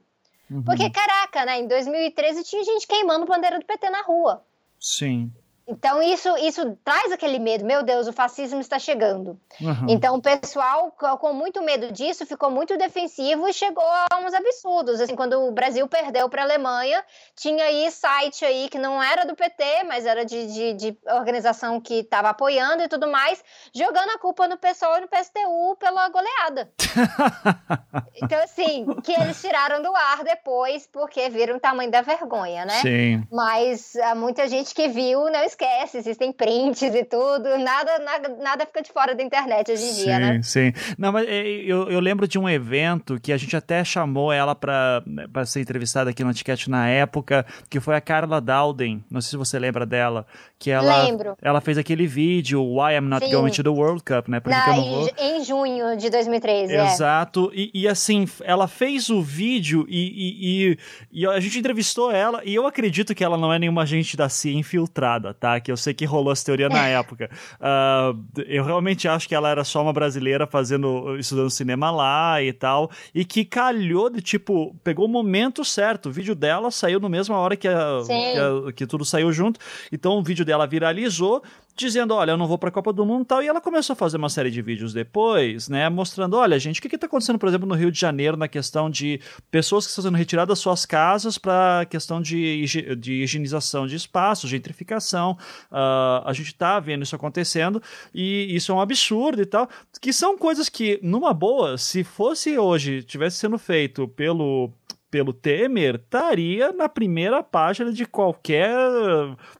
[0.51, 0.61] Uhum.
[0.61, 1.59] Porque, caraca, né?
[1.59, 4.45] Em 2013 tinha gente queimando bandeira do PT na rua.
[4.79, 5.31] Sim.
[5.65, 9.39] Então, isso, isso traz aquele medo, meu Deus, o fascismo está chegando.
[9.61, 9.85] Uhum.
[9.87, 14.99] Então, o pessoal, com muito medo disso, ficou muito defensivo e chegou a uns absurdos.
[14.99, 17.01] Assim, quando o Brasil perdeu para a Alemanha,
[17.33, 21.79] tinha aí site aí que não era do PT, mas era de, de, de organização
[21.79, 23.41] que estava apoiando e tudo mais,
[23.73, 26.69] jogando a culpa no PSOL e no PSTU pela goleada.
[28.21, 32.81] então, assim, que eles tiraram do ar depois, porque viram o tamanho da vergonha, né?
[32.81, 33.25] Sim.
[33.31, 38.65] Mas há muita gente que viu não esquece, existem prints e tudo, nada, nada, nada
[38.65, 40.41] fica de fora da internet hoje em sim, dia, né?
[40.43, 44.31] Sim, Não, mas é, eu, eu lembro de um evento que a gente até chamou
[44.31, 45.03] ela para
[45.45, 49.37] ser entrevistada aqui no Antiquete na época, que foi a Carla Dowden, não sei se
[49.37, 50.25] você lembra dela,
[50.59, 51.37] que ela, Lembro.
[51.41, 53.31] ela fez aquele vídeo, Why I'm Not Sim.
[53.31, 54.39] Going to the World Cup, né?
[54.39, 55.09] Porque Na, eu não vou...
[55.17, 56.85] em, junho de 2013, é.
[56.85, 62.11] Exato, e, e, assim, ela fez o vídeo e, e, e, e a gente entrevistou
[62.11, 65.59] ela, e eu acredito que ela não é nenhuma agente da CIA infiltrada, tá?
[65.59, 67.29] Que eu sei que rolou essa teoria na época.
[67.59, 72.53] Uh, eu realmente acho que ela era só uma brasileira fazendo, estudando cinema lá e
[72.53, 76.07] tal, e que calhou de tipo, pegou o momento certo.
[76.07, 77.73] O vídeo dela saiu na mesma hora que, a,
[78.07, 79.59] que, a, que tudo saiu junto,
[79.91, 81.43] então o vídeo dela viralizou
[81.75, 83.93] dizendo, olha, eu não vou para a Copa do Mundo e tal, e ela começou
[83.93, 87.39] a fazer uma série de vídeos depois, né, mostrando, olha, gente, o que está acontecendo,
[87.39, 89.19] por exemplo, no Rio de Janeiro na questão de
[89.49, 94.49] pessoas que estão sendo retiradas das suas casas para questão de, de higienização de espaços,
[94.49, 95.37] gentrificação,
[95.71, 97.81] uh, a gente está vendo isso acontecendo
[98.13, 99.67] e isso é um absurdo e tal,
[99.99, 104.71] que são coisas que, numa boa, se fosse hoje, tivesse sendo feito pelo
[105.13, 108.75] pelo Temer estaria na primeira página de qualquer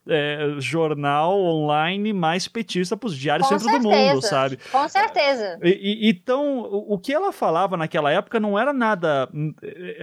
[0.10, 3.88] é, jornal online mais petista para os diários Com centro certeza.
[3.88, 4.58] do mundo, sabe?
[4.72, 5.60] Com certeza.
[5.62, 9.30] E, e, então, o, que ela falava naquela época não era nada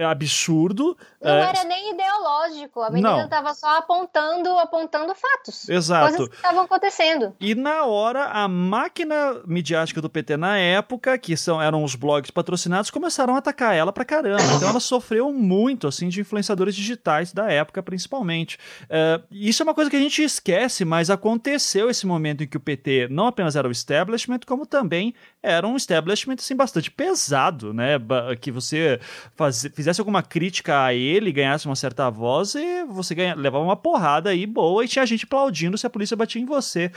[0.09, 0.97] absurdo.
[1.21, 1.49] Não é...
[1.49, 2.79] era nem ideológico.
[2.79, 5.67] A menina estava só apontando, apontando fatos.
[5.67, 6.11] Exato.
[6.11, 7.35] Coisas que estavam acontecendo.
[7.41, 12.31] E na hora, a máquina midiática do PT na época, que são, eram os blogs
[12.31, 14.41] patrocinados, começaram a atacar ela pra caramba.
[14.55, 18.57] Então ela sofreu muito, assim, de influenciadores digitais da época, principalmente.
[18.83, 22.57] Uh, isso é uma coisa que a gente esquece, mas aconteceu esse momento em que
[22.57, 27.73] o PT não apenas era o establishment, como também era um establishment, assim, bastante pesado,
[27.73, 27.93] né?
[28.39, 28.99] Que você
[29.35, 33.75] faz, fizesse alguma crítica a ele, ganhasse uma certa voz e você ganha, levava uma
[33.75, 36.91] porrada aí boa e tinha gente aplaudindo se a polícia batia em você.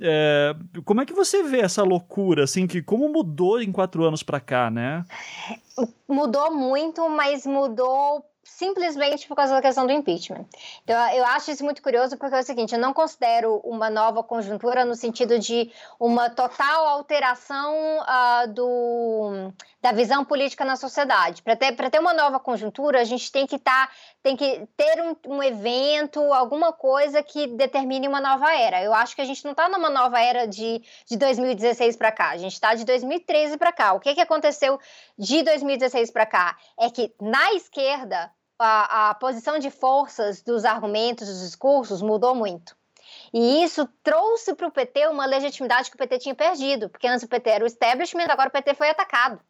[0.00, 0.54] É,
[0.84, 4.40] como é que você vê essa loucura, assim, que como mudou em quatro anos pra
[4.40, 5.04] cá, né?
[6.08, 10.46] Mudou muito, mas mudou simplesmente por causa da questão do impeachment.
[10.82, 14.22] Então, eu acho isso muito curioso porque é o seguinte: eu não considero uma nova
[14.22, 21.42] conjuntura no sentido de uma total alteração uh, do, da visão política na sociedade.
[21.42, 23.90] Para ter, ter uma nova conjuntura, a gente tem que, tá,
[24.26, 28.82] tem que ter um, um evento, alguma coisa que determine uma nova era.
[28.82, 32.30] Eu acho que a gente não está numa nova era de, de 2016 para cá,
[32.30, 33.92] a gente está de 2013 para cá.
[33.92, 34.80] O que, que aconteceu
[35.16, 36.56] de 2016 para cá?
[36.76, 38.28] É que na esquerda,
[38.58, 42.76] a, a posição de forças dos argumentos, dos discursos mudou muito.
[43.32, 47.22] E isso trouxe para o PT uma legitimidade que o PT tinha perdido, porque antes
[47.22, 49.40] o PT era o establishment, agora o PT foi atacado.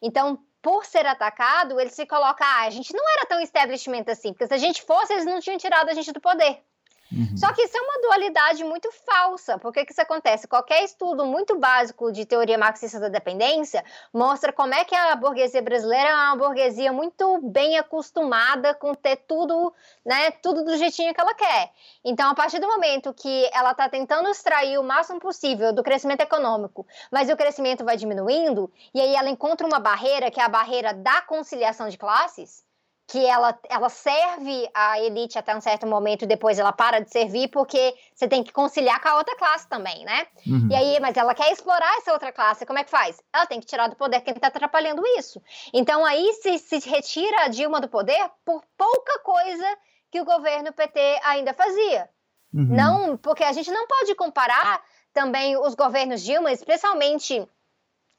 [0.00, 4.32] Então, por ser atacado, ele se coloca, ah, a gente não era tão establishment assim,
[4.32, 6.62] porque se a gente fosse, eles não tinham tirado a gente do poder.
[7.10, 7.36] Uhum.
[7.36, 9.58] Só que isso é uma dualidade muito falsa.
[9.58, 10.46] Por que, que isso acontece?
[10.46, 15.62] Qualquer estudo muito básico de teoria marxista da dependência mostra como é que a burguesia
[15.62, 19.72] brasileira é uma burguesia muito bem acostumada com ter tudo,
[20.04, 21.70] né, tudo do jeitinho que ela quer.
[22.04, 26.20] Então, a partir do momento que ela está tentando extrair o máximo possível do crescimento
[26.20, 30.48] econômico, mas o crescimento vai diminuindo, e aí ela encontra uma barreira, que é a
[30.48, 32.67] barreira da conciliação de classes,
[33.08, 37.10] que ela, ela serve a elite até um certo momento e depois ela para de
[37.10, 40.26] servir porque você tem que conciliar com a outra classe também, né?
[40.46, 40.68] Uhum.
[40.70, 43.18] E aí, mas ela quer explorar essa outra classe, como é que faz?
[43.32, 45.40] Ela tem que tirar do poder quem está atrapalhando isso.
[45.72, 49.78] Então aí se, se retira a Dilma do poder por pouca coisa
[50.10, 52.10] que o governo PT ainda fazia.
[52.52, 52.76] Uhum.
[52.76, 54.82] Não, porque a gente não pode comparar
[55.14, 57.48] também os governos Dilma, especialmente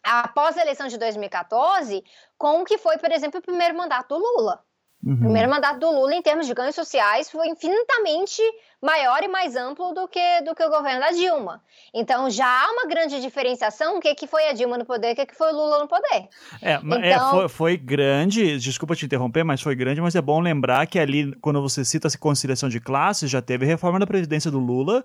[0.03, 2.03] após a eleição de 2014,
[2.39, 4.63] com o que foi, por exemplo, o primeiro mandato do Lula.
[5.03, 5.13] Uhum.
[5.13, 8.41] O primeiro mandato do Lula, em termos de ganhos sociais, foi infinitamente
[8.81, 11.61] maior e mais amplo do que, do que o governo da Dilma.
[11.93, 15.13] Então já há uma grande diferenciação o que, que foi a Dilma no poder e
[15.13, 16.27] o que, que foi o Lula no poder.
[16.61, 17.01] É, é então...
[17.01, 20.97] é foi, foi, grande, desculpa te interromper, mas foi grande, mas é bom lembrar que
[20.97, 25.03] ali, quando você cita essa conciliação de classes, já teve reforma da Previdência do Lula,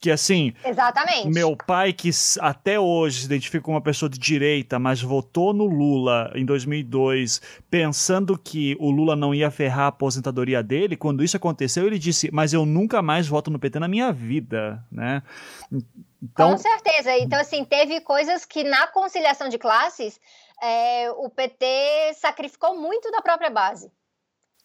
[0.00, 0.52] que assim.
[0.64, 1.28] Exatamente.
[1.28, 5.64] Meu pai, que até hoje se identifica como uma pessoa de direita, mas votou no
[5.64, 7.40] Lula em 2002,
[7.70, 12.30] pensando que o Lula não ia ferrar a aposentadoria dele, quando isso aconteceu, ele disse:
[12.32, 15.22] Mas eu nunca mais mais voto no PT na minha vida, né?
[16.22, 16.50] Então...
[16.50, 17.16] Com certeza.
[17.18, 20.20] Então, assim, teve coisas que na conciliação de classes
[20.62, 21.66] é, o PT
[22.14, 23.90] sacrificou muito da própria base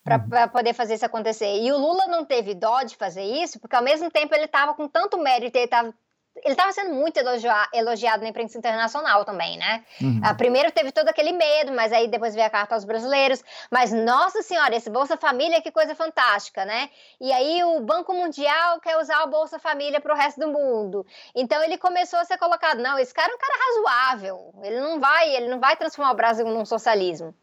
[0.03, 0.49] para uhum.
[0.49, 1.61] poder fazer isso acontecer.
[1.61, 4.73] E o Lula não teve dó de fazer isso, porque ao mesmo tempo ele estava
[4.73, 5.93] com tanto mérito, ele estava
[6.43, 9.83] ele estava sendo muito elogiado na imprensa internacional também, né?
[10.01, 10.19] Uhum.
[10.19, 13.43] Uh, primeiro teve todo aquele medo, mas aí depois veio a carta aos brasileiros.
[13.69, 16.89] Mas, nossa senhora, esse Bolsa Família, que coisa fantástica, né?
[17.19, 21.05] E aí o Banco Mundial quer usar o Bolsa Família para o resto do mundo.
[21.35, 24.99] Então ele começou a ser colocado, não, esse cara é um cara razoável, ele não
[24.99, 27.33] vai, ele não vai transformar o Brasil num socialismo.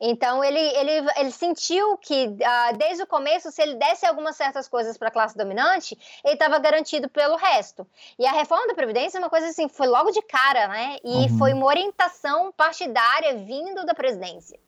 [0.00, 4.68] Então ele, ele, ele sentiu que uh, desde o começo, se ele desse algumas certas
[4.68, 7.86] coisas para a classe dominante, ele estava garantido pelo resto.
[8.18, 10.98] E a reforma da Previdência é uma coisa assim, foi logo de cara, né?
[11.04, 11.38] E uhum.
[11.38, 14.58] foi uma orientação partidária vindo da presidência.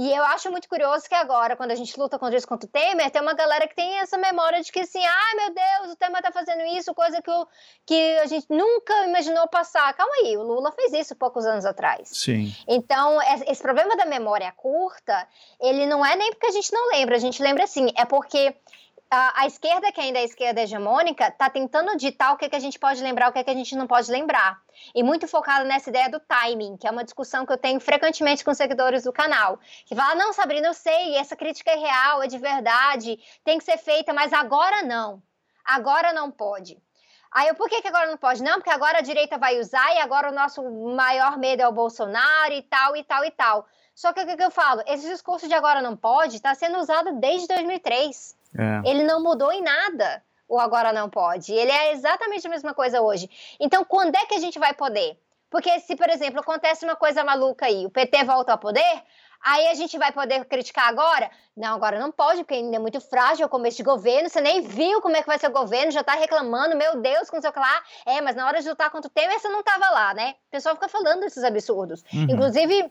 [0.00, 2.72] E eu acho muito curioso que agora, quando a gente luta contra isso contra o
[2.72, 5.92] Temer, tem uma galera que tem essa memória de que assim, ai ah, meu Deus,
[5.92, 7.46] o Temer tá fazendo isso, coisa que, o,
[7.84, 9.92] que a gente nunca imaginou passar.
[9.92, 12.08] Calma aí, o Lula fez isso poucos anos atrás.
[12.14, 12.50] Sim.
[12.66, 15.28] Então, esse problema da memória curta,
[15.60, 18.56] ele não é nem porque a gente não lembra, a gente lembra assim, é porque
[19.10, 22.54] a, a, esquerda, que ainda é a esquerda hegemônica, está tentando ditar o que, que
[22.54, 24.60] a gente pode lembrar, o que, que a gente não pode lembrar.
[24.94, 28.44] E muito focado nessa ideia do timing, que é uma discussão que eu tenho frequentemente
[28.44, 29.58] com seguidores do canal.
[29.84, 33.64] Que fala, não, Sabrina, eu sei, essa crítica é real, é de verdade, tem que
[33.64, 35.20] ser feita, mas agora não.
[35.64, 36.80] Agora não pode.
[37.32, 38.42] Aí eu, por que, que agora não pode?
[38.42, 40.62] Não, porque agora a direita vai usar e agora o nosso
[40.94, 43.66] maior medo é o Bolsonaro e tal, e tal, e tal.
[43.94, 44.82] Só que o que, que eu falo?
[44.86, 48.39] Esse discurso de agora não pode está sendo usado desde 2003.
[48.56, 48.90] É.
[48.90, 51.52] Ele não mudou em nada o agora não pode.
[51.52, 53.30] Ele é exatamente a mesma coisa hoje.
[53.60, 55.16] Então, quando é que a gente vai poder?
[55.48, 59.02] Porque se, por exemplo, acontece uma coisa maluca aí, o PT volta ao poder,
[59.42, 61.30] aí a gente vai poder criticar agora?
[61.56, 64.60] Não, agora não pode, porque ainda é muito frágil o começo de governo, você nem
[64.60, 67.50] viu como é que vai ser o governo, já tá reclamando, meu Deus, com sei
[67.50, 67.82] o lá.
[68.06, 70.34] É, mas na hora de lutar contra o Temer, você não tava lá, né?
[70.48, 72.04] O pessoal fica falando esses absurdos.
[72.12, 72.26] Uhum.
[72.30, 72.90] Inclusive,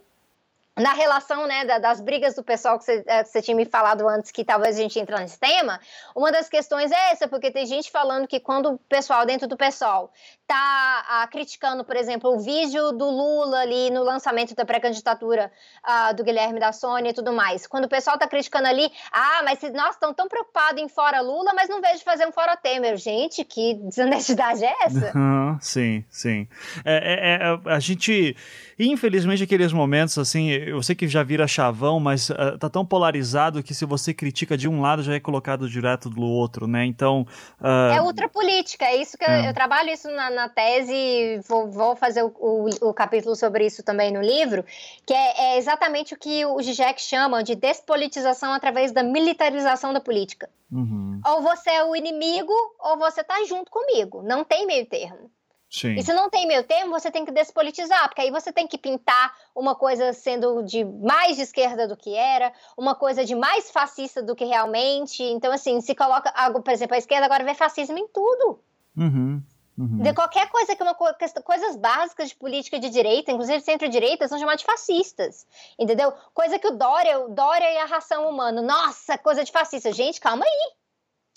[0.77, 3.65] na relação né, da, das brigas do pessoal que você, é, que você, tinha me
[3.65, 5.79] falado antes, que talvez a gente entre nesse tema,
[6.15, 9.57] uma das questões é essa, porque tem gente falando que quando o pessoal dentro do
[9.57, 10.11] pessoal
[10.47, 15.51] tá ah, criticando, por exemplo, o vídeo do Lula ali no lançamento da pré-candidatura
[15.83, 19.41] ah, do Guilherme da Sônia e tudo mais, quando o pessoal tá criticando ali, ah,
[19.43, 22.97] mas nós estão tão preocupados em fora Lula, mas não vejo fazer um fora Temer.
[22.97, 25.13] Gente, que desonestidade é essa?
[25.61, 26.47] Sim, sim.
[26.85, 28.35] É, é, é, a gente,
[28.77, 33.64] infelizmente, aqueles momentos assim eu sei que já vira chavão, mas uh, tá tão polarizado
[33.64, 36.86] que se você critica de um lado já é colocado direto do outro, né?
[36.86, 37.26] Então.
[37.60, 37.94] Uh...
[37.94, 39.41] É ultra política, é isso que é.
[39.41, 43.65] eu, eu, trabalho isso na, na tese, vou, vou fazer o, o, o, capítulo sobre
[43.65, 44.64] isso também no livro,
[45.06, 50.02] que é, é exatamente o que o Zizek chama de despolitização através da militarização da
[50.02, 50.49] política.
[50.72, 51.19] Uhum.
[51.26, 54.22] Ou você é o inimigo, ou você tá junto comigo.
[54.22, 55.31] Não tem meio termo.
[55.69, 55.95] Sim.
[55.95, 58.77] E se não tem meio termo, você tem que despolitizar, porque aí você tem que
[58.77, 63.69] pintar uma coisa sendo de mais de esquerda do que era, uma coisa de mais
[63.69, 65.21] fascista do que realmente.
[65.21, 68.59] Então, assim, se coloca algo, por exemplo, a esquerda agora vê fascismo em tudo.
[68.97, 69.43] Uhum.
[69.77, 69.99] Uhum.
[69.99, 74.59] De qualquer coisa que uma coisas básicas de política de direita, inclusive centro-direita, são chamadas
[74.59, 75.47] de fascistas.
[75.77, 76.11] Entendeu?
[76.33, 79.93] Coisa que o Dória, o Dória e a ração humana, nossa, coisa de fascista.
[79.93, 80.78] Gente, calma aí.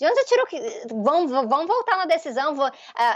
[0.03, 0.59] De onde você tirou que.
[0.89, 2.53] Vamos, vamos voltar na decisão,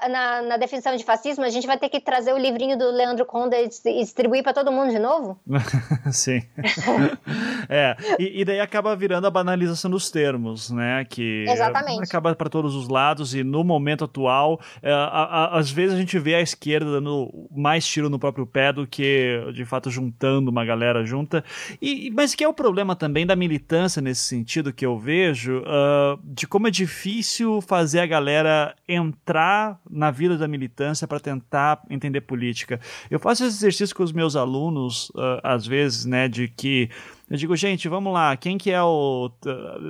[0.09, 3.25] na, na, definição de fascismo, a gente vai ter que trazer o livrinho do Leandro
[3.25, 5.37] Conda e distribuir para todo mundo de novo?
[6.13, 6.41] Sim.
[7.67, 11.03] é, e, e, daí acaba virando a banalização dos termos, né?
[11.03, 12.03] Que Exatamente.
[12.03, 15.99] acaba para todos os lados e no momento atual, é, a, a, às vezes a
[15.99, 20.49] gente vê a esquerda dando mais tiro no próprio pé do que, de fato, juntando
[20.49, 21.43] uma galera junta.
[21.81, 26.17] E, mas que é o problema também da militância nesse sentido que eu vejo, uh,
[26.23, 32.21] de como é difícil fazer a galera entrar na vida da militância para tentar entender
[32.21, 32.79] política.
[33.09, 36.89] Eu faço esse exercício com os meus alunos, uh, às vezes, né, de que
[37.29, 39.29] eu digo, gente, vamos lá, quem que é o.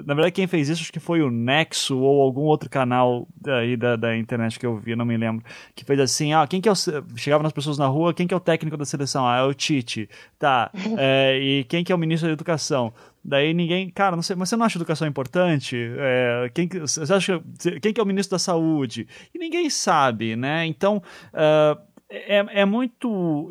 [0.05, 3.77] Na verdade, quem fez isso acho que foi o Nexo ou algum outro canal aí
[3.77, 5.45] da, da internet que eu vi, não me lembro.
[5.76, 6.76] Que fez assim, ah, quem que é o.
[7.15, 9.27] Chegava nas pessoas na rua, quem que é o técnico da seleção?
[9.27, 10.09] Ah, é o Tite.
[10.39, 10.72] Tá.
[10.97, 12.91] É, e quem que é o ministro da educação?
[13.27, 15.75] Daí ninguém, cara, não sei, mas você não acha educação importante?
[15.97, 17.43] É, quem, você acha,
[17.81, 19.05] quem que é o ministro da saúde?
[19.35, 20.65] E ninguém sabe, né?
[20.65, 21.77] Então, uh,
[22.09, 23.49] é, é muito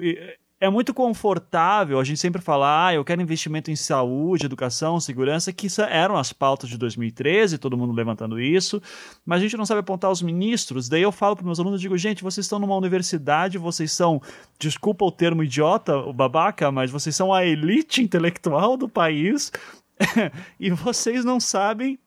[0.59, 5.53] é muito confortável a gente sempre falar, ah, eu quero investimento em saúde, educação, segurança,
[5.53, 8.81] que eram as pautas de 2013, todo mundo levantando isso,
[9.25, 10.89] mas a gente não sabe apontar os ministros.
[10.89, 14.21] Daí eu falo para meus alunos, digo, gente, vocês estão numa universidade, vocês são,
[14.59, 19.53] desculpa o termo idiota, o babaca, mas vocês são a elite intelectual do país
[20.59, 21.99] e vocês não sabem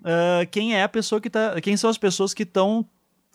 [0.00, 2.86] uh, quem é a pessoa que tá, quem são as pessoas que estão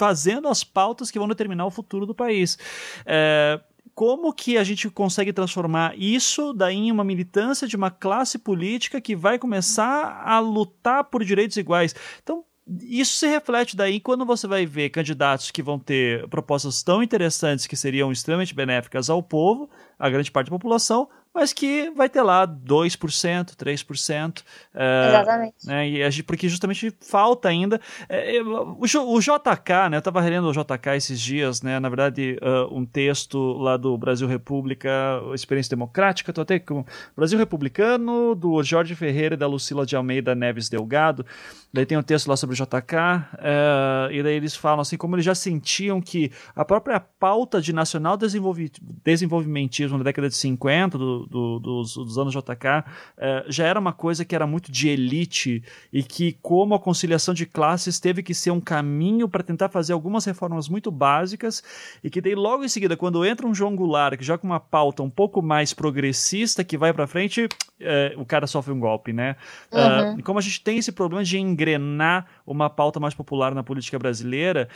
[0.01, 2.57] fazendo as pautas que vão determinar o futuro do país.
[3.01, 8.38] Uh, como que a gente consegue transformar isso daí em uma militância de uma classe
[8.39, 11.95] política que vai começar a lutar por direitos iguais.
[12.22, 12.43] Então,
[12.81, 17.68] isso se reflete daí quando você vai ver candidatos que vão ter propostas tão interessantes
[17.68, 19.69] que seriam extremamente benéficas ao povo,
[19.99, 24.43] a grande parte da população, mas que vai ter lá 2%, 3%.
[24.73, 25.65] É, Exatamente.
[25.65, 27.79] Né, e, porque justamente falta ainda.
[28.09, 32.37] É, o, o, JK, né, eu estava relendo o JK esses dias, né, na verdade,
[32.41, 34.89] uh, um texto lá do Brasil República,
[35.33, 36.85] Experiência Democrática, estou até com
[37.15, 41.25] Brasil Republicano, do Jorge Ferreira e da Lucila de Almeida Neves Delgado.
[41.73, 42.95] Daí tem um texto lá sobre o JK,
[43.33, 47.71] uh, e daí eles falam assim, como eles já sentiam que a própria pauta de
[47.71, 52.84] nacional desenvolvimentismo na década de 50, do, do, dos, dos, anos JK,
[53.18, 57.34] é, já era uma coisa que era muito de elite e que, como a conciliação
[57.34, 61.64] de classes, teve que ser um caminho para tentar fazer algumas reformas muito básicas
[62.03, 65.03] e que daí logo em seguida, quando entra um João Goulart, que joga uma pauta
[65.03, 67.48] um pouco mais progressista, que vai para frente,
[67.80, 69.35] é, o cara sofre um golpe, né?
[69.72, 70.19] Uhum.
[70.19, 73.98] Uh, como a gente tem esse problema de engrenar uma pauta mais popular na política
[73.98, 74.69] brasileira,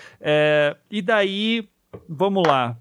[0.89, 1.67] e daí,
[2.07, 2.77] vamos lá,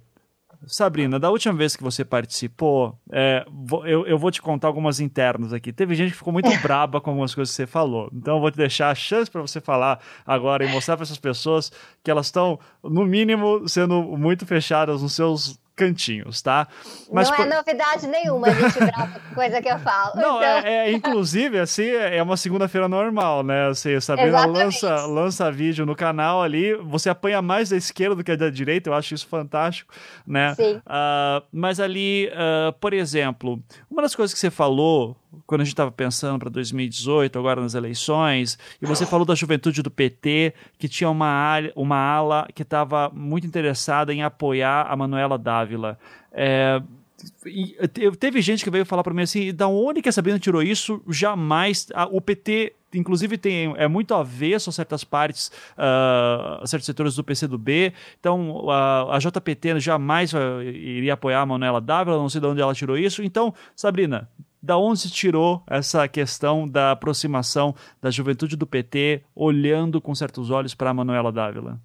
[0.66, 3.44] Sabrina, da última vez que você participou, é,
[3.84, 5.72] eu, eu, vou te contar algumas internas aqui.
[5.72, 8.10] Teve gente que ficou muito braba com algumas coisas que você falou.
[8.12, 11.18] Então eu vou te deixar a chance para você falar agora e mostrar para essas
[11.18, 11.72] pessoas
[12.02, 16.68] que elas estão, no mínimo, sendo muito fechadas nos seus cantinhos, tá?
[17.12, 20.16] Mas não é novidade nenhuma a gente brava com coisa que eu falo.
[20.16, 20.42] Não, então...
[20.42, 23.68] é, é, inclusive, assim, é uma segunda-feira normal, né?
[23.68, 28.36] Assim, Sabrina lança, lança vídeo no canal ali, você apanha mais da esquerda do que
[28.36, 29.92] da direita, eu acho isso fantástico,
[30.26, 30.54] né?
[30.54, 30.76] Sim.
[30.76, 35.72] Uh, mas ali, uh, por exemplo, uma das coisas que você falou quando a gente
[35.72, 40.88] estava pensando para 2018, agora nas eleições, e você falou da juventude do PT, que
[40.88, 45.63] tinha uma, uma ala que estava muito interessada em apoiar a Manuela Dávila.
[46.32, 46.82] É,
[48.18, 51.00] teve gente que veio falar para mim assim, da onde que a Sabrina tirou isso?
[51.08, 51.86] Jamais.
[51.94, 57.16] A, o PT inclusive tem é muito avesso a certas partes, uh, a certos setores
[57.16, 57.92] do PCdoB.
[58.20, 62.60] Então a, a JPT jamais uh, iria apoiar a Manuela Dávila, não sei de onde
[62.60, 63.22] ela tirou isso.
[63.22, 64.28] Então, Sabrina,
[64.62, 70.50] da onde se tirou essa questão da aproximação da juventude do PT olhando com certos
[70.50, 71.80] olhos para a Manuela Dávila?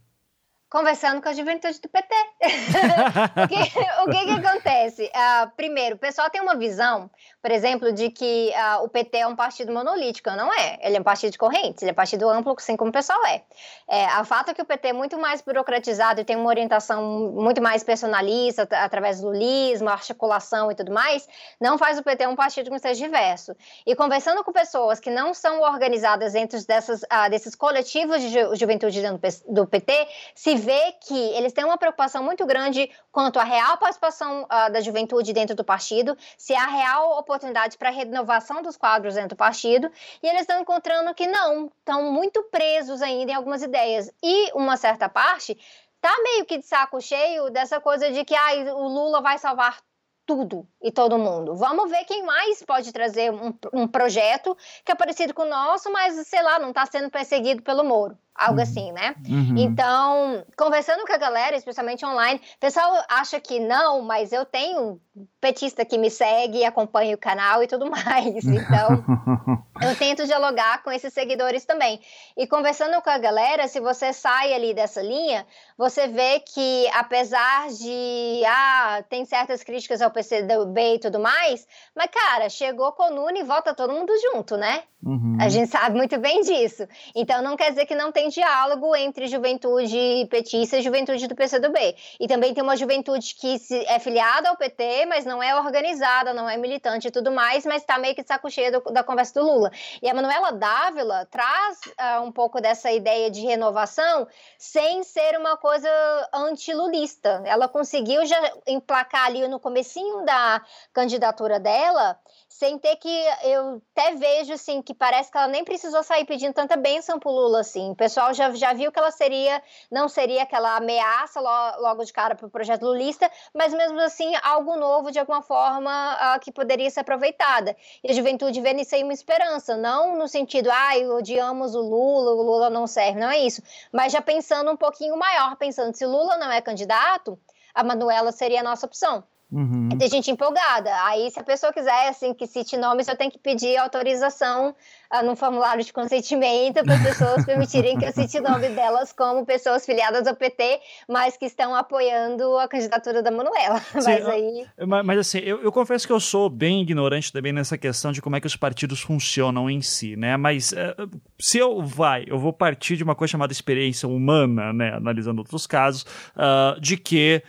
[0.70, 2.16] Conversando com a juventude do PT.
[3.44, 5.06] o, que, o que, que acontece?
[5.06, 7.10] Uh, primeiro, o pessoal tem uma visão,
[7.42, 10.30] por exemplo, de que uh, o PT é um partido monolítico.
[10.30, 10.78] Não é.
[10.84, 13.20] Ele é um partido de correntes, ele é um partido amplo, assim como o pessoal
[13.26, 13.42] é.
[13.90, 14.22] é.
[14.22, 17.64] O fato é que o PT é muito mais burocratizado e tem uma orientação muito
[17.64, 21.28] mais personalista, através do lulismo, articulação e tudo mais,
[21.60, 23.56] não faz o PT um partido que seja diverso.
[23.88, 28.56] E conversando com pessoas que não são organizadas dentro dessas, uh, desses coletivos de ju
[28.56, 29.02] juventude
[29.48, 34.44] do PT, se vê que eles têm uma preocupação muito grande quanto à real participação
[34.44, 39.30] uh, da juventude dentro do partido, se há real oportunidade para renovação dos quadros dentro
[39.30, 39.92] do partido,
[40.22, 44.12] e eles estão encontrando que não, estão muito presos ainda em algumas ideias.
[44.22, 45.58] E uma certa parte
[46.02, 49.80] tá meio que de saco cheio dessa coisa de que ah, o Lula vai salvar
[50.26, 51.56] tudo e todo mundo.
[51.56, 54.56] Vamos ver quem mais pode trazer um, um projeto
[54.86, 58.16] que é parecido com o nosso, mas sei lá, não está sendo perseguido pelo Moro
[58.40, 58.64] algo uhum.
[58.64, 59.16] assim, né?
[59.28, 59.56] Uhum.
[59.58, 65.00] Então, conversando com a galera, especialmente online, o pessoal acha que não, mas eu tenho
[65.16, 68.46] um petista que me segue, acompanha o canal e tudo mais.
[68.46, 69.04] Então,
[69.82, 72.00] eu tento dialogar com esses seguidores também.
[72.38, 75.46] E conversando com a galera, se você sai ali dessa linha,
[75.78, 82.10] você vê que apesar de ah, tem certas críticas ao PCdoB e tudo mais, mas
[82.10, 84.84] cara, chegou Conune e volta todo mundo junto, né?
[85.02, 85.38] Uhum.
[85.40, 86.86] A gente sabe muito bem disso.
[87.16, 91.96] Então não quer dizer que não tem diálogo entre juventude petista e juventude do PCdoB.
[92.20, 93.58] E também tem uma juventude que
[93.88, 97.82] é filiada ao PT, mas não é organizada, não é militante e tudo mais, mas
[97.82, 99.72] está meio que de saco cheio do, da conversa do Lula.
[100.02, 104.28] E a Manuela Dávila traz uh, um pouco dessa ideia de renovação
[104.58, 105.90] sem ser uma coisa
[106.34, 107.42] antilulista.
[107.46, 110.62] Ela conseguiu já emplacar ali no comecinho da
[110.92, 112.20] candidatura dela
[112.60, 113.10] sem ter que
[113.44, 117.32] eu até vejo assim que parece que ela nem precisou sair pedindo tanta bênção pro
[117.32, 117.92] Lula assim.
[117.92, 122.36] O pessoal já, já viu que ela seria não seria aquela ameaça logo de cara
[122.36, 127.00] pro projeto lulista, mas mesmo assim algo novo de alguma forma uh, que poderia ser
[127.00, 127.78] aproveitada.
[128.04, 131.82] E a juventude vê nisso aí uma esperança, não no sentido, ai, ah, odiamos o
[131.82, 135.96] Lula, o Lula não serve, não é isso, mas já pensando um pouquinho maior, pensando
[135.96, 137.40] se Lula não é candidato,
[137.74, 139.90] a Manuela seria a nossa opção Uhum.
[139.98, 140.92] Tem gente empolgada.
[141.06, 144.76] Aí, se a pessoa quiser assim, que cite nomes, eu tenho que pedir autorização
[145.12, 149.12] uh, no formulário de consentimento para as pessoas permitirem que eu cite o nome delas
[149.12, 153.80] como pessoas filiadas ao PT, mas que estão apoiando a candidatura da Manuela.
[154.00, 154.68] Sim, mas, aí...
[154.86, 158.22] mas, mas assim, eu, eu, confesso que eu sou bem ignorante também nessa questão de
[158.22, 160.38] como é que os partidos funcionam em si, né?
[160.38, 161.10] Mas uh,
[161.40, 164.94] se eu vai, eu vou partir de uma coisa chamada experiência humana, né?
[164.94, 166.04] Analisando outros casos,
[166.36, 167.42] uh, de que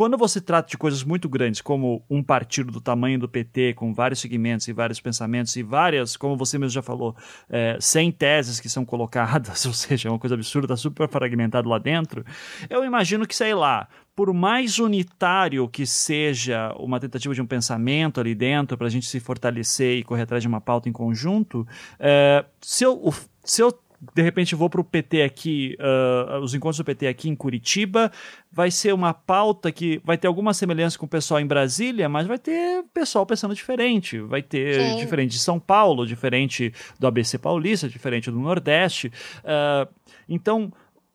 [0.00, 3.92] quando você trata de coisas muito grandes, como um partido do tamanho do PT, com
[3.92, 7.14] vários segmentos e vários pensamentos e várias, como você mesmo já falou,
[7.50, 11.76] é, 100 teses que são colocadas, ou seja, é uma coisa absurda, super fragmentado lá
[11.76, 12.24] dentro,
[12.70, 18.20] eu imagino que, sei lá, por mais unitário que seja uma tentativa de um pensamento
[18.20, 21.68] ali dentro, para a gente se fortalecer e correr atrás de uma pauta em conjunto,
[21.98, 23.12] é, se eu,
[23.44, 23.78] se eu
[24.14, 28.10] de repente vou para o PT aqui, uh, os encontros do PT aqui em Curitiba,
[28.50, 32.26] vai ser uma pauta que vai ter alguma semelhança com o pessoal em Brasília, mas
[32.26, 34.18] vai ter pessoal pensando diferente.
[34.18, 34.96] Vai ter Sim.
[34.96, 39.12] diferente de São Paulo, diferente do ABC Paulista, diferente do Nordeste.
[39.44, 39.92] Uh,
[40.28, 40.72] então,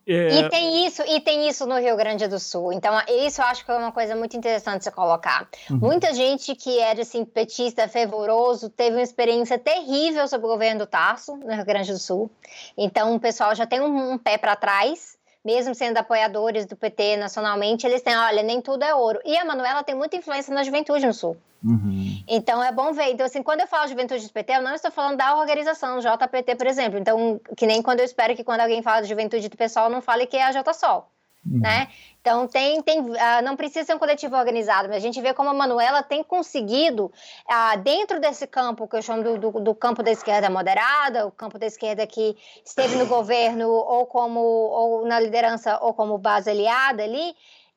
[0.07, 0.39] é...
[0.39, 2.71] E tem isso, e tem isso no Rio Grande do Sul.
[2.71, 5.47] Então, isso eu acho que é uma coisa muito interessante você colocar.
[5.69, 5.77] Uhum.
[5.77, 10.87] Muita gente que era assim, petista, fervoroso, teve uma experiência terrível sobre o governo do
[10.87, 12.29] Tarso, no Rio Grande do Sul.
[12.77, 17.17] Então, o pessoal já tem um, um pé para trás mesmo sendo apoiadores do PT
[17.17, 19.19] nacionalmente, eles têm, olha, nem tudo é ouro.
[19.23, 21.37] E a Manuela tem muita influência na juventude no Sul.
[21.63, 22.23] Uhum.
[22.27, 23.11] Então é bom ver.
[23.11, 26.55] Então, assim, quando eu falo juventude do PT, eu não estou falando da organização JPT,
[26.55, 26.99] por exemplo.
[26.99, 30.01] Então, que nem quando eu espero que quando alguém fala de juventude do pessoal, não
[30.01, 31.07] fale que é a JSOL.
[31.45, 31.59] Uhum.
[31.59, 31.87] Né?
[32.19, 35.49] Então, tem, tem, uh, não precisa ser um coletivo organizado, mas a gente vê como
[35.49, 40.01] a Manuela tem conseguido, uh, dentro desse campo, que eu chamo do, do, do, campo
[40.01, 42.35] da esquerda moderada, o campo da esquerda que
[42.65, 47.29] esteve no governo ou como ou na liderança ou como base aliada ali,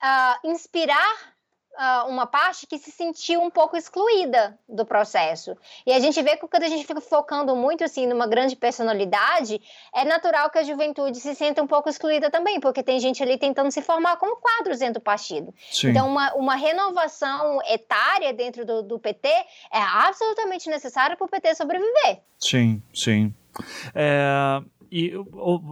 [0.03, 1.38] uh, inspirar
[1.79, 5.57] uh, uma parte que se sentiu um pouco excluída do processo.
[5.87, 9.61] E a gente vê que quando a gente fica focando muito assim numa grande personalidade,
[9.95, 13.39] é natural que a juventude se sinta um pouco excluída também, porque tem gente ali
[13.39, 15.55] tentando se formar como quadros dentro do partido.
[15.71, 15.91] Sim.
[15.91, 21.55] Então, uma, uma renovação etária dentro do, do PT é absolutamente necessária para o PT
[21.55, 22.21] sobreviver.
[22.39, 23.33] Sim, sim.
[23.95, 24.61] É,
[24.91, 25.13] e,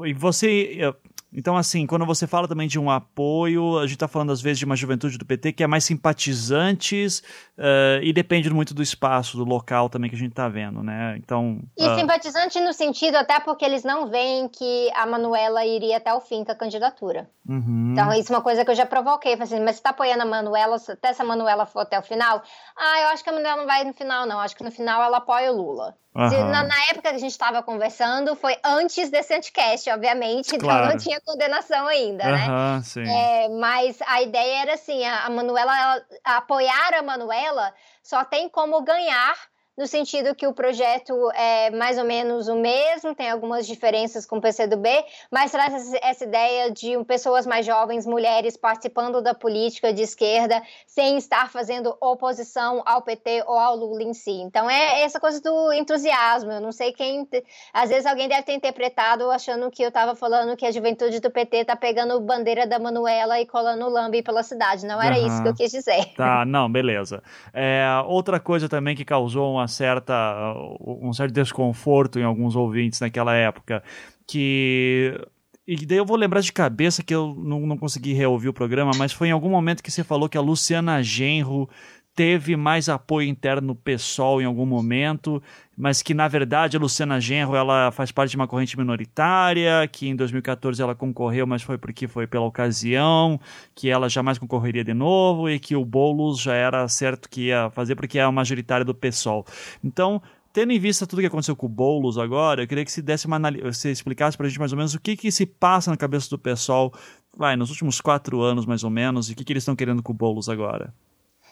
[0.04, 0.94] e você
[1.32, 4.58] então, assim, quando você fala também de um apoio, a gente está falando às vezes
[4.58, 7.18] de uma juventude do PT que é mais simpatizantes
[7.58, 11.16] uh, e depende muito do espaço, do local também que a gente está vendo, né?
[11.18, 11.60] Então.
[11.76, 11.94] E uh...
[11.94, 16.44] simpatizante no sentido até porque eles não veem que a Manuela iria até o fim
[16.44, 17.28] com a candidatura.
[17.48, 17.90] Uhum.
[17.92, 19.34] Então, isso é uma coisa que eu já provoquei.
[19.34, 22.42] Assim, mas você está apoiando a Manuela, até se a Manuela for até o final?
[22.76, 24.40] Ah, eu acho que a Manuela não vai no final, não.
[24.40, 25.96] Acho que no final ela apoia o Lula.
[26.16, 30.88] Na, na, época que a gente estava conversando, foi antes desse anticast, obviamente, então claro.
[30.88, 32.82] não tinha condenação ainda, uhum, né?
[32.82, 33.06] Sim.
[33.06, 38.48] É, mas a ideia era assim: a, a Manuela, ela, apoiar a Manuela só tem
[38.48, 39.36] como ganhar
[39.76, 44.38] no sentido que o projeto é mais ou menos o mesmo, tem algumas diferenças com
[44.38, 44.88] o PCdoB,
[45.30, 51.18] mas traz essa ideia de pessoas mais jovens, mulheres, participando da política de esquerda, sem
[51.18, 54.30] estar fazendo oposição ao PT ou ao Lula em si.
[54.30, 56.50] Então é essa coisa do entusiasmo.
[56.50, 57.28] Eu não sei quem.
[57.72, 61.30] Às vezes alguém deve ter interpretado achando que eu estava falando que a juventude do
[61.30, 64.86] PT está pegando bandeira da Manuela e colando lambe pela cidade.
[64.86, 65.26] Não era uhum.
[65.26, 66.14] isso que eu quis dizer.
[66.16, 67.22] Tá, não, beleza.
[67.52, 73.34] É, outra coisa também que causou uma certa, um certo desconforto em alguns ouvintes naquela
[73.34, 73.82] época,
[74.26, 75.18] que
[75.66, 78.92] e daí eu vou lembrar de cabeça que eu não, não consegui reouvir o programa,
[78.96, 81.68] mas foi em algum momento que você falou que a Luciana Genro
[82.16, 85.42] teve mais apoio interno no PSOL em algum momento,
[85.76, 90.08] mas que na verdade a Luciana Genro ela faz parte de uma corrente minoritária, que
[90.08, 93.38] em 2014 ela concorreu, mas foi porque foi pela ocasião,
[93.74, 97.68] que ela jamais concorreria de novo e que o Boulos já era certo que ia
[97.70, 99.44] fazer porque é o majoritário do PSOL.
[99.84, 100.22] Então,
[100.54, 103.26] tendo em vista tudo que aconteceu com o Boulos agora, eu queria que você desse
[103.26, 106.30] uma você explicasse pra gente mais ou menos o que que se passa na cabeça
[106.30, 106.90] do pessoal,
[107.36, 110.02] vai, nos últimos quatro anos mais ou menos, e o que que eles estão querendo
[110.02, 110.94] com o Boulos agora.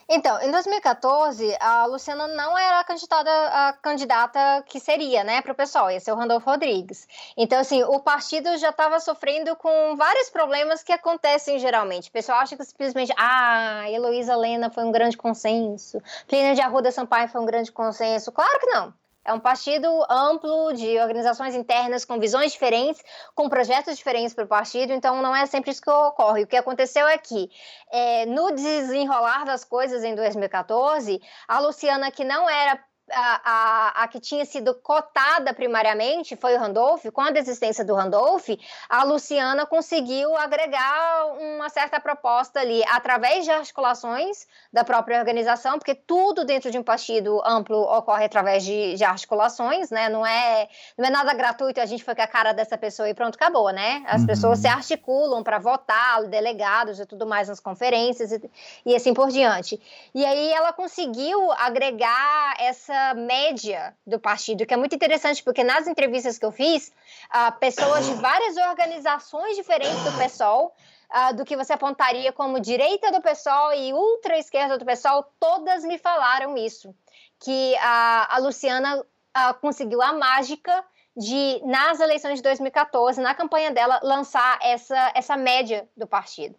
[0.08, 5.52] Então, em 2014, a Luciana não era a candidata, a candidata que seria, né, para
[5.52, 7.08] o pessoal, ia ser o Randolfo Rodrigues.
[7.36, 12.08] Então, assim, o partido já estava sofrendo com vários problemas que acontecem geralmente.
[12.08, 16.90] O pessoal acha que simplesmente, ah, Heloísa Lena foi um grande consenso, Plínio de Arruda
[16.90, 18.32] Sampaio foi um grande consenso.
[18.32, 19.03] Claro que não.
[19.24, 23.02] É um partido amplo de organizações internas com visões diferentes,
[23.34, 26.42] com projetos diferentes para o partido, então não é sempre isso que ocorre.
[26.42, 27.50] O que aconteceu é que,
[27.90, 32.78] é, no desenrolar das coisas em 2014, a Luciana, que não era
[33.10, 37.94] a, a, a, que tinha sido cotada primariamente foi o Randolph, com a desistência do
[37.94, 38.48] Randolph,
[38.88, 45.94] a Luciana conseguiu agregar uma certa proposta ali, através de articulações da própria organização, porque
[45.94, 50.08] tudo dentro de um partido amplo ocorre através de, de articulações, né?
[50.08, 53.14] Não é, não é nada gratuito, a gente foi com a cara dessa pessoa e
[53.14, 54.02] pronto, acabou, né?
[54.06, 54.26] As uhum.
[54.26, 58.50] pessoas se articulam para votar, delegados e tudo mais nas conferências e,
[58.86, 59.80] e assim por diante.
[60.14, 65.64] E aí ela conseguiu agregar essa essa média do partido, que é muito interessante, porque
[65.64, 66.92] nas entrevistas que eu fiz,
[67.34, 70.72] uh, pessoas de várias organizações diferentes do PSOL,
[71.10, 75.98] uh, do que você apontaria como direita do PSOL e ultra-esquerda do PSOL, todas me
[75.98, 76.94] falaram isso,
[77.40, 80.84] que a, a Luciana uh, conseguiu a mágica
[81.16, 86.56] de, nas eleições de 2014, na campanha dela, lançar essa, essa média do partido.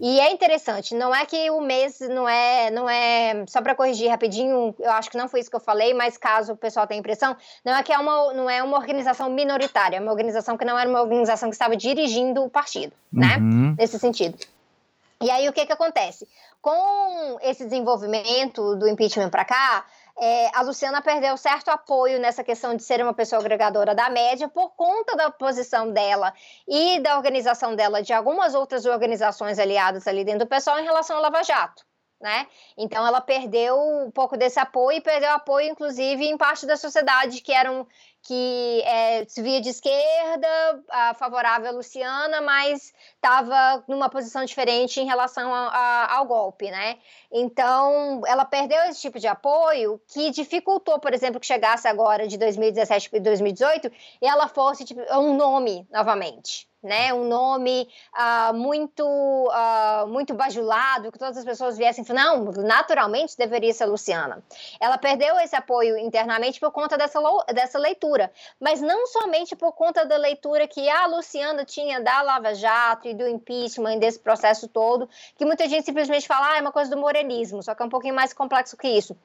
[0.00, 4.10] E é interessante, não é que o mês não é, não é só para corrigir
[4.10, 6.98] rapidinho, eu acho que não foi isso que eu falei, mas caso o pessoal tenha
[6.98, 10.64] impressão, não é que é uma, não é uma organização minoritária, é uma organização que
[10.64, 13.36] não era uma organização que estava dirigindo o partido, né?
[13.38, 13.74] Uhum.
[13.78, 14.38] Nesse sentido.
[15.22, 16.28] E aí o que que acontece?
[16.60, 19.84] Com esse desenvolvimento do impeachment para cá,
[20.18, 24.48] é, a Luciana perdeu certo apoio nessa questão de ser uma pessoa agregadora da média
[24.48, 26.32] por conta da posição dela
[26.68, 31.16] e da organização dela de algumas outras organizações aliadas ali dentro do pessoal em relação
[31.16, 31.84] ao Lava Jato.
[32.20, 32.46] Né?
[32.76, 37.42] Então ela perdeu um pouco desse apoio e perdeu apoio, inclusive, em parte da sociedade
[37.42, 37.86] que eram
[38.24, 40.82] que é, se via de esquerda,
[41.16, 46.96] favorável a Luciana, mas estava numa posição diferente em relação a, a, ao golpe, né?
[47.30, 52.38] Então, ela perdeu esse tipo de apoio que dificultou, por exemplo, que chegasse agora de
[52.38, 53.92] 2017 para 2018
[54.22, 57.12] e ela fosse tipo, um nome novamente né?
[57.12, 63.72] Um nome uh, muito, uh, muito bajulado, que todas as pessoas viessem não, naturalmente deveria
[63.72, 64.42] ser Luciana.
[64.78, 67.18] Ela perdeu esse apoio internamente por conta dessa,
[67.52, 68.30] dessa leitura,
[68.60, 73.14] mas não somente por conta da leitura que a Luciana tinha da Lava Jato e
[73.14, 76.96] do impeachment, desse processo todo, que muita gente simplesmente fala, ah, é uma coisa do
[76.96, 79.16] morenismo, só que é um pouquinho mais complexo que isso.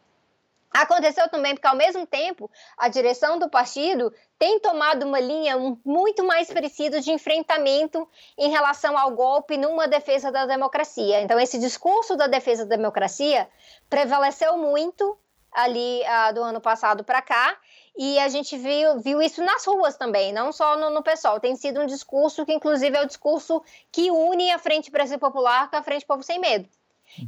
[0.72, 6.24] Aconteceu também porque, ao mesmo tempo, a direção do partido tem tomado uma linha muito
[6.24, 11.22] mais parecida de enfrentamento em relação ao golpe numa defesa da democracia.
[11.22, 13.50] Então, esse discurso da defesa da democracia
[13.90, 15.18] prevaleceu muito
[15.52, 17.58] ali uh, do ano passado para cá,
[17.98, 21.40] e a gente viu, viu isso nas ruas também, não só no, no PSOL.
[21.40, 25.70] Tem sido um discurso que, inclusive, é o discurso que une a Frente Brasil Popular
[25.70, 26.70] com a Frente Povo Sem Medo.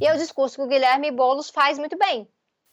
[0.00, 2.28] E é o discurso que o Guilherme Boulos faz muito bem.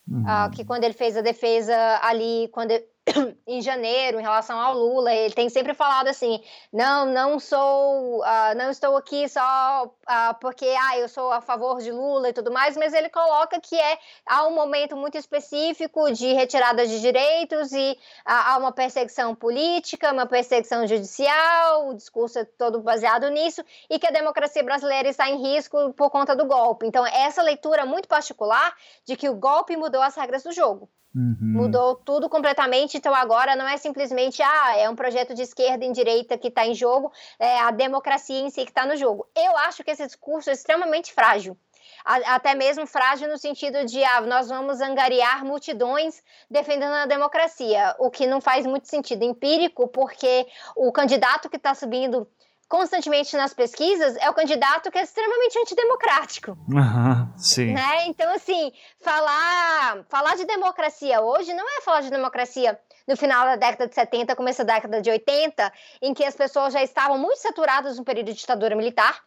[0.09, 0.23] Uhum.
[0.23, 2.71] Uh, que quando ele fez a defesa ali, quando
[3.47, 5.13] em janeiro em relação ao Lula.
[5.13, 6.41] Ele tem sempre falado assim:
[6.71, 11.81] não, não sou, uh, não estou aqui só uh, porque ah, eu sou a favor
[11.81, 16.11] de Lula e tudo mais, mas ele coloca que é há um momento muito específico
[16.11, 22.39] de retirada de direitos e uh, há uma perseguição política, uma perseguição judicial, o discurso
[22.39, 26.45] é todo baseado nisso, e que a democracia brasileira está em risco por conta do
[26.45, 26.85] golpe.
[26.85, 28.75] Então, essa leitura muito particular
[29.05, 30.89] de que o golpe mudou as regras do jogo.
[31.13, 31.37] Uhum.
[31.41, 35.91] Mudou tudo completamente, então agora não é simplesmente ah, é um projeto de esquerda e
[35.91, 39.27] direita que está em jogo, é a democracia em si que está no jogo.
[39.35, 41.57] Eu acho que esse discurso é extremamente frágil.
[42.05, 48.09] Até mesmo frágil no sentido de ah, nós vamos angariar multidões defendendo a democracia, o
[48.09, 52.27] que não faz muito sentido empírico, porque o candidato que está subindo
[52.69, 56.51] constantemente nas pesquisas é o candidato que é extremamente antidemocrático.
[56.69, 57.73] Uhum, sim.
[57.73, 58.05] Né?
[58.05, 58.71] Então, assim,
[59.01, 63.95] falar, falar de democracia hoje não é falar de democracia no final da década de
[63.95, 68.05] 70, começo da década de 80, em que as pessoas já estavam muito saturadas no
[68.05, 69.23] período de ditadura militar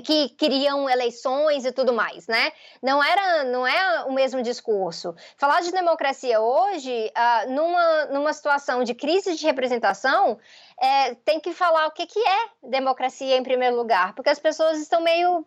[0.00, 2.52] que queriam eleições e tudo mais, né?
[2.82, 5.14] Não era, não é o mesmo discurso.
[5.36, 10.38] Falar de democracia hoje, uh, numa, numa situação de crise de representação,
[10.80, 14.78] é, tem que falar o que, que é democracia em primeiro lugar, porque as pessoas
[14.78, 15.44] estão meio uh,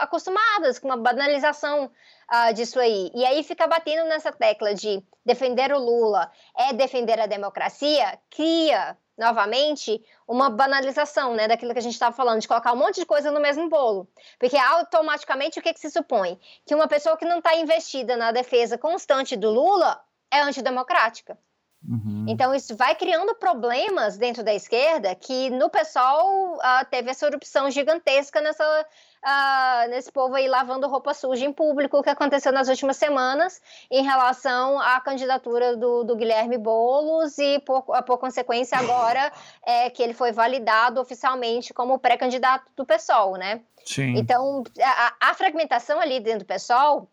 [0.00, 3.10] acostumadas com uma banalização uh, disso aí.
[3.14, 8.96] E aí fica batendo nessa tecla de defender o Lula é defender a democracia, cria
[9.16, 13.06] novamente, uma banalização né, daquilo que a gente estava falando, de colocar um monte de
[13.06, 14.08] coisa no mesmo bolo.
[14.38, 16.38] Porque automaticamente o que, que se supõe?
[16.66, 21.38] Que uma pessoa que não está investida na defesa constante do Lula é antidemocrática.
[21.86, 22.26] Uhum.
[22.28, 27.70] Então, isso vai criando problemas dentro da esquerda que no PSOL uh, teve essa erupção
[27.70, 28.86] gigantesca nessa,
[29.24, 34.02] uh, nesse povo aí lavando roupa suja em público que aconteceu nas últimas semanas em
[34.02, 39.32] relação à candidatura do, do Guilherme Boulos e, por, por consequência, agora
[39.64, 43.62] é que ele foi validado oficialmente como pré-candidato do PSOL, né?
[43.84, 44.14] Sim.
[44.16, 47.08] Então, a, a fragmentação ali dentro do PSOL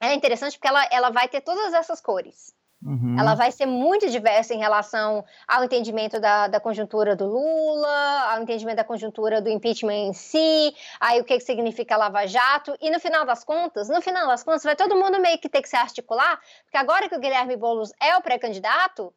[0.00, 3.18] é interessante porque ela, ela vai ter todas essas cores Uhum.
[3.18, 8.42] Ela vai ser muito diversa em relação ao entendimento da, da conjuntura do Lula, ao
[8.42, 12.90] entendimento da conjuntura do impeachment em si, aí o que, que significa Lava Jato, e
[12.90, 15.68] no final das contas, no final das contas, vai todo mundo meio que ter que
[15.68, 19.12] se articular, porque agora que o Guilherme Boulos é o pré-candidato,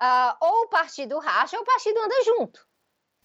[0.00, 2.66] uh, ou o partido racha ou o partido anda junto.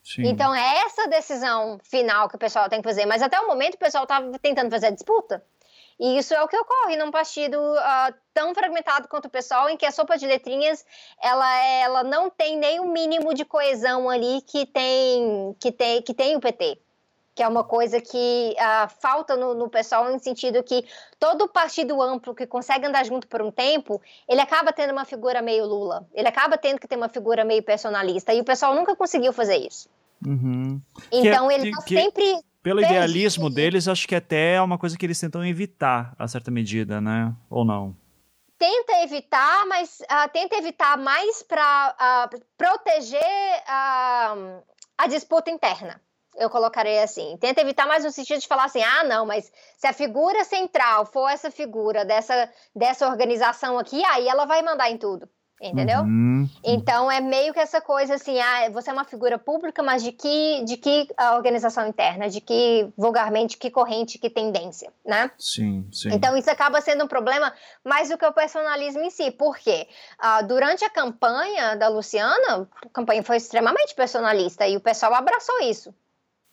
[0.04, 0.28] Sim.
[0.28, 3.76] Então é essa decisão final que o pessoal tem que fazer, mas até o momento
[3.76, 5.44] o pessoal estava tentando fazer a disputa.
[6.00, 9.78] E isso é o que ocorre num partido uh, tão fragmentado quanto o pessoal, em
[9.78, 10.86] que a sopa de letrinhas
[11.22, 16.14] ela, ela não tem nem o mínimo de coesão ali que tem, que tem, que
[16.14, 16.80] tem o PT.
[17.34, 20.86] Que é uma coisa que uh, falta no, no pessoal, no sentido que
[21.20, 25.42] todo partido amplo que consegue andar junto por um tempo, ele acaba tendo uma figura
[25.42, 26.08] meio Lula.
[26.14, 28.34] Ele acaba tendo que ter uma figura meio personalista.
[28.34, 29.90] E o pessoal nunca conseguiu fazer isso.
[30.26, 30.82] Uhum.
[31.12, 35.06] Então, que, ele está sempre pelo idealismo deles, acho que até é uma coisa que
[35.06, 37.32] eles tentam evitar, a certa medida, né?
[37.48, 37.96] Ou não?
[38.58, 44.64] Tenta evitar, mas uh, tenta evitar mais para uh, ah, proteger uh,
[44.98, 46.02] a disputa interna.
[46.36, 47.38] Eu colocarei assim.
[47.40, 51.06] Tenta evitar mais no sentido de falar assim: ah, não, mas se a figura central
[51.06, 55.30] for essa figura dessa, dessa organização aqui, aí ela vai mandar em tudo.
[55.70, 56.02] Entendeu?
[56.02, 56.50] Uhum.
[56.64, 60.12] Então é meio que essa coisa assim, ah, você é uma figura pública, mas de
[60.12, 65.32] que, de que a organização interna, de que vulgarmente, que corrente, que tendência, né?
[65.38, 66.10] Sim, sim.
[66.12, 69.88] Então isso acaba sendo um problema mais do que o personalismo em si, porque
[70.20, 75.60] uh, durante a campanha da Luciana, a campanha foi extremamente personalista e o pessoal abraçou
[75.62, 75.94] isso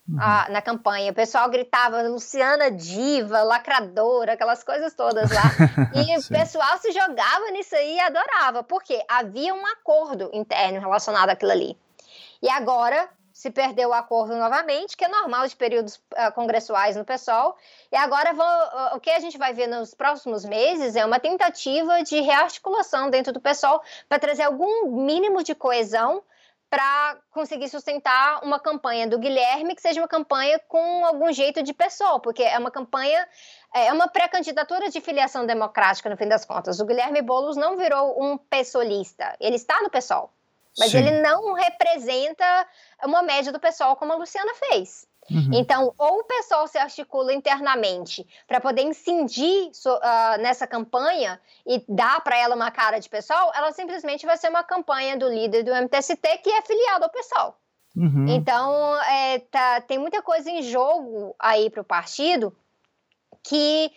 [0.09, 0.21] uhum.
[0.21, 1.13] a, na campanha.
[1.13, 5.43] O pessoal gritava Luciana diva, lacradora, aquelas coisas todas lá.
[5.95, 11.31] E o pessoal se jogava nisso aí e adorava, porque havia um acordo interno relacionado
[11.31, 11.79] àquilo ali.
[12.43, 17.05] E agora se perdeu o acordo novamente, que é normal de períodos uh, congressuais no
[17.05, 17.57] PSOL.
[17.91, 22.03] E agora uh, o que a gente vai ver nos próximos meses é uma tentativa
[22.03, 26.23] de rearticulação dentro do PSOL para trazer algum mínimo de coesão
[26.73, 31.75] para conseguir sustentar uma campanha do Guilherme que seja uma campanha com algum jeito de
[31.75, 33.29] pessoal, porque é uma campanha,
[33.75, 36.81] é uma pré-candidatura de filiação democrática, no fim das contas.
[36.81, 40.31] O Guilherme Boulos não virou um pessoalista, ele está no PSOL,
[40.79, 41.01] mas Sim.
[41.01, 42.67] ele não representa
[43.05, 45.07] uma média do PSOL como a Luciana fez.
[45.31, 45.51] Uhum.
[45.53, 52.21] Então, ou o pessoal se articula internamente para poder incidir uh, nessa campanha e dar
[52.23, 55.75] para ela uma cara de pessoal, ela simplesmente vai ser uma campanha do líder do
[55.75, 57.59] MTST que é filiado ao pessoal.
[57.95, 58.27] Uhum.
[58.29, 62.55] Então, é, tá, tem muita coisa em jogo aí para o partido
[63.45, 63.93] que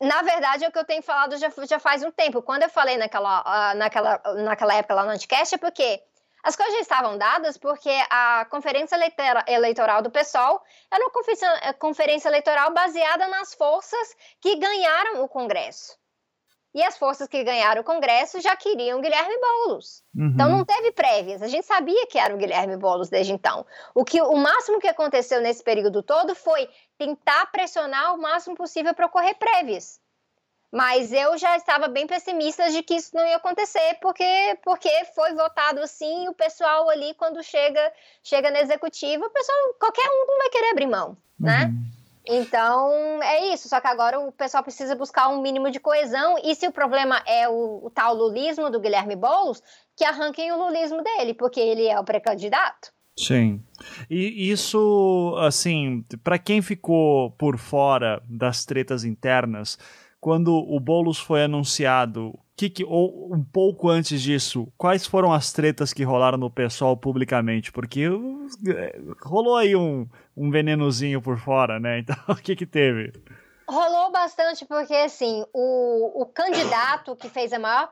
[0.00, 2.40] na verdade, é o que eu tenho falado já, já faz um tempo.
[2.40, 6.02] Quando eu falei naquela, uh, naquela, naquela época lá no Anticast, é porque
[6.42, 8.96] as coisas já estavam dadas porque a conferência
[9.46, 11.12] eleitoral do PSOL era uma
[11.62, 15.98] eh, conferência eleitoral baseada nas forças que ganharam o Congresso.
[16.72, 20.04] E as forças que ganharam o Congresso já queriam Guilherme Boulos.
[20.14, 20.30] Uhum.
[20.34, 21.42] Então não teve prévias.
[21.42, 23.66] A gente sabia que era o Guilherme Boulos desde então.
[23.92, 28.94] O que o máximo que aconteceu nesse período todo foi tentar pressionar o máximo possível
[28.94, 29.99] para ocorrer prévias.
[30.72, 35.34] Mas eu já estava bem pessimista de que isso não ia acontecer, porque, porque foi
[35.34, 37.92] votado assim, e o pessoal ali, quando chega,
[38.22, 41.64] chega na executiva, o pessoal, qualquer um não vai querer abrir mão, né?
[41.64, 42.00] uhum.
[42.32, 43.68] Então, é isso.
[43.68, 46.36] Só que agora o pessoal precisa buscar um mínimo de coesão.
[46.44, 49.62] E se o problema é o, o tal lulismo do Guilherme Boulos,
[49.96, 52.92] que arranquem o lulismo dele, porque ele é o pré-candidato.
[53.16, 53.62] Sim.
[54.08, 59.76] E isso, assim, para quem ficou por fora das tretas internas,
[60.20, 65.50] quando o Boulos foi anunciado, que, que, ou um pouco antes disso, quais foram as
[65.50, 67.72] tretas que rolaram no pessoal publicamente?
[67.72, 68.02] Porque
[68.68, 70.06] é, rolou aí um,
[70.36, 72.00] um venenozinho por fora, né?
[72.04, 73.12] Então, o que que teve?
[73.70, 77.88] Rolou bastante, porque assim, o, o candidato que fez a maior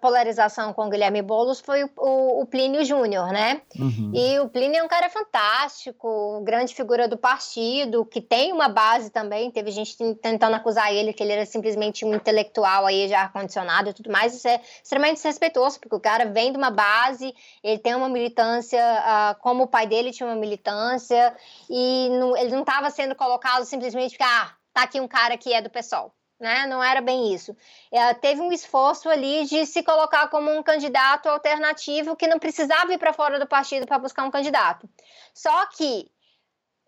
[0.00, 3.60] polarização com o Guilherme Boulos foi o, o, o Plínio Júnior, né?
[3.76, 4.12] Uhum.
[4.14, 9.10] E o Plínio é um cara fantástico, grande figura do partido, que tem uma base
[9.10, 9.50] também.
[9.50, 13.92] Teve gente tentando acusar ele que ele era simplesmente um intelectual aí, já ar-condicionado e
[13.92, 14.32] tudo mais.
[14.32, 17.34] Isso é extremamente desrespeitoso, porque o cara vem de uma base,
[17.64, 21.34] ele tem uma militância, uh, como o pai dele tinha uma militância,
[21.68, 25.52] e não, ele não estava sendo colocado simplesmente porque, ah, tá aqui um cara que
[25.54, 26.14] é do PSOL.
[26.38, 26.66] Né?
[26.66, 27.56] Não era bem isso.
[27.90, 32.92] É, teve um esforço ali de se colocar como um candidato alternativo que não precisava
[32.92, 34.86] ir para fora do partido para buscar um candidato.
[35.32, 36.10] Só que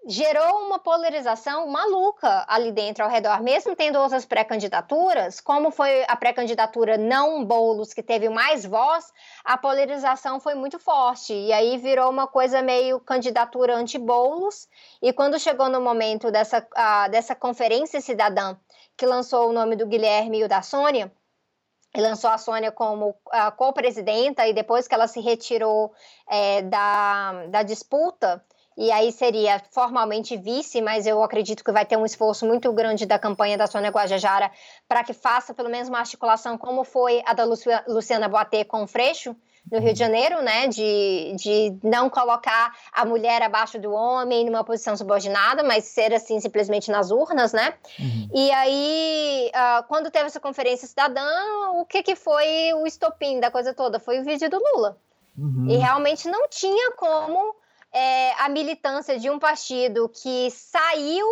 [0.08, 6.16] gerou uma polarização maluca ali dentro ao redor, mesmo tendo outras pré-candidaturas, como foi a
[6.16, 9.12] pré-candidatura não Boulos que teve mais voz,
[9.44, 11.34] a polarização foi muito forte.
[11.34, 14.66] E aí virou uma coisa meio candidatura anti-Boulos
[15.02, 18.56] e quando chegou no momento dessa, uh, dessa conferência cidadã
[18.96, 21.12] que lançou o nome do Guilherme e o da Sônia,
[21.94, 25.92] e lançou a Sônia como uh, co-presidenta, e depois que ela se retirou
[26.28, 28.44] é, da, da disputa,
[28.78, 33.04] e aí seria formalmente vice, mas eu acredito que vai ter um esforço muito grande
[33.04, 34.52] da campanha da Sônia Guajajara
[34.86, 38.86] para que faça pelo menos uma articulação como foi a da Luciana Boatê com o
[38.86, 39.34] Freixo,
[39.70, 44.62] no Rio de Janeiro, né, de, de não colocar a mulher abaixo do homem numa
[44.62, 47.74] posição subordinada, mas ser assim simplesmente nas urnas, né?
[47.98, 48.28] Uhum.
[48.32, 51.28] E aí, uh, quando teve essa conferência cidadã,
[51.74, 53.98] o que, que foi o estopim da coisa toda?
[53.98, 54.96] Foi o vídeo do Lula.
[55.36, 55.66] Uhum.
[55.68, 57.54] E realmente não tinha como
[57.92, 61.26] é, a militância de um partido que saiu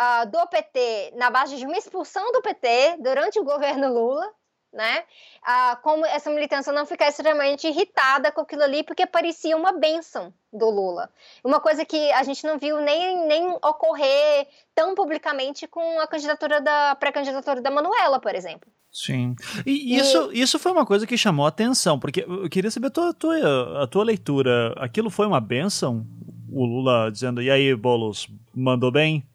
[0.00, 4.32] uh, do PT na base de uma expulsão do PT durante o governo Lula,
[4.72, 5.04] né?
[5.42, 10.34] Ah, como essa militância não ficar extremamente irritada com aquilo ali, porque parecia uma benção
[10.52, 11.08] do Lula.
[11.44, 16.60] Uma coisa que a gente não viu nem, nem ocorrer tão publicamente com a candidatura
[16.60, 18.68] da pré-candidatura da Manuela, por exemplo.
[18.94, 19.34] Sim.
[19.66, 22.86] E, e, isso, isso foi uma coisa que chamou a atenção, porque eu queria saber
[22.86, 24.72] a tua, a tua, a tua leitura.
[24.76, 26.06] Aquilo foi uma benção?
[26.48, 29.26] O Lula dizendo, e aí, Boulos, mandou bem?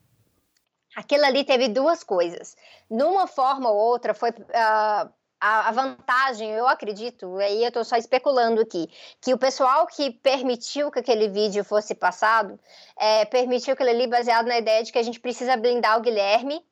[0.95, 2.55] Aquilo ali teve duas coisas.
[2.89, 5.09] Numa forma ou outra, foi uh,
[5.41, 10.89] a, vantagem, eu acredito, aí eu estou só especulando aqui, que o pessoal que permitiu
[10.89, 12.57] que aquele vídeo fosse passado,
[12.97, 16.63] é, permitiu aquele ali baseado na ideia de que a gente precisa blindar o Guilherme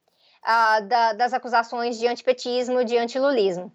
[0.81, 3.71] da, das acusações de antipetismo, de antilulismo.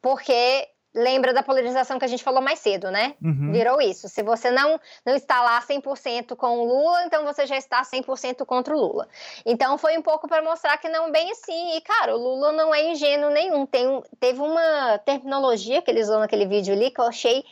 [0.00, 3.14] Porque lembra da polarização que a gente falou mais cedo, né?
[3.22, 3.50] Uhum.
[3.52, 4.08] Virou isso.
[4.08, 8.44] Se você não, não está lá 100% com o Lula, então você já está 100%
[8.44, 9.08] contra o Lula.
[9.44, 11.76] Então foi um pouco para mostrar que não bem assim.
[11.76, 13.64] E, cara, o Lula não é ingênuo nenhum.
[13.64, 17.42] Tem, teve uma terminologia que eles usou naquele vídeo ali que eu achei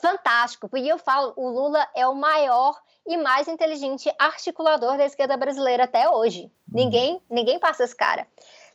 [0.00, 0.68] fantástico.
[0.68, 2.76] Porque eu falo, o Lula é o maior
[3.08, 6.42] e mais inteligente articulador da esquerda brasileira até hoje.
[6.42, 6.50] Uhum.
[6.72, 8.26] Ninguém, ninguém passa esse cara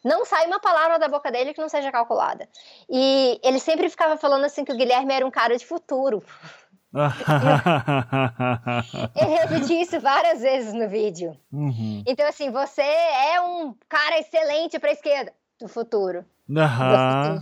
[0.04, 2.50] não sai uma palavra da boca dele que não seja calculada.
[2.90, 6.22] E ele sempre ficava falando assim que o Guilherme era um cara de futuro.
[9.16, 11.36] ele repetiu isso várias vezes no vídeo.
[11.52, 12.04] Uhum.
[12.06, 16.24] Então, assim, você é um cara excelente para a esquerda do futuro.
[16.48, 16.56] Uhum.
[16.56, 17.40] Do futuro.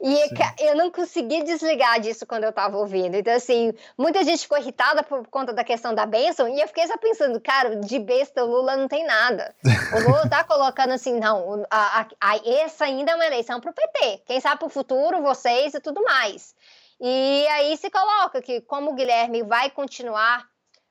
[0.00, 0.34] E Sim.
[0.60, 3.16] eu não consegui desligar disso quando eu tava ouvindo.
[3.16, 6.86] Então, assim, muita gente ficou irritada por conta da questão da bênção, e eu fiquei
[6.86, 9.54] só pensando, cara, de besta o Lula não tem nada.
[9.96, 13.72] O Lula tá colocando assim, não, a, a, a, essa ainda é uma eleição pro
[13.72, 14.22] PT.
[14.26, 16.54] Quem sabe pro futuro, vocês e tudo mais.
[17.00, 20.48] E aí se coloca que, como o Guilherme vai continuar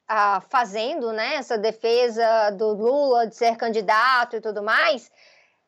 [0.10, 5.12] uh, fazendo né, essa defesa do Lula de ser candidato e tudo mais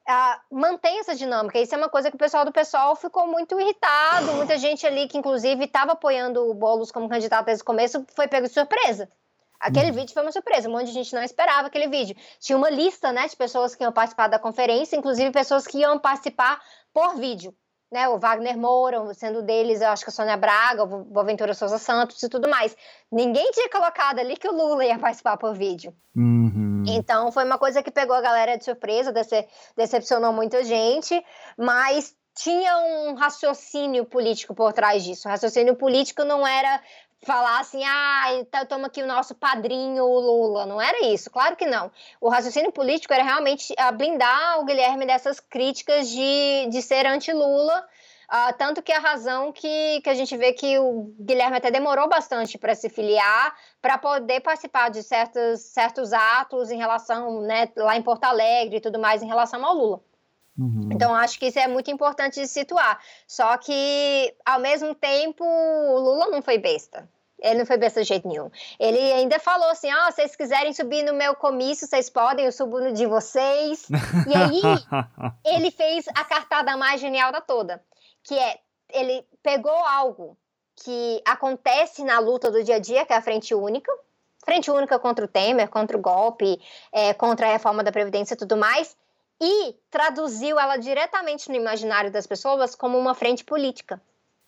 [0.09, 1.59] uh, mantém essa dinâmica.
[1.59, 4.33] Isso é uma coisa que o pessoal do pessoal ficou muito irritado.
[4.33, 8.27] Muita gente ali que, inclusive, estava apoiando o Boulos como candidato desde o começo foi
[8.27, 9.07] pego de surpresa.
[9.59, 9.95] Aquele uhum.
[9.95, 12.15] vídeo foi uma surpresa, um monte de gente não esperava aquele vídeo.
[12.39, 15.99] Tinha uma lista né, de pessoas que iam participar da conferência, inclusive pessoas que iam
[15.99, 16.61] participar
[16.93, 17.53] por vídeo.
[17.91, 21.79] Né, o Wagner Moura, sendo deles, eu acho que a Sônia Braga, o Boaventura Souza
[21.79, 22.77] Santos e tudo mais.
[23.11, 25.91] Ninguém tinha colocado ali que o Lula ia participar por vídeo.
[26.15, 26.83] Uhum.
[26.87, 31.19] Então foi uma coisa que pegou a galera de surpresa, dece decepcionou muita gente,
[31.57, 35.27] mas tinha um raciocínio político por trás disso.
[35.27, 36.81] O raciocínio político não era
[37.21, 40.65] falar assim, ah, então toma aqui o nosso padrinho, o Lula.
[40.65, 41.91] Não era isso, claro que não.
[42.19, 47.85] O raciocínio político era realmente blindar o Guilherme dessas críticas de, de ser anti-Lula
[48.29, 52.07] Uh, tanto que a razão que, que a gente vê que o Guilherme até demorou
[52.07, 57.97] bastante para se filiar, para poder participar de certos, certos atos em relação, né, lá
[57.97, 60.01] em Porto Alegre e tudo mais, em relação ao Lula.
[60.59, 60.89] Uhum.
[60.91, 62.99] Então, acho que isso é muito importante de situar.
[63.27, 67.07] Só que, ao mesmo tempo, o Lula não foi besta.
[67.41, 68.51] Ele não foi besta de jeito nenhum.
[68.77, 72.51] Ele ainda falou assim: ó, oh, vocês quiserem subir no meu comício, vocês podem, eu
[72.51, 73.87] subo no de vocês.
[74.27, 74.61] E aí,
[75.55, 77.81] ele fez a cartada mais genial da toda
[78.23, 78.59] que é
[78.91, 80.37] ele pegou algo
[80.75, 83.91] que acontece na luta do dia a dia, que é a frente única,
[84.43, 86.59] frente única contra o Temer, contra o golpe,
[86.91, 88.95] é, contra a reforma da Previdência e tudo mais,
[89.41, 94.01] e traduziu ela diretamente no imaginário das pessoas como uma frente política.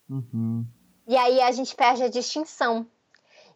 [0.09, 0.65] Uhum.
[1.07, 2.85] E aí a gente perde a distinção.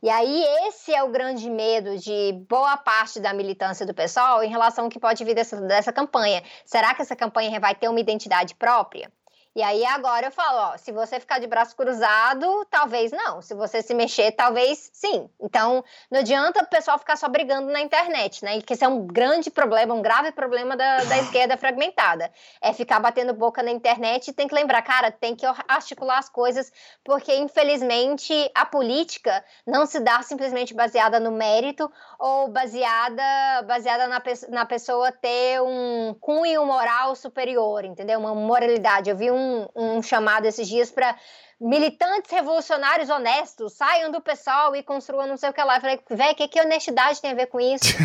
[0.02, 4.49] E aí esse é o grande medo de boa parte da militância do pessoal em
[4.49, 6.44] relação ao que pode vir dessa, dessa campanha.
[6.66, 9.12] Será que essa campanha vai ter uma identidade própria?
[9.56, 13.41] E aí agora eu falo, ó, se você ficar de braço cruzado, talvez não.
[13.41, 15.30] Se você se mexer, talvez sim.
[15.40, 18.60] Então, não adianta o pessoal ficar só brigando na internet, né?
[18.60, 22.30] Que esse é um grande problema, um grave problema da, da esquerda fragmentada.
[22.61, 26.27] É ficar batendo boca na internet e tem que lembrar, cara, tem que articular as
[26.27, 26.69] coisas,
[27.02, 33.23] porque infelizmente a política não se dá simplesmente baseada no mérito ou baseada,
[33.65, 38.19] baseada na, na pessoa ter um cunho moral superior, entendeu?
[38.19, 39.10] Uma moralidade.
[39.10, 41.15] Eu vi um um, um chamado esses dias para
[41.59, 45.77] militantes revolucionários honestos saiam do pessoal e construam não sei o que lá.
[45.77, 47.85] Eu falei, velho, o que, que honestidade tem a ver com isso?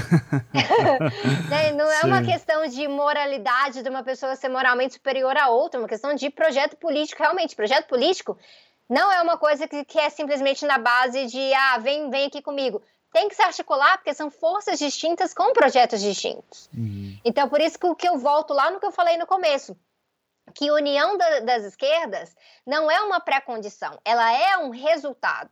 [1.51, 2.07] Né, não é Sim.
[2.07, 6.15] uma questão de moralidade de uma pessoa ser moralmente superior a outra, é uma questão
[6.15, 7.57] de projeto político, realmente.
[7.57, 8.39] Projeto político
[8.89, 12.41] não é uma coisa que, que é simplesmente na base de, ah, vem, vem aqui
[12.41, 16.71] comigo tem que se articular porque são forças distintas com projetos distintos.
[16.73, 17.19] Uhum.
[17.25, 19.77] Então, por isso que eu volto lá no que eu falei no começo
[20.51, 22.35] que união da, das esquerdas
[22.67, 25.51] não é uma pré-condição, ela é um resultado.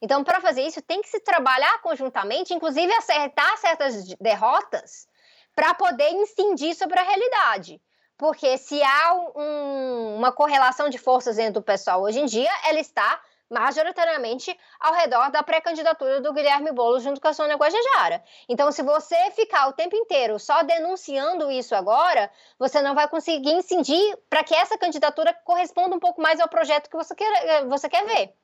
[0.00, 5.06] Então, para fazer isso, tem que se trabalhar conjuntamente, inclusive acertar certas derrotas,
[5.54, 7.80] para poder incidir sobre a realidade.
[8.16, 12.78] Porque se há um, uma correlação de forças dentro do pessoal hoje em dia, ela
[12.78, 18.22] está majoritariamente ao redor da pré-candidatura do Guilherme Boulos junto com a Sônia Guajajara.
[18.48, 23.52] Então, se você ficar o tempo inteiro só denunciando isso agora, você não vai conseguir
[23.52, 27.64] incidir para que essa candidatura corresponda um pouco mais ao projeto que você quer, eh,
[27.66, 28.34] você quer ver.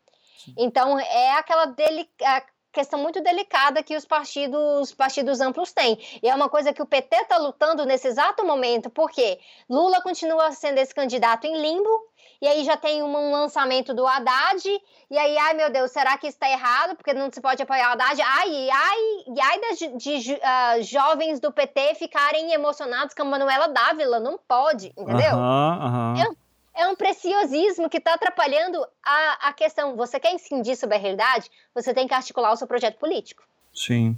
[0.57, 5.99] Então, é aquela delica questão muito delicada que os partidos, partidos amplos têm.
[6.23, 10.53] E é uma coisa que o PT está lutando nesse exato momento, porque Lula continua
[10.53, 12.10] sendo esse candidato em limbo,
[12.41, 14.65] e aí já tem um lançamento do Haddad,
[15.11, 16.97] e aí, ai meu Deus, será que está errado?
[16.97, 18.21] Porque não se pode apoiar o Haddad.
[18.23, 23.25] Ai, ai, e ai das, de, de uh, jovens do PT ficarem emocionados com a
[23.25, 25.35] Manuela Dávila, não pode, entendeu?
[25.35, 26.23] Uhum, uhum.
[26.75, 29.97] É, é um preciosismo que está atrapalhando a, a questão.
[29.97, 31.51] Você quer incidir sobre a realidade?
[31.75, 33.43] Você tem que articular o seu projeto político.
[33.73, 34.17] Sim.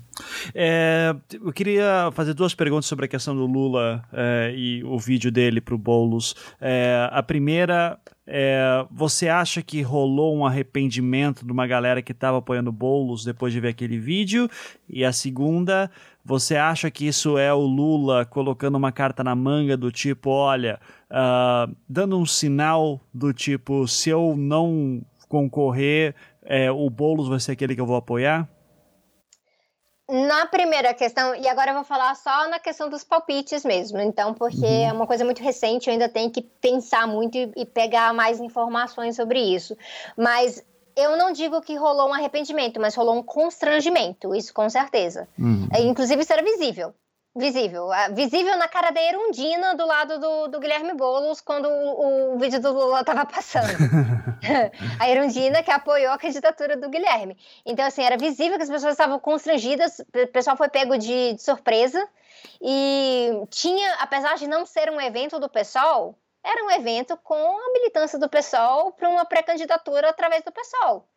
[0.54, 5.30] É, eu queria fazer duas perguntas sobre a questão do Lula é, e o vídeo
[5.30, 6.34] dele para o Boulos.
[6.60, 12.38] É, a primeira é, você acha que rolou um arrependimento de uma galera que estava
[12.38, 14.48] apoiando Boulos depois de ver aquele vídeo?
[14.88, 15.90] E a segunda,
[16.24, 20.80] você acha que isso é o Lula colocando uma carta na manga do tipo, olha,
[21.10, 27.52] uh, dando um sinal do tipo, se eu não concorrer, é, o Boulos vai ser
[27.52, 28.48] aquele que eu vou apoiar?
[30.12, 34.34] Na primeira questão, e agora eu vou falar só na questão dos palpites mesmo, então,
[34.34, 34.88] porque uhum.
[34.88, 38.38] é uma coisa muito recente, eu ainda tenho que pensar muito e, e pegar mais
[38.38, 39.74] informações sobre isso.
[40.14, 40.62] Mas
[40.94, 45.26] eu não digo que rolou um arrependimento, mas rolou um constrangimento, isso com certeza.
[45.38, 45.66] Uhum.
[45.72, 46.92] É, inclusive, isso era visível.
[47.34, 47.88] Visível.
[48.12, 52.60] Visível na cara da Erundina do lado do, do Guilherme Boulos quando o, o vídeo
[52.60, 53.72] do Lula estava passando.
[55.00, 57.38] a Erundina que apoiou a candidatura do Guilherme.
[57.64, 61.42] Então, assim, era visível que as pessoas estavam constrangidas, o pessoal foi pego de, de
[61.42, 62.06] surpresa.
[62.60, 66.14] E tinha, apesar de não ser um evento do PSOL,
[66.44, 71.08] era um evento com a militância do PSOL para uma pré-candidatura através do PSOL.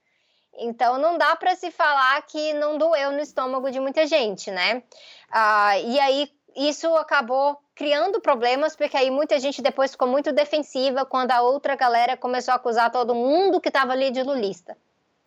[0.57, 4.83] Então não dá para se falar que não doeu no estômago de muita gente, né?
[5.29, 11.05] Ah, e aí isso acabou criando problemas, porque aí muita gente depois ficou muito defensiva
[11.05, 14.77] quando a outra galera começou a acusar todo mundo que estava ali de lulista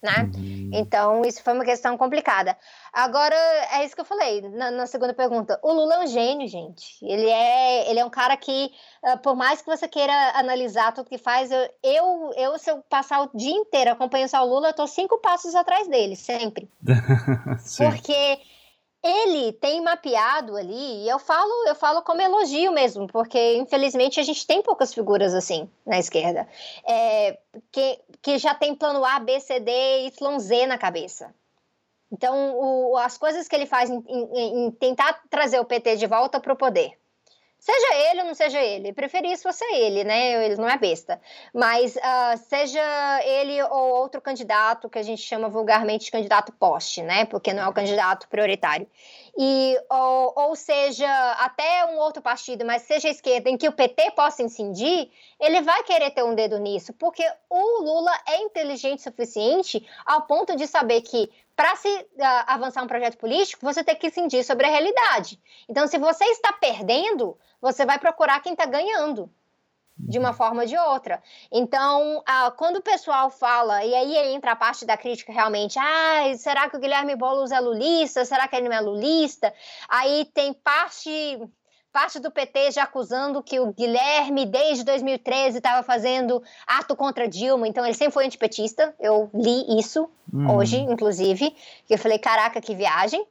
[0.03, 0.31] né?
[0.35, 0.71] Uhum.
[0.73, 2.57] Então, isso foi uma questão complicada.
[2.93, 3.35] Agora,
[3.73, 5.59] é isso que eu falei na, na, segunda pergunta.
[5.63, 6.97] O Lula é um gênio, gente.
[7.03, 8.71] Ele é, ele é um cara que,
[9.03, 12.79] uh, por mais que você queira analisar tudo que faz, eu, eu, eu, se eu
[12.89, 16.69] passar o dia inteiro acompanhando o Lula, eu tô cinco passos atrás dele, sempre.
[17.77, 18.39] Porque
[19.03, 24.23] ele tem mapeado ali, e eu falo, eu falo como elogio mesmo, porque infelizmente a
[24.23, 26.49] gente tem poucas figuras assim na esquerda,
[26.87, 27.39] é,
[27.71, 29.71] que, que já tem plano A, B, C, D,
[30.07, 31.35] Y, Z na cabeça.
[32.11, 36.07] Então, o, as coisas que ele faz em, em, em tentar trazer o PT de
[36.07, 36.99] volta para o poder
[37.59, 40.45] Seja ele ou não seja ele, preferir se fosse ele, né?
[40.45, 41.21] Ele não é besta.
[41.53, 42.81] Mas uh, seja
[43.25, 47.25] ele ou outro candidato, que a gente chama vulgarmente de candidato poste, né?
[47.25, 48.87] Porque não é o candidato prioritário.
[49.37, 54.13] E, ou, ou seja, até um outro partido, mas seja esquerda, em que o PT
[54.13, 55.11] possa incidir,
[55.41, 60.23] ele vai querer ter um dedo nisso, porque o Lula é inteligente o suficiente ao
[60.23, 62.07] ponto de saber que para se uh,
[62.47, 65.41] avançar um projeto político, você tem que incidir sobre a realidade.
[65.69, 69.31] Então, se você está perdendo, você vai procurar quem está ganhando
[69.99, 71.21] de uma forma ou de outra.
[71.51, 76.37] Então, ah, quando o pessoal fala, e aí entra a parte da crítica realmente, ah,
[76.37, 78.25] será que o Guilherme Boulos é lulista?
[78.25, 79.53] Será que ele não é lulista?
[79.89, 81.11] Aí tem parte
[81.93, 87.67] parte do PT já acusando que o Guilherme, desde 2013, estava fazendo ato contra Dilma,
[87.67, 88.95] então ele sempre foi antipetista.
[89.01, 90.55] Eu li isso uhum.
[90.55, 91.51] hoje, inclusive,
[91.87, 93.27] que eu falei, caraca, que viagem.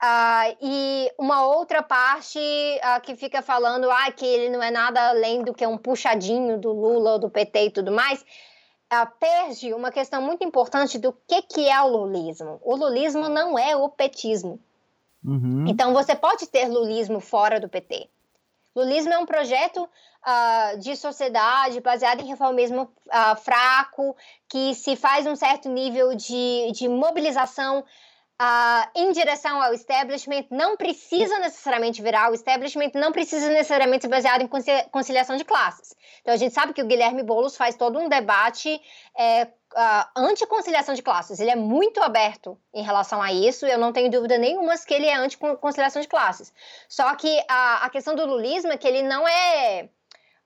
[0.00, 5.08] Uh, e uma outra parte uh, que fica falando ah, que ele não é nada
[5.08, 9.74] além do que um puxadinho do Lula ou do PT e tudo mais, uh, perde
[9.74, 12.60] uma questão muito importante do que, que é o lulismo.
[12.62, 14.60] O lulismo não é o petismo.
[15.24, 15.64] Uhum.
[15.66, 18.08] Então você pode ter lulismo fora do PT.
[18.76, 19.88] Lulismo é um projeto
[20.78, 22.92] de sociedade baseado em reformismo
[23.42, 24.14] fraco,
[24.48, 27.82] que se faz um certo nível de, de mobilização
[28.40, 34.08] uh, em direção ao establishment, não precisa necessariamente virar o establishment, não precisa necessariamente ser
[34.08, 34.48] baseado em
[34.90, 35.94] conciliação de classes.
[36.20, 38.80] Então a gente sabe que o Guilherme Boulos faz todo um debate
[39.16, 41.40] é, uh, anti-conciliação de classes.
[41.40, 45.06] Ele é muito aberto em relação a isso, eu não tenho dúvida nenhuma que ele
[45.06, 46.52] é anti-conciliação de classes.
[46.88, 49.88] Só que a, a questão do lulismo é que ele não é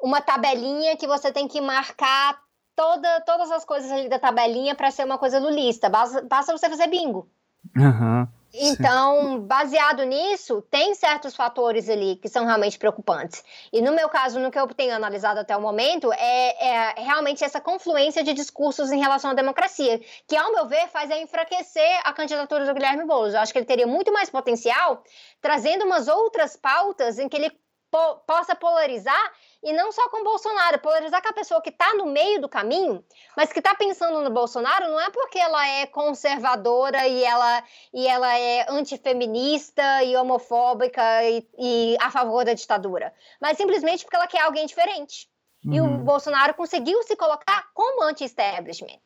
[0.00, 2.40] uma tabelinha que você tem que marcar
[2.74, 5.88] toda, todas as coisas ali da tabelinha para ser uma coisa lulista.
[5.88, 7.30] Basta, basta você fazer bingo.
[7.76, 8.28] Uhum.
[8.54, 13.42] Então, baseado nisso, tem certos fatores ali que são realmente preocupantes.
[13.72, 17.42] E no meu caso, no que eu tenho analisado até o momento, é, é realmente
[17.42, 22.12] essa confluência de discursos em relação à democracia, que, ao meu ver, faz enfraquecer a
[22.12, 23.32] candidatura do Guilherme Boulos.
[23.32, 25.02] Eu acho que ele teria muito mais potencial
[25.40, 27.50] trazendo umas outras pautas em que ele
[27.92, 29.32] po possa polarizar
[29.62, 33.04] e não só com Bolsonaro, polarizar com a pessoa que está no meio do caminho,
[33.36, 37.62] mas que está pensando no Bolsonaro não é porque ela é conservadora e ela,
[37.92, 44.16] e ela é antifeminista e homofóbica e, e a favor da ditadura, mas simplesmente porque
[44.16, 45.28] ela quer alguém diferente.
[45.64, 45.74] Uhum.
[45.74, 45.98] E o uhum.
[45.98, 49.02] Bolsonaro conseguiu se colocar como anti-establishment.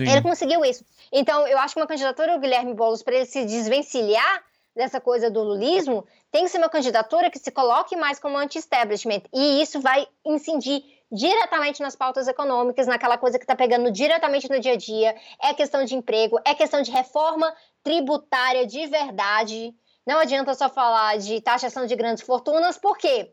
[0.00, 0.84] Ele conseguiu isso.
[1.10, 4.44] Então, eu acho que uma candidatura do Guilherme Boulos para ele se desvencilhar
[4.78, 9.22] dessa coisa do lulismo, tem que ser uma candidatura que se coloque mais como anti-establishment.
[9.34, 14.60] E isso vai incidir diretamente nas pautas econômicas, naquela coisa que está pegando diretamente no
[14.60, 15.16] dia a dia.
[15.42, 17.52] É questão de emprego, é questão de reforma
[17.82, 19.74] tributária de verdade.
[20.06, 23.32] Não adianta só falar de taxação de grandes fortunas, porque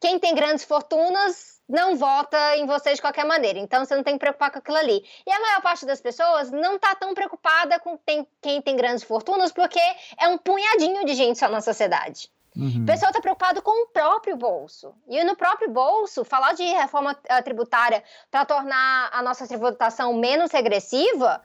[0.00, 3.58] quem tem grandes fortunas não vota em você de qualquer maneira.
[3.58, 5.04] Então você não tem que preocupar com aquilo ali.
[5.26, 9.04] E a maior parte das pessoas não está tão preocupada com tem, quem tem grandes
[9.04, 9.80] fortunas, porque
[10.18, 12.30] é um punhadinho de gente só na sociedade.
[12.56, 12.82] Uhum.
[12.82, 14.94] O pessoal está preocupado com o próprio bolso.
[15.08, 20.52] E no próprio bolso, falar de reforma uh, tributária para tornar a nossa tributação menos
[20.52, 21.42] regressiva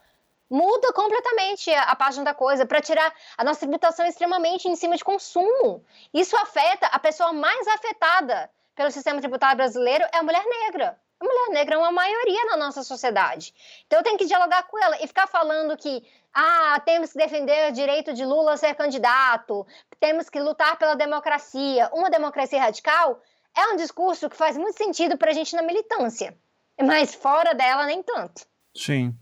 [0.50, 4.98] muda completamente a, a página da coisa, para tirar a nossa tributação extremamente em cima
[4.98, 5.84] de consumo.
[6.14, 10.98] Isso afeta a pessoa mais afetada pelo sistema tributário brasileiro é a mulher negra.
[11.20, 13.54] A mulher negra é uma maioria na nossa sociedade.
[13.86, 16.04] Então eu tenho que dialogar com ela e ficar falando que
[16.34, 19.68] ah, temos que defender o direito de Lula ser candidato,
[20.00, 21.90] temos que lutar pela democracia.
[21.94, 23.22] Uma democracia radical
[23.56, 26.36] é um discurso que faz muito sentido para a gente na militância,
[26.82, 28.46] mas fora dela nem tanto.
[28.76, 29.14] Sim,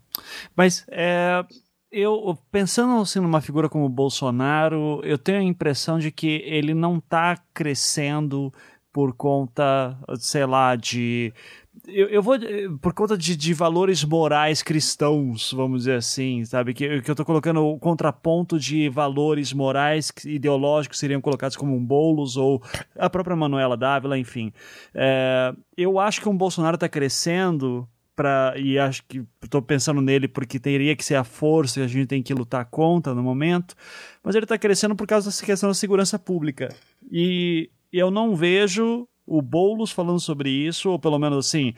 [0.56, 1.44] mas é,
[1.90, 6.72] eu pensando assim numa figura como o Bolsonaro, eu tenho a impressão de que ele
[6.72, 8.52] não está crescendo
[8.92, 11.32] por conta, sei lá, de.
[11.86, 12.36] Eu, eu vou.
[12.80, 16.74] Por conta de, de valores morais cristãos, vamos dizer assim, sabe?
[16.74, 21.84] Que, que eu estou colocando o contraponto de valores morais ideológicos seriam colocados como um
[21.84, 22.62] Boulos ou
[22.96, 24.52] a própria Manuela Dávila, enfim.
[24.94, 30.28] É, eu acho que um Bolsonaro está crescendo Pra, e acho que estou pensando nele
[30.28, 33.74] porque teria que ser a força que a gente tem que lutar contra no momento,
[34.22, 36.68] mas ele está crescendo por causa dessa questão da segurança pública.
[37.10, 41.74] E eu não vejo o Boulos falando sobre isso, ou pelo menos assim.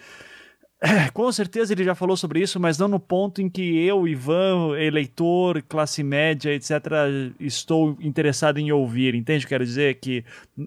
[1.12, 4.76] Com certeza ele já falou sobre isso, mas não no ponto em que eu, Ivan,
[4.78, 6.70] eleitor, classe média, etc.,
[7.38, 9.14] estou interessado em ouvir.
[9.14, 9.46] Entende?
[9.46, 10.24] Quero dizer que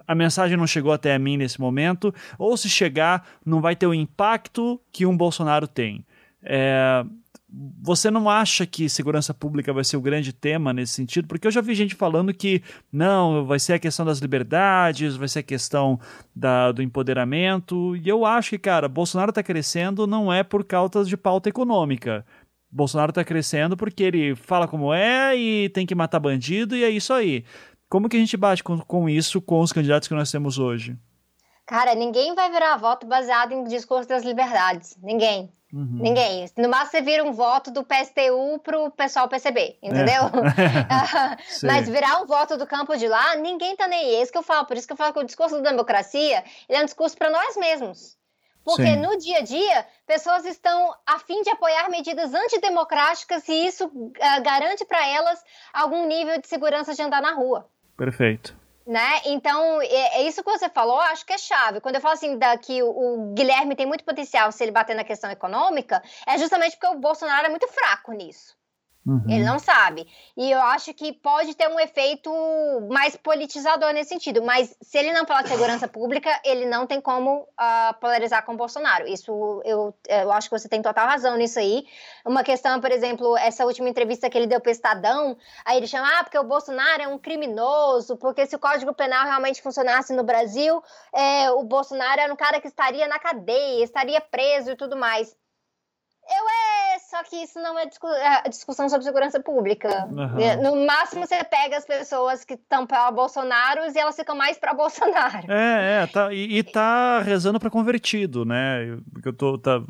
[0.07, 3.87] a mensagem não chegou até a mim nesse momento, ou se chegar, não vai ter
[3.87, 6.05] o impacto que um Bolsonaro tem.
[6.41, 7.03] É,
[7.47, 11.27] você não acha que segurança pública vai ser o grande tema nesse sentido?
[11.27, 12.61] Porque eu já vi gente falando que
[12.91, 15.99] não, vai ser a questão das liberdades, vai ser a questão
[16.35, 17.95] da, do empoderamento.
[17.95, 22.25] E eu acho que, cara, Bolsonaro está crescendo não é por causa de pauta econômica.
[22.71, 26.89] Bolsonaro está crescendo porque ele fala como é e tem que matar bandido e é
[26.89, 27.45] isso aí.
[27.87, 30.97] Como que a gente bate com, com isso com os candidatos que nós temos hoje?
[31.65, 34.97] Cara, ninguém vai virar voto baseado em discurso das liberdades.
[35.01, 35.51] Ninguém.
[35.73, 35.97] Uhum.
[35.99, 36.49] Ninguém.
[36.57, 40.23] No máximo você vira um voto do PSTU pro pessoal perceber, entendeu?
[40.23, 41.65] É.
[41.65, 44.15] Mas virar um voto do campo de lá, ninguém tá nem aí.
[44.15, 44.65] É isso que eu falo.
[44.65, 47.29] Por isso que eu falo que o discurso da democracia ele é um discurso para
[47.29, 48.15] nós mesmos.
[48.63, 48.95] Porque Sim.
[48.95, 54.43] no dia a dia, pessoas estão a fim de apoiar medidas antidemocráticas e isso uh,
[54.43, 55.39] garante para elas
[55.71, 57.69] algum nível de segurança de andar na rua.
[57.95, 58.55] Perfeito.
[58.85, 59.21] Né?
[59.25, 61.81] Então, é, é, isso que você falou, acho que é chave.
[61.81, 64.95] Quando eu falo assim da, que o, o, Guilherme tem muito potencial se ele bater
[64.95, 68.55] na questão econômica, é justamente porque o Bolsonaro é muito fraco nisso.
[69.05, 69.23] Uhum.
[69.29, 70.07] Ele não sabe.
[70.35, 72.31] E eu acho que pode ter um efeito
[72.89, 74.41] mais politizador nesse sentido.
[74.41, 78.53] Mas se ele não falar de segurança pública, ele não tem como uh, polarizar com
[78.53, 79.07] o Bolsonaro.
[79.07, 81.85] Isso eu, eu acho que você tem total razão nisso aí.
[82.25, 85.87] Uma questão, por exemplo, essa última entrevista que ele deu para o Estadão, aí ele
[85.87, 90.13] chama, ah, porque o Bolsonaro é um criminoso, porque se o Código Penal realmente funcionasse
[90.13, 90.81] no Brasil,
[91.13, 95.35] é, o Bolsonaro era um cara que estaria na cadeia, estaria preso e tudo mais.
[96.27, 97.87] Eu é, só que isso não é,
[98.43, 100.07] é discussão sobre segurança pública.
[100.09, 100.63] Uhum.
[100.63, 104.73] No máximo você pega as pessoas que estão para Bolsonaro e elas ficam mais para
[104.73, 105.51] Bolsonaro.
[105.51, 108.97] É, é, tá, e, e tá rezando para convertido, né?
[109.13, 109.81] Porque eu tô, tá,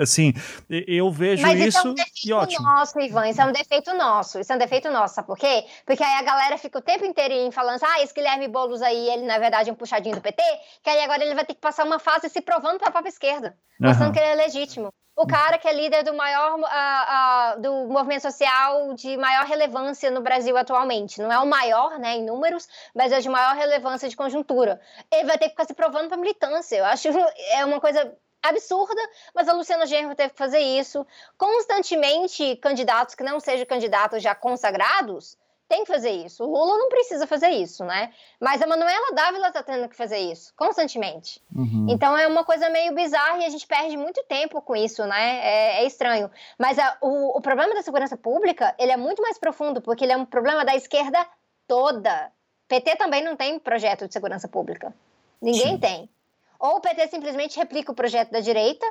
[0.00, 0.32] assim,
[0.68, 1.94] eu vejo Mas isso, isso é um
[2.24, 2.64] e ótimo.
[2.64, 5.64] nosso, Ivan, isso é um defeito nosso, isso é um defeito nosso, sabe por quê?
[5.84, 9.26] Porque aí a galera fica o tempo inteiro falando ah, esse Guilherme Boulos aí, ele
[9.26, 10.42] na verdade é um puxadinho do PT,
[10.82, 13.10] que aí agora ele vai ter que passar uma fase se provando para a própria
[13.10, 14.12] esquerda, mostrando uhum.
[14.12, 18.20] que ele é legítimo o cara que é líder do maior uh, uh, do movimento
[18.20, 21.22] social de maior relevância no Brasil atualmente.
[21.22, 24.78] Não é o maior, né, em números, mas é de maior relevância de conjuntura.
[25.10, 26.76] Ele vai ter que ficar se provando para militância.
[26.76, 27.08] Eu acho
[27.52, 29.00] é uma coisa absurda,
[29.34, 31.04] mas a Luciana Genro teve que fazer isso.
[31.38, 35.38] Constantemente, candidatos que não sejam candidatos já consagrados
[35.68, 36.44] tem que fazer isso.
[36.44, 38.12] O Lula não precisa fazer isso, né?
[38.40, 41.42] Mas a Manuela Dávila tá tendo que fazer isso, constantemente.
[41.54, 41.86] Uhum.
[41.88, 45.40] Então é uma coisa meio bizarra e a gente perde muito tempo com isso, né?
[45.42, 46.30] É, é estranho.
[46.58, 50.12] Mas a, o, o problema da segurança pública, ele é muito mais profundo, porque ele
[50.12, 51.26] é um problema da esquerda
[51.66, 52.30] toda.
[52.68, 54.94] PT também não tem projeto de segurança pública.
[55.40, 55.78] Ninguém Sim.
[55.78, 56.10] tem.
[56.58, 58.86] Ou o PT simplesmente replica o projeto da direita,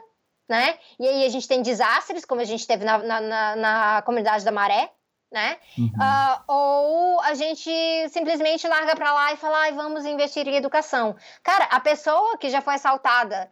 [0.47, 0.77] né?
[0.99, 4.45] E aí a gente tem desastres, como a gente teve na, na, na, na comunidade
[4.45, 4.91] da Maré,
[5.31, 5.57] né?
[5.77, 5.87] Uhum.
[5.87, 7.69] Uh, ou a gente
[8.09, 11.15] simplesmente larga para lá e fala, ai, vamos investir em educação.
[11.43, 13.49] Cara, a pessoa que já foi assaltada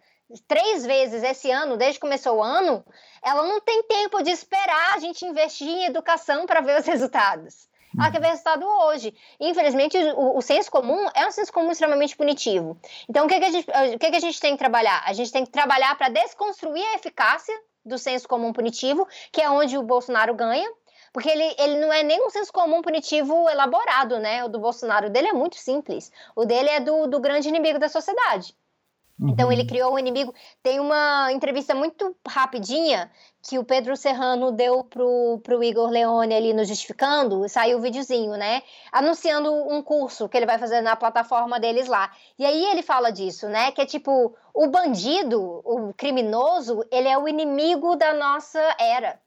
[0.47, 2.83] três vezes esse ano, desde que começou o ano,
[3.21, 7.67] ela não tem tempo de esperar a gente investir em educação para ver os resultados.
[7.97, 9.13] Ela quer ver resultado hoje.
[9.39, 12.77] Infelizmente, o, o, senso comum é um senso comum extremamente punitivo.
[13.07, 15.03] Então, o que, que, a, gente, o que, que a gente tem que trabalhar?
[15.05, 17.55] A gente tem que trabalhar para desconstruir a eficácia
[17.85, 20.67] do senso comum punitivo, que é onde o Bolsonaro ganha,
[21.13, 24.43] porque ele, ele não é nem um senso comum punitivo elaborado, né?
[24.43, 26.11] O do Bolsonaro o dele é muito simples.
[26.35, 28.55] O dele é do, do grande inimigo da sociedade.
[29.19, 29.29] Uhum.
[29.29, 30.33] Então ele criou um inimigo.
[30.63, 33.11] Tem uma entrevista muito rapidinha
[33.47, 37.83] que o Pedro Serrano deu pro, pro Igor Leone ali no Justificando, saiu o um
[37.83, 38.63] videozinho, né?
[38.91, 42.11] Anunciando um curso que ele vai fazer na plataforma deles lá.
[42.39, 43.71] E aí ele fala disso, né?
[43.71, 49.21] Que é tipo, o bandido, o criminoso, ele é o inimigo da nossa era.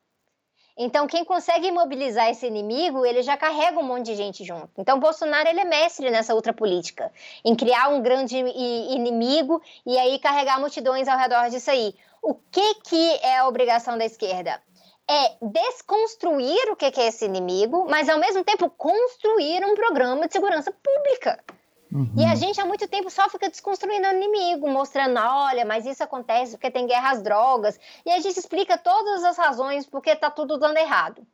[0.79, 4.69] Então, quem consegue imobilizar esse inimigo, ele já carrega um monte de gente junto.
[4.77, 7.11] Então, Bolsonaro ele é mestre nessa outra política,
[7.43, 11.95] em criar um grande inimigo e aí carregar multidões ao redor disso aí.
[12.21, 14.61] O que, que é a obrigação da esquerda?
[15.09, 20.33] É desconstruir o que é esse inimigo, mas ao mesmo tempo construir um programa de
[20.33, 21.43] segurança pública.
[21.93, 22.13] Uhum.
[22.17, 26.03] E a gente há muito tempo só fica desconstruindo o inimigo, mostrando, olha, mas isso
[26.03, 27.79] acontece porque tem guerra às drogas.
[28.05, 31.27] E a gente explica todas as razões porque tá tudo dando errado.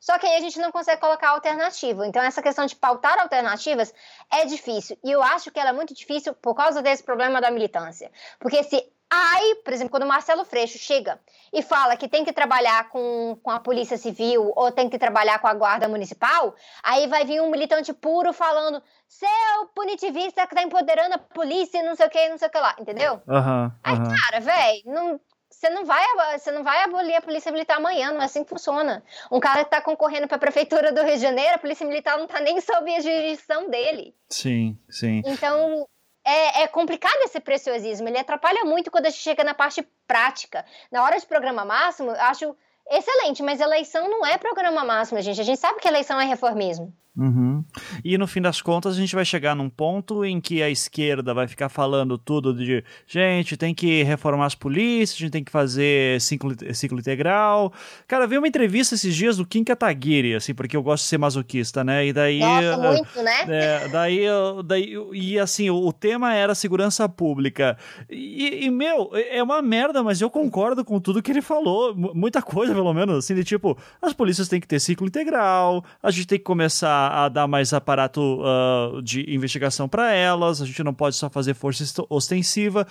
[0.00, 2.06] Só que aí a gente não consegue colocar alternativa.
[2.06, 3.92] Então, essa questão de pautar alternativas
[4.30, 4.96] é difícil.
[5.02, 8.10] E eu acho que ela é muito difícil por causa desse problema da militância.
[8.38, 11.18] Porque se Aí, por exemplo, quando o Marcelo Freixo chega
[11.52, 15.38] e fala que tem que trabalhar com, com a Polícia Civil ou tem que trabalhar
[15.38, 20.62] com a Guarda Municipal, aí vai vir um militante puro falando seu punitivista que tá
[20.62, 23.14] empoderando a polícia, não sei o que, não sei o que lá, entendeu?
[23.26, 26.04] Uhum, aí, cara, velho, não, você não vai
[26.38, 29.02] você não vai abolir a polícia militar amanhã, não é assim que funciona.
[29.32, 32.18] Um cara que está concorrendo para a prefeitura do Rio de Janeiro, a polícia militar
[32.18, 34.14] não está nem sob a jurisdição dele.
[34.28, 35.22] Sim, sim.
[35.24, 35.88] Então,
[36.28, 40.64] é, é, complicado esse preciosismo, ele atrapalha muito quando a gente chega na parte prática.
[40.90, 42.56] Na hora de programa máximo, eu acho
[42.90, 45.40] excelente, mas eleição não é programa máximo, gente.
[45.40, 46.92] A gente sabe que eleição é reformismo.
[47.18, 47.64] Uhum.
[48.04, 51.34] E no fim das contas, a gente vai chegar num ponto em que a esquerda
[51.34, 55.50] vai ficar falando tudo de gente, tem que reformar as polícias, a gente tem que
[55.50, 57.72] fazer ciclo, ciclo integral.
[58.06, 61.18] Cara, vi uma entrevista esses dias do Kim Kataguiri, assim, porque eu gosto de ser
[61.18, 62.06] masoquista, né?
[62.06, 62.38] E daí.
[62.38, 63.44] Gosta muito, né?
[63.48, 64.24] É, daí,
[64.64, 64.94] daí.
[65.12, 67.76] E assim, o, o tema era segurança pública.
[68.08, 71.96] E, e, meu, é uma merda, mas eu concordo com tudo que ele falou.
[71.96, 76.12] Muita coisa, pelo menos, assim, de tipo, as polícias têm que ter ciclo integral, a
[76.12, 80.82] gente tem que começar a, dar mais aparato uh, de investigação para elas, a gente
[80.82, 82.86] não pode só fazer força ostensiva.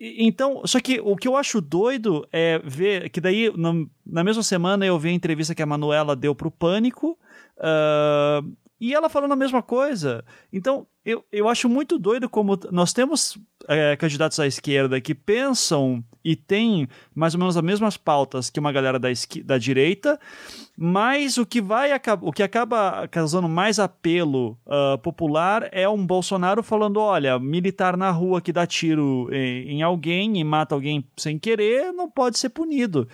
[0.00, 3.52] Então, só que o que eu acho doido é ver que daí,
[4.04, 7.18] na mesma semana, eu vi a entrevista que a Manuela deu pro Pânico,
[7.58, 10.22] uh, e ela falando a mesma coisa.
[10.52, 13.38] Então, Eu, eu acho muito doido como nós temos
[13.68, 18.58] é, candidatos à esquerda que pensam e têm mais ou menos as mesmas pautas que
[18.58, 19.08] uma galera da,
[19.44, 20.18] da direita,
[20.76, 26.64] mas o que vai o que acaba causando mais apelo uh, popular é um Bolsonaro
[26.64, 31.38] falando: olha, militar na rua que dá tiro em, em alguém e mata alguém sem
[31.38, 33.08] querer não pode ser punido.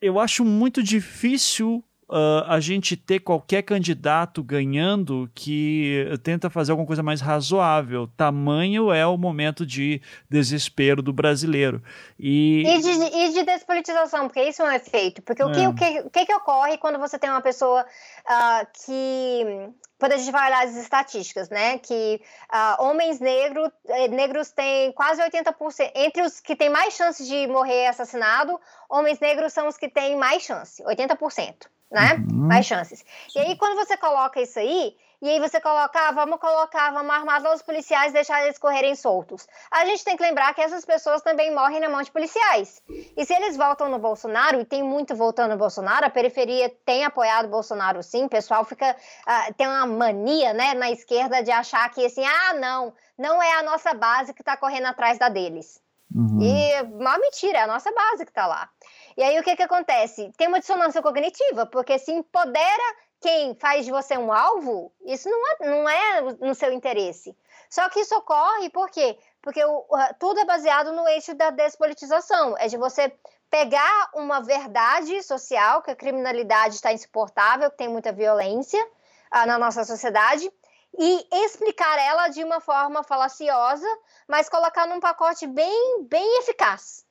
[0.00, 6.86] Eu acho muito difícil uh, a gente ter qualquer candidato ganhando que tenta fazer alguma
[6.86, 8.08] coisa mais razoável.
[8.16, 11.82] Tamanho é o momento de desespero do brasileiro.
[12.18, 15.22] E, e, de, e de despolitização, porque isso é um efeito.
[15.22, 15.46] Porque é.
[15.46, 15.68] o, que, é.
[15.68, 20.16] o, que, o que, que ocorre quando você tem uma pessoa uh, que quando a
[20.16, 22.20] gente vai olhar as estatísticas, né, que
[22.52, 27.46] uh, homens negro, eh, negros têm quase 80%, entre os que têm mais chances de
[27.46, 28.60] morrer assassinado,
[28.90, 32.14] homens negros são os que têm mais chance, 80% né?
[32.16, 32.46] Uhum.
[32.48, 33.04] Mais chances.
[33.34, 37.10] E aí, quando você coloca isso aí, e aí você coloca, ah, vamos colocar, vamos
[37.14, 39.46] armar os policiais e deixar eles correrem soltos.
[39.70, 42.82] A gente tem que lembrar que essas pessoas também morrem na mão de policiais.
[43.16, 47.04] E se eles voltam no Bolsonaro, e tem muito voltando no Bolsonaro, a periferia tem
[47.04, 48.94] apoiado o Bolsonaro sim, o pessoal fica,
[49.26, 53.52] uh, tem uma mania, né, na esquerda de achar que assim, ah, não, não é
[53.54, 55.82] a nossa base que está correndo atrás da deles.
[56.14, 56.38] Uhum.
[56.40, 58.68] E uma mentira, é a nossa base que está lá.
[59.16, 60.32] E aí o que, que acontece?
[60.36, 65.48] Tem uma dissonância cognitiva, porque se empodera quem faz de você um alvo, isso não
[65.48, 67.36] é, não é no seu interesse.
[67.70, 69.18] Só que isso ocorre por quê?
[69.40, 69.84] Porque o,
[70.18, 72.56] tudo é baseado no eixo da despolitização.
[72.58, 73.12] É de você
[73.50, 78.84] pegar uma verdade social, que a criminalidade está insuportável, que tem muita violência
[79.30, 80.50] ah, na nossa sociedade,
[80.98, 83.86] e explicar ela de uma forma falaciosa,
[84.28, 87.03] mas colocar num pacote bem, bem eficaz.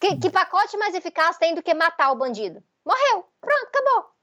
[0.00, 2.62] Que, que pacote mais eficaz tem do que matar o bandido?
[2.84, 3.24] Morreu.
[3.40, 4.14] Pronto, acabou.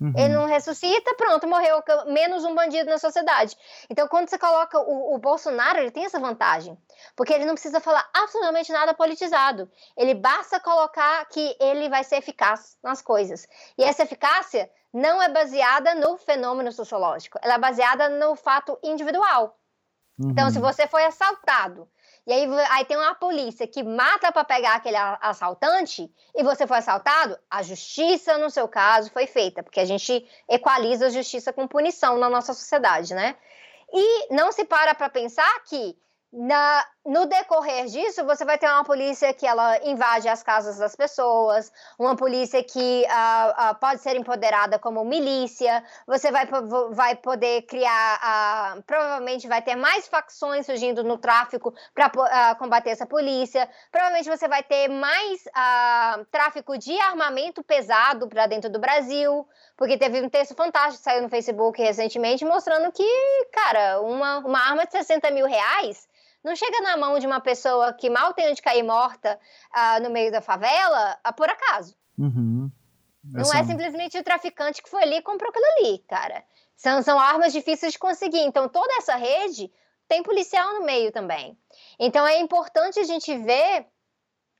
[0.00, 0.12] Uhum.
[0.16, 3.56] Ele não ressuscita, pronto, morreu menos um bandido na sociedade.
[3.90, 6.78] Então, quando você coloca o, o, Bolsonaro, ele tem essa vantagem,
[7.16, 9.68] porque ele não precisa falar absolutamente nada politizado.
[9.96, 13.48] Ele basta colocar que ele vai ser eficaz nas coisas.
[13.76, 19.56] E essa eficácia não é baseada no fenômeno sociológico, ela é baseada no fato individual.
[20.20, 20.64] Então, se uhum.
[20.64, 21.88] você foi assaltado
[22.28, 26.76] e aí, aí tem uma polícia que mata para pegar aquele assaltante e você foi
[26.76, 31.66] assaltado, a justiça, no seu caso, foi feita, porque a gente equaliza a justiça com
[31.66, 33.34] punição na nossa sociedade, né?
[33.90, 35.96] E não se para para pensar que
[36.30, 40.94] na, no decorrer disso, você vai ter uma polícia que ela invade as casas das
[40.94, 46.46] pessoas, uma polícia que uh, uh, pode ser empoderada como milícia, você vai,
[46.90, 53.06] vai poder criar, uh, provavelmente vai ter mais facções surgindo no tráfico para combater essa
[53.06, 55.44] polícia, provavelmente você vai ter mais
[56.30, 59.48] tráfico de armamento pesado para dentro do Brasil,
[59.78, 64.58] porque teve um texto fantástico que saiu no Facebook recentemente mostrando que, cara, uma, uma
[64.58, 66.06] arma de 60 mil reais
[66.48, 69.38] não chega na mão de uma pessoa que mal tem onde cair morta
[69.70, 71.94] uh, no meio da favela uh, por acaso.
[72.18, 72.70] Uhum.
[73.22, 76.42] Não é simplesmente o traficante que foi ali e comprou aquilo ali, cara.
[76.76, 78.40] São, são armas difíceis de conseguir.
[78.40, 79.70] Então, toda essa rede
[80.08, 81.58] tem policial no meio também.
[81.98, 83.86] Então, é importante a gente ver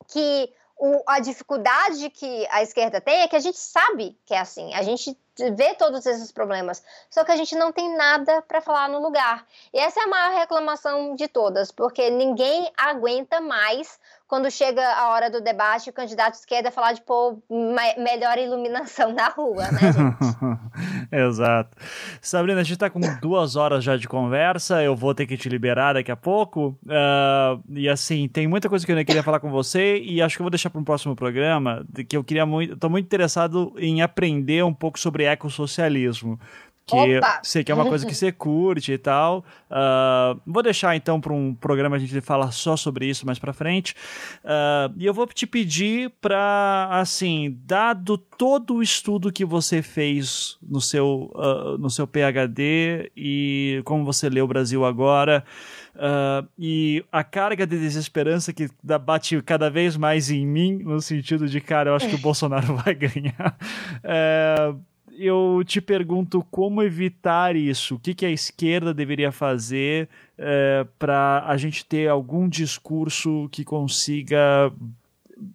[0.09, 4.39] que o, a dificuldade que a esquerda tem é que a gente sabe que é
[4.39, 4.74] assim.
[4.74, 5.16] A gente
[5.55, 9.44] vê todos esses problemas, só que a gente não tem nada para falar no lugar.
[9.73, 13.98] E essa é a maior reclamação de todas, porque ninguém aguenta mais
[14.28, 19.10] quando chega a hora do debate, o candidato de esquerda falar de pôr melhor iluminação
[19.10, 21.09] na rua, né, gente?
[21.10, 21.74] Exato.
[22.20, 25.48] Sabrina, a gente está com duas horas já de conversa, eu vou ter que te
[25.48, 26.78] liberar daqui a pouco.
[26.85, 30.43] Uh, e assim, tem muita coisa que eu queria falar com você e acho que
[30.43, 34.02] eu vou deixar para um próximo programa, que eu queria muito, estou muito interessado em
[34.02, 36.38] aprender um pouco sobre ecossocialismo
[36.88, 37.40] que Opa!
[37.42, 39.44] sei que é uma coisa que você curte e tal.
[39.70, 43.52] Uh, vou deixar então para um programa a gente falar só sobre isso mais para
[43.52, 43.94] frente.
[44.42, 50.56] Uh, e eu vou te pedir para, assim, dado todo o estudo que você fez
[50.62, 55.44] no seu, uh, no seu PhD e como você lê o Brasil agora,
[56.56, 58.68] e a carga de desesperança que
[59.05, 62.76] bate cada vez mais em mim, no sentido de, cara, eu acho que o Bolsonaro
[62.78, 63.59] vai ganhar.
[64.05, 64.80] Uh,
[65.18, 67.96] eu te pergunto como evitar isso.
[67.96, 73.64] O que, que a esquerda deveria fazer é, para a gente ter algum discurso que
[73.64, 74.72] consiga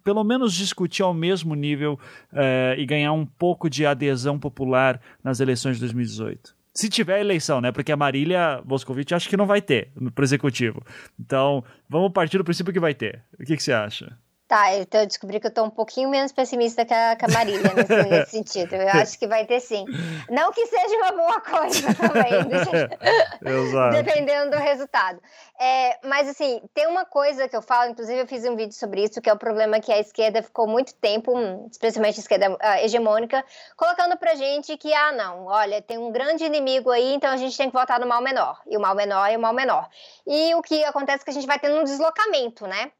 [0.02, 1.98] pelo menos discutir ao mesmo nível
[2.32, 6.54] é, e ganhar um pouco de adesão popular nas eleições de 2018.
[6.74, 7.70] Se tiver eleição, né?
[7.70, 10.82] Porque a Marília Moscovitch acho que não vai ter pro executivo.
[11.18, 13.22] Então, vamos partir do princípio que vai ter.
[13.38, 14.18] O que, que você acha?
[14.46, 17.28] Tá, então eu descobri que eu tô um pouquinho menos pessimista que a, que a
[17.28, 18.74] Marília nesse, nesse, sentido.
[18.74, 19.86] Eu acho que vai ter sim.
[20.28, 22.44] Não que seja uma boa coisa também,
[24.04, 25.18] dependendo do resultado.
[25.58, 29.04] É, mas assim, tem uma coisa que eu falo, inclusive eu fiz um vídeo sobre
[29.04, 31.32] isso, que é o problema que a esquerda ficou muito tempo,
[31.70, 33.42] especialmente a esquerda uh, hegemônica,
[33.78, 37.56] colocando pra gente que, ah, não, olha, tem um grande inimigo aí, então a gente
[37.56, 38.60] tem que votar no mal menor.
[38.66, 39.88] E o mal menor é o mal menor.
[40.26, 42.92] E o que acontece é que a gente vai tendo um deslocamento, né?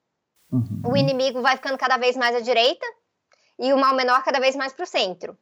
[0.55, 0.93] Uhum.
[0.93, 2.87] O inimigo vai ficando cada vez mais à direita
[3.59, 5.37] e o mal menor cada vez mais para o centro.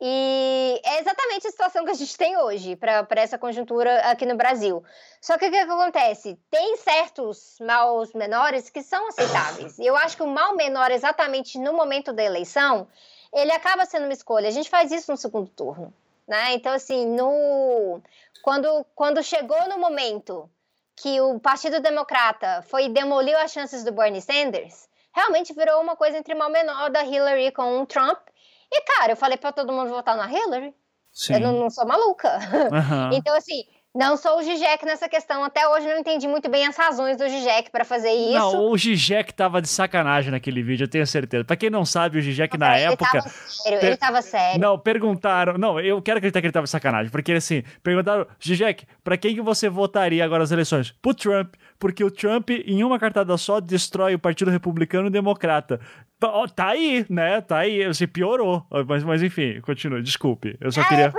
[0.00, 4.36] E é exatamente a situação que a gente tem hoje para essa conjuntura aqui no
[4.36, 4.82] Brasil.
[5.20, 6.38] Só que o que, que, acontece?
[6.50, 9.78] Tem certos maus menores que são aceitáveis.
[9.78, 12.86] Eu acho que o mal menor, exatamente no momento da eleição,
[13.32, 14.48] ele acaba sendo uma escolha.
[14.48, 15.92] A gente faz isso no segundo turno.
[16.26, 16.54] Né?
[16.54, 18.00] Então, assim, no...
[18.42, 20.50] quando, quando chegou no momento
[20.96, 25.96] que o Partido Democrata foi e demoliu as chances do Bernie Sanders, realmente virou uma
[25.96, 28.18] coisa entre mal menor da Hillary com o Trump.
[28.70, 30.74] E, cara, eu falei para todo mundo votar na Hillary.
[31.12, 31.34] Sim.
[31.34, 32.38] Eu não, não sou maluca.
[32.38, 33.12] Uhum.
[33.14, 33.64] então, assim,
[33.94, 35.44] não sou o Zizek nessa questão.
[35.44, 38.32] Até hoje não entendi muito bem as razões do Zizek para fazer isso.
[38.32, 41.44] Não, o Zizek tava de sacanagem naquele vídeo, eu tenho certeza.
[41.44, 43.10] Pra quem não sabe, o Zizek na ele época.
[43.12, 43.88] Tava sério, per...
[43.88, 44.60] Ele tava sério.
[44.60, 45.56] Não, perguntaram.
[45.56, 47.10] Não, eu quero acreditar que ele tava de sacanagem.
[47.10, 50.90] Porque assim, perguntaram, Zizek, pra quem que você votaria agora nas eleições?
[51.00, 51.54] Pro Trump.
[51.78, 55.80] Porque o Trump, em uma cartada só, destrói o Partido Republicano e Democrata.
[56.54, 57.40] Tá aí, né?
[57.40, 57.86] Tá aí.
[57.86, 58.64] Você piorou.
[58.86, 60.02] Mas, mas enfim, continue.
[60.02, 60.56] Desculpe.
[60.60, 61.12] Eu só é, queria.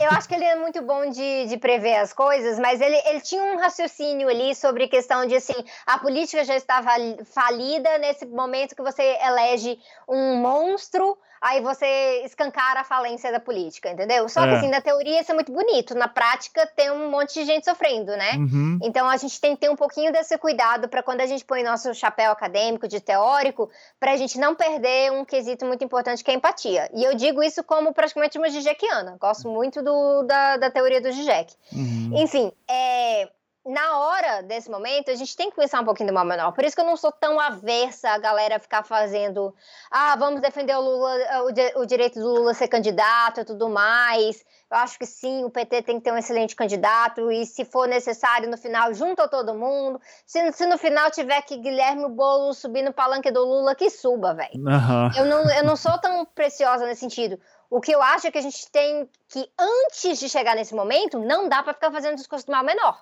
[0.00, 3.20] eu acho que ele é muito bom de, de prever as coisas, mas ele, ele
[3.20, 5.54] tinha um raciocínio ali sobre questão de assim:
[5.86, 6.90] a política já estava
[7.24, 9.78] falida nesse momento que você elege
[10.08, 11.16] um monstro
[11.46, 14.28] aí você escancara a falência da política, entendeu?
[14.28, 14.56] Só que é.
[14.56, 18.10] assim, na teoria isso é muito bonito, na prática tem um monte de gente sofrendo,
[18.16, 18.32] né?
[18.32, 18.78] Uhum.
[18.82, 21.62] Então a gente tem que ter um pouquinho desse cuidado para quando a gente põe
[21.62, 23.70] nosso chapéu acadêmico de teórico,
[24.00, 26.90] para a gente não perder um quesito muito importante que é a empatia.
[26.92, 31.12] E eu digo isso como praticamente uma Gigekiana, gosto muito do, da, da teoria do
[31.12, 31.54] Zizek.
[31.72, 32.10] Uhum.
[32.16, 33.28] Enfim, é,
[33.66, 36.52] na hora desse momento, a gente tem que pensar um pouquinho do mal menor.
[36.52, 39.52] Por isso que eu não sou tão aversa a galera ficar fazendo.
[39.90, 44.44] Ah, vamos defender o Lula, o, o direito do Lula ser candidato e tudo mais.
[44.70, 47.30] Eu acho que sim, o PT tem que ter um excelente candidato.
[47.32, 50.00] E se for necessário, no final, junta todo mundo.
[50.24, 54.32] Se, se no final tiver que Guilherme Bolo subir no palanque do Lula, que suba,
[54.32, 54.54] velho.
[54.54, 55.10] Uhum.
[55.16, 57.40] Eu, não, eu não sou tão preciosa nesse sentido.
[57.68, 61.18] O que eu acho é que a gente tem que, antes de chegar nesse momento,
[61.18, 63.00] não dá para ficar fazendo discurso do mal menor.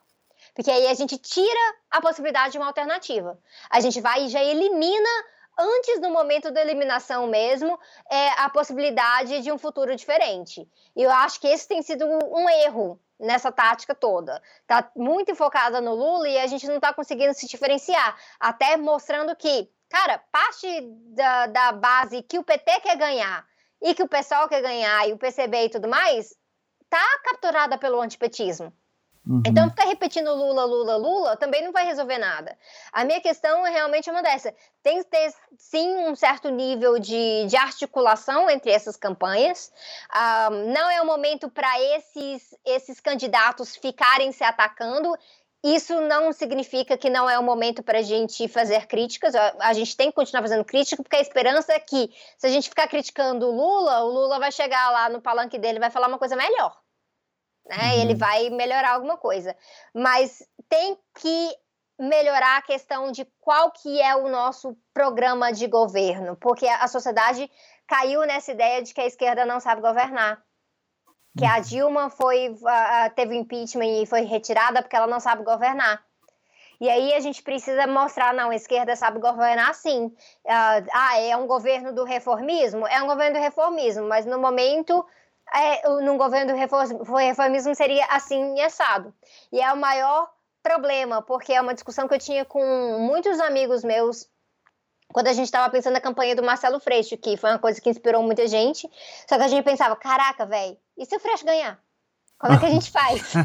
[0.54, 3.38] Porque aí a gente tira a possibilidade de uma alternativa.
[3.68, 5.08] A gente vai e já elimina
[5.58, 7.78] antes do momento da eliminação mesmo,
[8.10, 10.68] é, a possibilidade de um futuro diferente.
[10.96, 14.42] E eu acho que esse tem sido um erro nessa tática toda.
[14.66, 19.34] Tá muito focada no Lula e a gente não está conseguindo se diferenciar, até mostrando
[19.36, 20.80] que, cara, parte
[21.14, 23.46] da, da base que o PT quer ganhar
[23.80, 26.34] e que o pessoal quer ganhar e o PCB e tudo mais,
[26.88, 28.72] tá capturada pelo antipetismo.
[29.26, 29.42] Uhum.
[29.46, 32.56] Então, ficar repetindo Lula, Lula, Lula também não vai resolver nada.
[32.92, 34.54] A minha questão é realmente uma dessa.
[34.82, 39.72] Tem que ter, sim, um certo nível de, de articulação entre essas campanhas.
[40.14, 45.16] Um, não é o momento para esses, esses candidatos ficarem se atacando.
[45.64, 49.34] Isso não significa que não é o momento para a gente fazer críticas.
[49.34, 52.68] A gente tem que continuar fazendo crítica, porque a esperança é que, se a gente
[52.68, 56.08] ficar criticando o Lula, o Lula vai chegar lá no palanque dele e vai falar
[56.08, 56.83] uma coisa melhor
[57.66, 57.94] né?
[57.94, 58.02] Uhum.
[58.02, 59.56] Ele vai melhorar alguma coisa.
[59.94, 61.56] Mas tem que
[61.98, 67.48] melhorar a questão de qual que é o nosso programa de governo, porque a sociedade
[67.86, 70.42] caiu nessa ideia de que a esquerda não sabe governar.
[71.38, 71.62] Que a uhum.
[71.62, 72.56] Dilma foi
[73.14, 76.04] teve impeachment e foi retirada porque ela não sabe governar.
[76.80, 80.06] E aí a gente precisa mostrar, não, a esquerda sabe governar sim.
[80.06, 82.86] Uh, ah, é um governo do reformismo?
[82.86, 85.04] É um governo do reformismo, mas no momento
[85.52, 89.12] é, num governo do reformismo seria assim e assado.
[89.52, 90.30] E é o maior
[90.62, 94.28] problema, porque é uma discussão que eu tinha com muitos amigos meus
[95.12, 97.88] quando a gente estava pensando na campanha do Marcelo Freixo, que foi uma coisa que
[97.88, 98.90] inspirou muita gente.
[99.28, 101.78] Só que a gente pensava, caraca, velho, e se o Freixo ganhar?
[102.38, 103.32] Como é que a gente faz?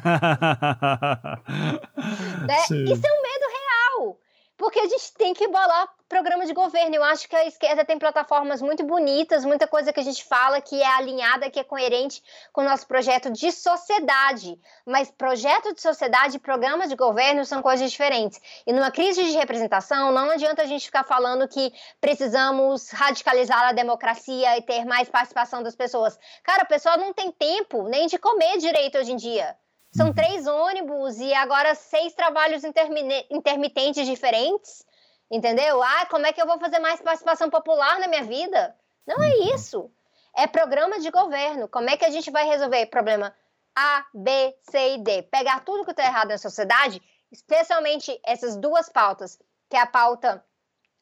[2.48, 2.58] né?
[2.64, 4.20] Isso é um medo real.
[4.58, 6.96] Porque a gente tem que bolar programa de governo.
[6.96, 10.60] Eu acho que a esquerda tem plataformas muito bonitas, muita coisa que a gente fala
[10.60, 12.22] que é alinhada, que é coerente
[12.52, 14.60] com o nosso projeto de sociedade.
[14.86, 18.42] Mas projeto de sociedade e programa de governo são coisas diferentes.
[18.66, 21.72] E numa crise de representação, não adianta a gente ficar falando que
[22.02, 26.20] precisamos radicalizar a democracia e ter mais participação das pessoas.
[26.44, 29.56] Cara, o pessoal não tem tempo nem de comer direito hoje em dia.
[29.96, 30.14] São uhum.
[30.14, 34.88] três ônibus e agora seis trabalhos intermitentes diferentes
[35.32, 35.82] Entendeu?
[35.84, 38.76] Ah, como é que eu vou fazer mais participação popular na minha vida?
[39.06, 39.56] Não é uhum.
[39.56, 39.92] isso.
[40.36, 41.68] É programa de governo.
[41.68, 43.36] Como é que a gente vai resolver problema
[43.76, 45.24] A, B, C e D?
[45.24, 47.02] Pegar tudo que está errado na sociedade,
[47.32, 49.40] especialmente essas duas pautas,
[49.70, 50.44] que é a pauta,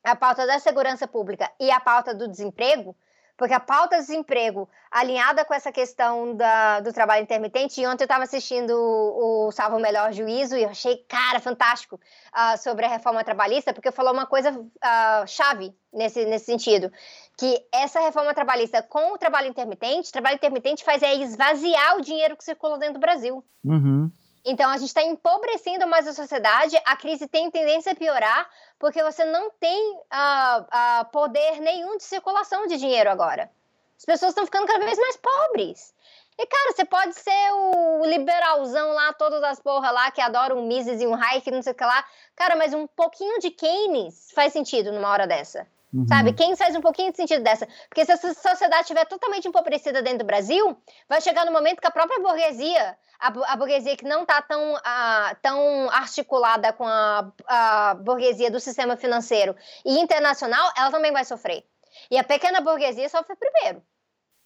[0.03, 2.95] a pauta da segurança pública e a pauta do desemprego,
[3.38, 8.07] porque a pauta desemprego, alinhada com essa questão da, do trabalho intermitente, e ontem eu
[8.07, 12.89] estava assistindo o, o Salvo Melhor Juízo e eu achei, cara, fantástico uh, sobre a
[12.89, 16.91] reforma trabalhista, porque falou uma coisa uh, chave nesse, nesse sentido,
[17.38, 22.01] que essa reforma trabalhista com o trabalho intermitente, o trabalho intermitente faz é esvaziar o
[22.01, 23.43] dinheiro que circula dentro do Brasil.
[23.64, 24.11] Uhum.
[24.49, 28.49] Então, a gente está empobrecendo mais a sociedade, a crise tem tendência a piorar,
[28.79, 33.51] porque você não tem uh, uh, poder nenhum de circulação de dinheiro agora.
[33.97, 35.93] As pessoas estão ficando cada vez mais pobres.
[36.39, 40.65] E, cara, você pode ser o liberalzão lá, todas as porra lá, que adora um
[40.65, 42.05] Mises e um Hayek, não sei o que lá.
[42.33, 45.67] Cara, mas um pouquinho de Keynes faz sentido numa hora dessa.
[45.97, 46.07] Uhum.
[46.07, 46.31] Sabe?
[46.31, 47.67] Quem faz um pouquinho de sentido dessa?
[47.89, 50.77] Porque se essa sociedade estiver totalmente empobrecida dentro do Brasil,
[51.09, 54.77] vai chegar no momento que a própria burguesia, a, a burguesia que não está tão,
[54.83, 61.25] a, tão articulada com a, a burguesia do sistema financeiro e internacional, ela também vai
[61.25, 61.65] sofrer.
[62.11, 63.81] E a pequena burguesia sofre primeiro.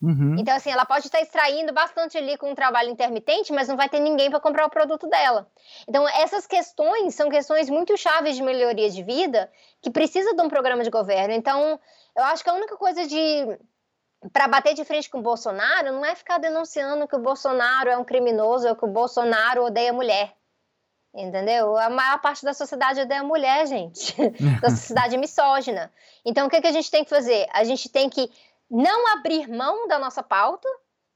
[0.01, 0.35] Uhum.
[0.39, 3.87] Então, assim, ela pode estar extraindo bastante ali com um trabalho intermitente, mas não vai
[3.87, 5.47] ter ninguém para comprar o produto dela.
[5.87, 10.49] Então, essas questões são questões muito chaves de melhoria de vida que precisa de um
[10.49, 11.33] programa de governo.
[11.33, 11.79] Então,
[12.17, 13.59] eu acho que a única coisa de
[14.31, 17.97] para bater de frente com o Bolsonaro não é ficar denunciando que o Bolsonaro é
[17.97, 20.33] um criminoso ou que o Bolsonaro odeia mulher.
[21.13, 21.75] Entendeu?
[21.77, 24.15] A maior parte da sociedade odeia mulher, gente.
[24.61, 25.91] da sociedade misógina.
[26.23, 27.47] Então, o que, que a gente tem que fazer?
[27.51, 28.31] A gente tem que
[28.71, 30.67] não abrir mão da nossa pauta,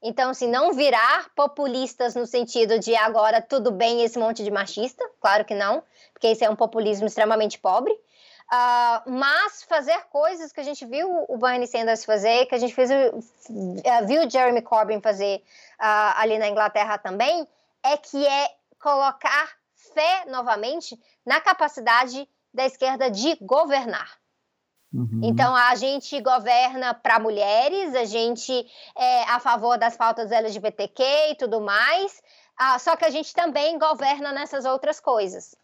[0.02, 5.02] então, assim, não virar populistas no sentido de agora tudo bem esse monte de machista,
[5.20, 10.60] claro que não, porque esse é um populismo extremamente pobre, uh, mas fazer coisas que
[10.60, 14.60] a gente viu o Bernie Sanders fazer, que a gente fez, uh, viu o Jeremy
[14.60, 15.38] Corbyn fazer
[15.80, 17.48] uh, ali na Inglaterra também,
[17.82, 19.56] é que é colocar
[19.94, 24.18] fé novamente na capacidade da esquerda de governar.
[24.92, 25.20] Uhum.
[25.22, 31.34] Então, a gente governa para mulheres, a gente é a favor das pautas LGBTQ e
[31.34, 32.22] tudo mais,
[32.56, 35.54] ah, só que a gente também governa nessas outras coisas.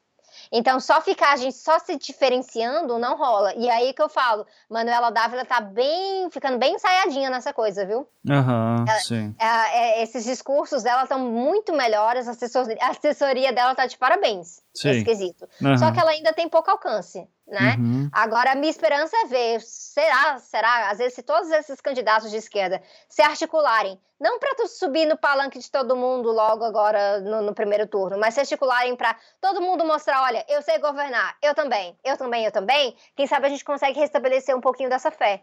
[0.51, 3.55] Então, só ficar a gente só se diferenciando não rola.
[3.55, 8.09] E aí que eu falo, Manuela Dávila tá bem, ficando bem ensaiadinha nessa coisa, viu?
[8.29, 9.35] Aham, uhum, sim.
[9.39, 13.97] É, é, esses discursos dela estão muito melhores, a assessoria, a assessoria dela tá de
[13.97, 14.63] parabéns.
[14.75, 14.91] Sim.
[14.91, 15.49] Esquisito.
[15.61, 15.77] Uhum.
[15.77, 17.77] Só que ela ainda tem pouco alcance né?
[17.79, 18.09] Uhum.
[18.11, 22.39] Agora, a minha esperança é ver, será, será, às vezes, se todos esses candidatos de
[22.39, 27.55] esquerda se articularem, não para subir no palanque de todo mundo logo agora no, no
[27.55, 31.95] primeiro turno, mas se articularem para todo mundo mostrar, olha, eu sei governar, eu também,
[32.03, 35.43] eu também, eu também, quem sabe a gente consegue restabelecer um pouquinho dessa fé.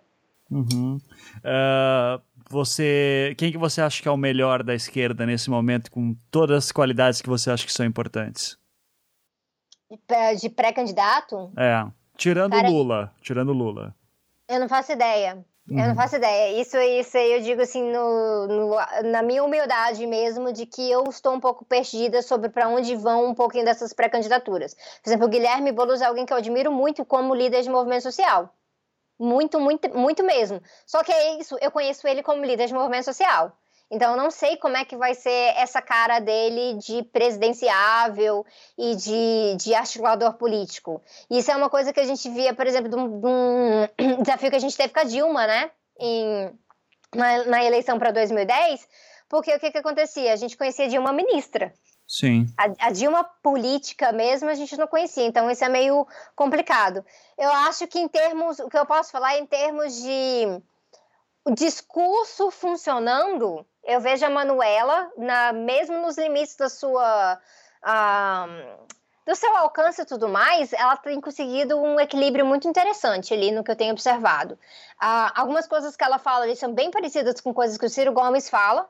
[0.49, 0.97] Uhum.
[1.45, 2.19] Uh,
[2.49, 6.65] você, quem que você acha que é o melhor da esquerda nesse momento, com todas
[6.65, 8.57] as qualidades que você acha que são importantes?
[10.39, 11.51] De pré-candidato?
[11.57, 11.85] É.
[12.15, 13.11] Tirando Cara, Lula.
[13.21, 13.95] Tirando Lula.
[14.47, 15.35] Eu não faço ideia.
[15.69, 15.77] Uhum.
[15.77, 15.95] Eu não uhum.
[15.95, 16.59] faço ideia.
[16.59, 18.75] Isso, isso aí eu digo assim, no, no,
[19.09, 23.29] na minha humildade mesmo, de que eu estou um pouco perdida sobre para onde vão
[23.29, 24.73] um pouquinho dessas pré-candidaturas.
[24.73, 28.03] Por exemplo, o Guilherme Boulos é alguém que eu admiro muito como líder de movimento
[28.03, 28.53] social.
[29.19, 30.61] Muito, muito, muito mesmo.
[30.85, 33.55] Só que é isso, eu conheço ele como líder de movimento social.
[33.91, 38.45] Então, eu não sei como é que vai ser essa cara dele de presidenciável
[38.77, 41.01] e de, de articulador político.
[41.29, 44.55] Isso é uma coisa que a gente via, por exemplo, de um, de desafio que
[44.55, 45.71] a gente teve com a Dilma, né?
[45.99, 46.51] Em,
[47.15, 48.87] na, na eleição para 2010,
[49.27, 50.33] porque o que, que acontecia?
[50.33, 51.73] A gente conhecia a Dilma ministra.
[52.07, 52.47] Sim.
[52.57, 57.05] A, a, Dilma política mesmo a gente não conhecia, então isso é meio complicado.
[57.37, 60.61] Eu acho que em termos, o que eu posso falar é em termos de
[61.53, 67.39] discurso funcionando, eu vejo a Manuela, na, mesmo nos limites da sua.
[67.83, 73.51] Uh, do seu alcance e tudo mais, ela tem conseguido um equilíbrio muito interessante ali
[73.51, 74.55] no que eu tenho observado.
[74.55, 78.11] Uh, algumas coisas que ela fala ali são bem parecidas com coisas que o Ciro
[78.11, 78.89] Gomes fala,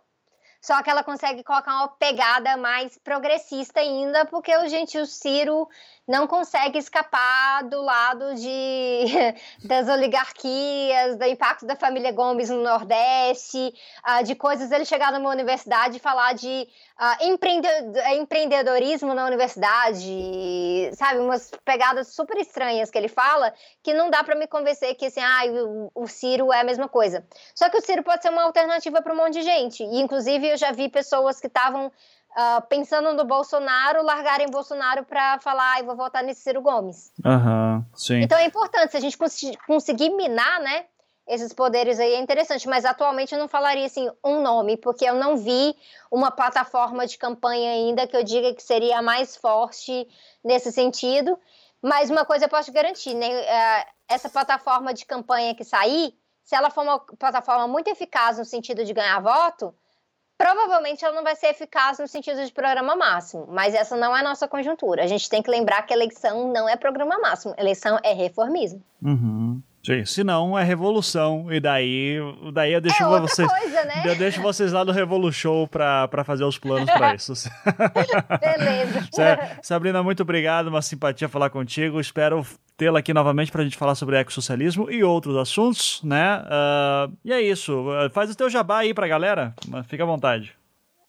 [0.61, 5.67] só que ela consegue colocar uma pegada mais progressista ainda, porque o gente, o Ciro
[6.09, 9.05] não consegue escapar do lado de,
[9.63, 13.73] das oligarquias, do impacto da família Gomes no Nordeste,
[14.07, 16.67] uh, de coisas ele chegar numa universidade e falar de
[16.99, 21.19] uh, empreendedorismo na universidade, sabe?
[21.19, 23.53] Umas pegadas super estranhas que ele fala,
[23.83, 26.89] que não dá para me convencer que assim, ah, o, o Ciro é a mesma
[26.89, 27.23] coisa.
[27.53, 29.83] Só que o Ciro pode ser uma alternativa para um monte de gente.
[29.83, 35.39] E, inclusive, eu já vi pessoas que estavam uh, pensando no Bolsonaro, largarem Bolsonaro para
[35.39, 37.11] falar, ah, vou votar nesse Ciro Gomes.
[37.25, 38.21] Uhum, sim.
[38.21, 40.85] Então é importante, se a gente cons conseguir minar, né,
[41.29, 45.13] esses poderes aí é interessante, mas atualmente eu não falaria assim um nome, porque eu
[45.13, 45.75] não vi
[46.09, 50.07] uma plataforma de campanha ainda que eu diga que seria a mais forte
[50.43, 51.37] nesse sentido.
[51.81, 53.27] Mas uma coisa eu posso garantir, né?
[53.27, 58.43] É, essa plataforma de campanha que sair, se ela for uma plataforma muito eficaz no
[58.43, 59.73] sentido de ganhar voto,
[60.39, 63.45] provavelmente ela não vai ser eficaz no sentido de programa máximo.
[63.49, 65.03] Mas essa não é a nossa conjuntura.
[65.03, 68.81] A gente tem que lembrar que eleição não é programa máximo, eleição é reformismo.
[69.03, 69.61] Uhum.
[69.83, 72.17] Sim, se não é revolução e daí,
[72.53, 74.03] daí eu deixo é vocês, coisa, né?
[74.05, 77.33] eu deixo vocês lá no Revolution para para fazer os planos para isso.
[78.41, 79.07] Beleza.
[79.63, 81.99] Sabrina, muito obrigado, uma simpatia falar contigo.
[81.99, 82.45] Espero
[82.75, 86.41] tê-la aqui novamente para a gente falar sobre ecossocialismo e outros assuntos, né?
[86.43, 87.85] Uh, e é isso.
[88.11, 89.53] Faz o teu jabá aí para a galera.
[89.87, 90.58] Fica à vontade.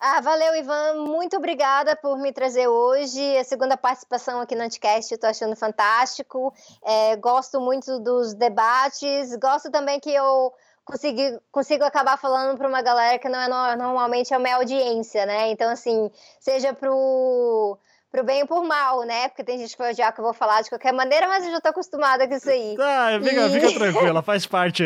[0.02, 1.04] Ah, valeu, Ivan.
[1.04, 3.36] Muito obrigada por me trazer hoje.
[3.36, 6.54] A segunda participação aqui no Anticast, tô achando fantástico.
[6.82, 9.36] É, gosto muito dos debates.
[9.36, 10.54] Gosto também que eu
[10.86, 15.50] consegui, consigo acabar falando para uma galera que não é normalmente a minha audiência, né?
[15.50, 17.78] Então, assim, seja pro
[18.10, 19.28] pro bem ou por mal, né?
[19.28, 21.52] Porque tem gente que vai odiar que eu vou falar de qualquer maneira, mas eu
[21.52, 22.76] já tô acostumada com isso aí.
[22.90, 23.50] Ah, fica, e...
[23.52, 24.84] fica tranquila, faz parte,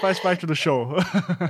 [0.00, 0.88] faz parte do show.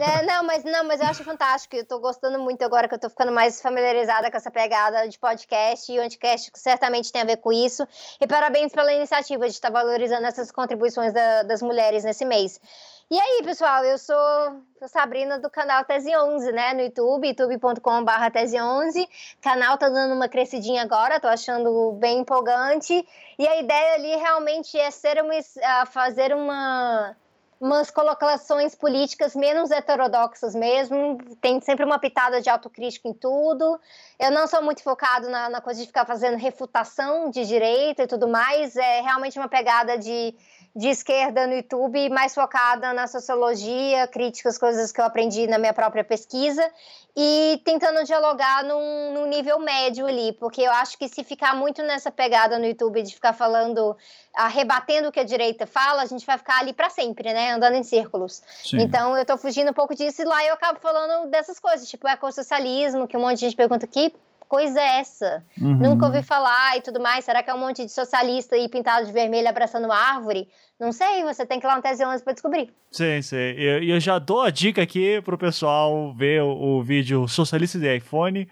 [0.01, 1.75] É, não, mas não, mas eu acho fantástico.
[1.75, 5.19] Eu tô gostando muito agora que eu tô ficando mais familiarizada com essa pegada de
[5.19, 7.87] podcast e o Anticast certamente tem a ver com isso.
[8.21, 12.61] E parabéns pela iniciativa de estar valorizando essas contribuições da, das mulheres nesse mês.
[13.09, 18.31] E aí, pessoal, eu sou a Sabrina do canal Tese 11, né, no YouTube, youtube.com.br
[18.33, 19.01] Tese 11.
[19.01, 19.09] O
[19.41, 23.07] canal tá dando uma crescidinha agora, tô achando bem empolgante.
[23.39, 27.17] E a ideia ali realmente é ser uma, fazer uma
[27.60, 33.81] umas colocações políticas menos heterodoxas mesmo, tem sempre uma pitada de autocrítica em tudo.
[34.18, 38.07] Eu não sou muito focado na, na, coisa de ficar fazendo refutação de direita e
[38.07, 40.35] tudo mais, é realmente uma pegada de
[40.77, 45.73] de esquerda no YouTube, mais focada na sociologia, críticas, coisas que eu aprendi na minha
[45.73, 46.71] própria pesquisa,
[47.17, 51.83] e tentando dialogar num, num, nível médio ali, porque eu acho que se ficar muito
[51.83, 53.97] nessa pegada no YouTube de ficar falando,
[54.35, 57.77] arrebatendo o que a direita fala, a gente vai ficar ali para sempre, né, andando
[57.77, 58.43] em círculos.
[58.63, 58.83] Sim.
[58.83, 62.07] Então eu tô fugindo um pouco disso e lá eu acabo falando dessas coisas, tipo
[62.07, 64.15] ecossocialismo, que um monte de gente pergunta aqui,
[64.49, 65.44] coisa é essa?
[65.60, 65.75] Uhum.
[65.75, 67.25] Nunca ouvi falar e tudo mais.
[67.25, 70.49] Será que é um monte de socialista aí pintado de vermelho abraçando árvore?
[70.78, 72.73] Não sei, você tem que ir lá no Tese 11 para descobrir.
[72.91, 73.36] Sim, sim.
[73.36, 77.97] E eu, já dou a dica aqui pro pessoal ver o, o vídeo Socialista de
[77.97, 78.49] iPhone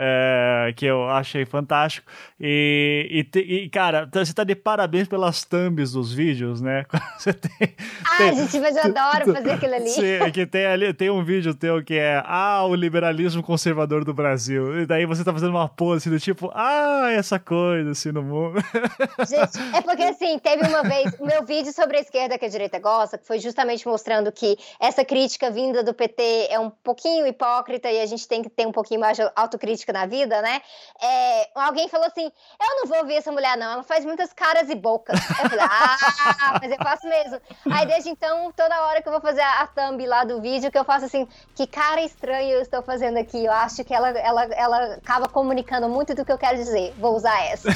[0.00, 2.06] é, que eu achei fantástico.
[2.40, 6.84] E, e, te, e, cara, você tá de parabéns pelas thumbs dos vídeos, né?
[7.18, 9.88] Você tem, ah, tem, gente, mas eu adoro fazer aquilo ali.
[9.88, 14.04] Sim, é que tem ali, tem um vídeo teu que é Ah, o liberalismo conservador
[14.04, 14.82] do Brasil.
[14.82, 18.22] E daí você tá fazendo uma pose assim, do tipo, ah, essa coisa assim no
[18.22, 18.60] mundo.
[19.28, 22.78] Gente, é porque assim, teve uma vez meu vídeo sobre a esquerda que a direita
[22.78, 27.90] gosta, que foi justamente mostrando que essa crítica vinda do PT é um pouquinho hipócrita
[27.90, 30.60] e a gente tem que ter um pouquinho mais de autocrítica na vida, né?
[31.00, 34.68] É, alguém falou assim: eu não vou ouvir essa mulher, não, ela faz muitas caras
[34.68, 35.18] e bocas.
[35.30, 37.40] Eu falei, ah, mas eu faço mesmo.
[37.70, 40.78] Aí desde então, toda hora que eu vou fazer a thumb lá do vídeo, que
[40.78, 43.44] eu faço assim, que cara estranha eu estou fazendo aqui.
[43.44, 46.94] Eu acho que ela, ela, ela acaba comunicando muito do que eu quero dizer.
[46.98, 47.68] Vou usar essa.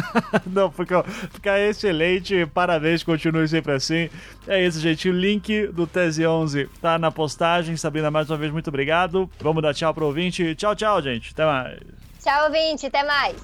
[0.46, 2.46] não, porque é excelente.
[2.46, 4.10] Parabéns, continue sempre assim.
[4.46, 5.08] É isso, gente.
[5.08, 7.76] O link do Tese 11 tá na postagem.
[7.76, 9.30] Sabrina, mais uma vez, muito obrigado.
[9.40, 10.54] Vamos dar tchau pro ouvinte.
[10.54, 11.32] Tchau, tchau, gente.
[11.32, 11.78] Até mais.
[12.22, 12.86] Tchau, ouvinte.
[12.86, 13.36] Até mais.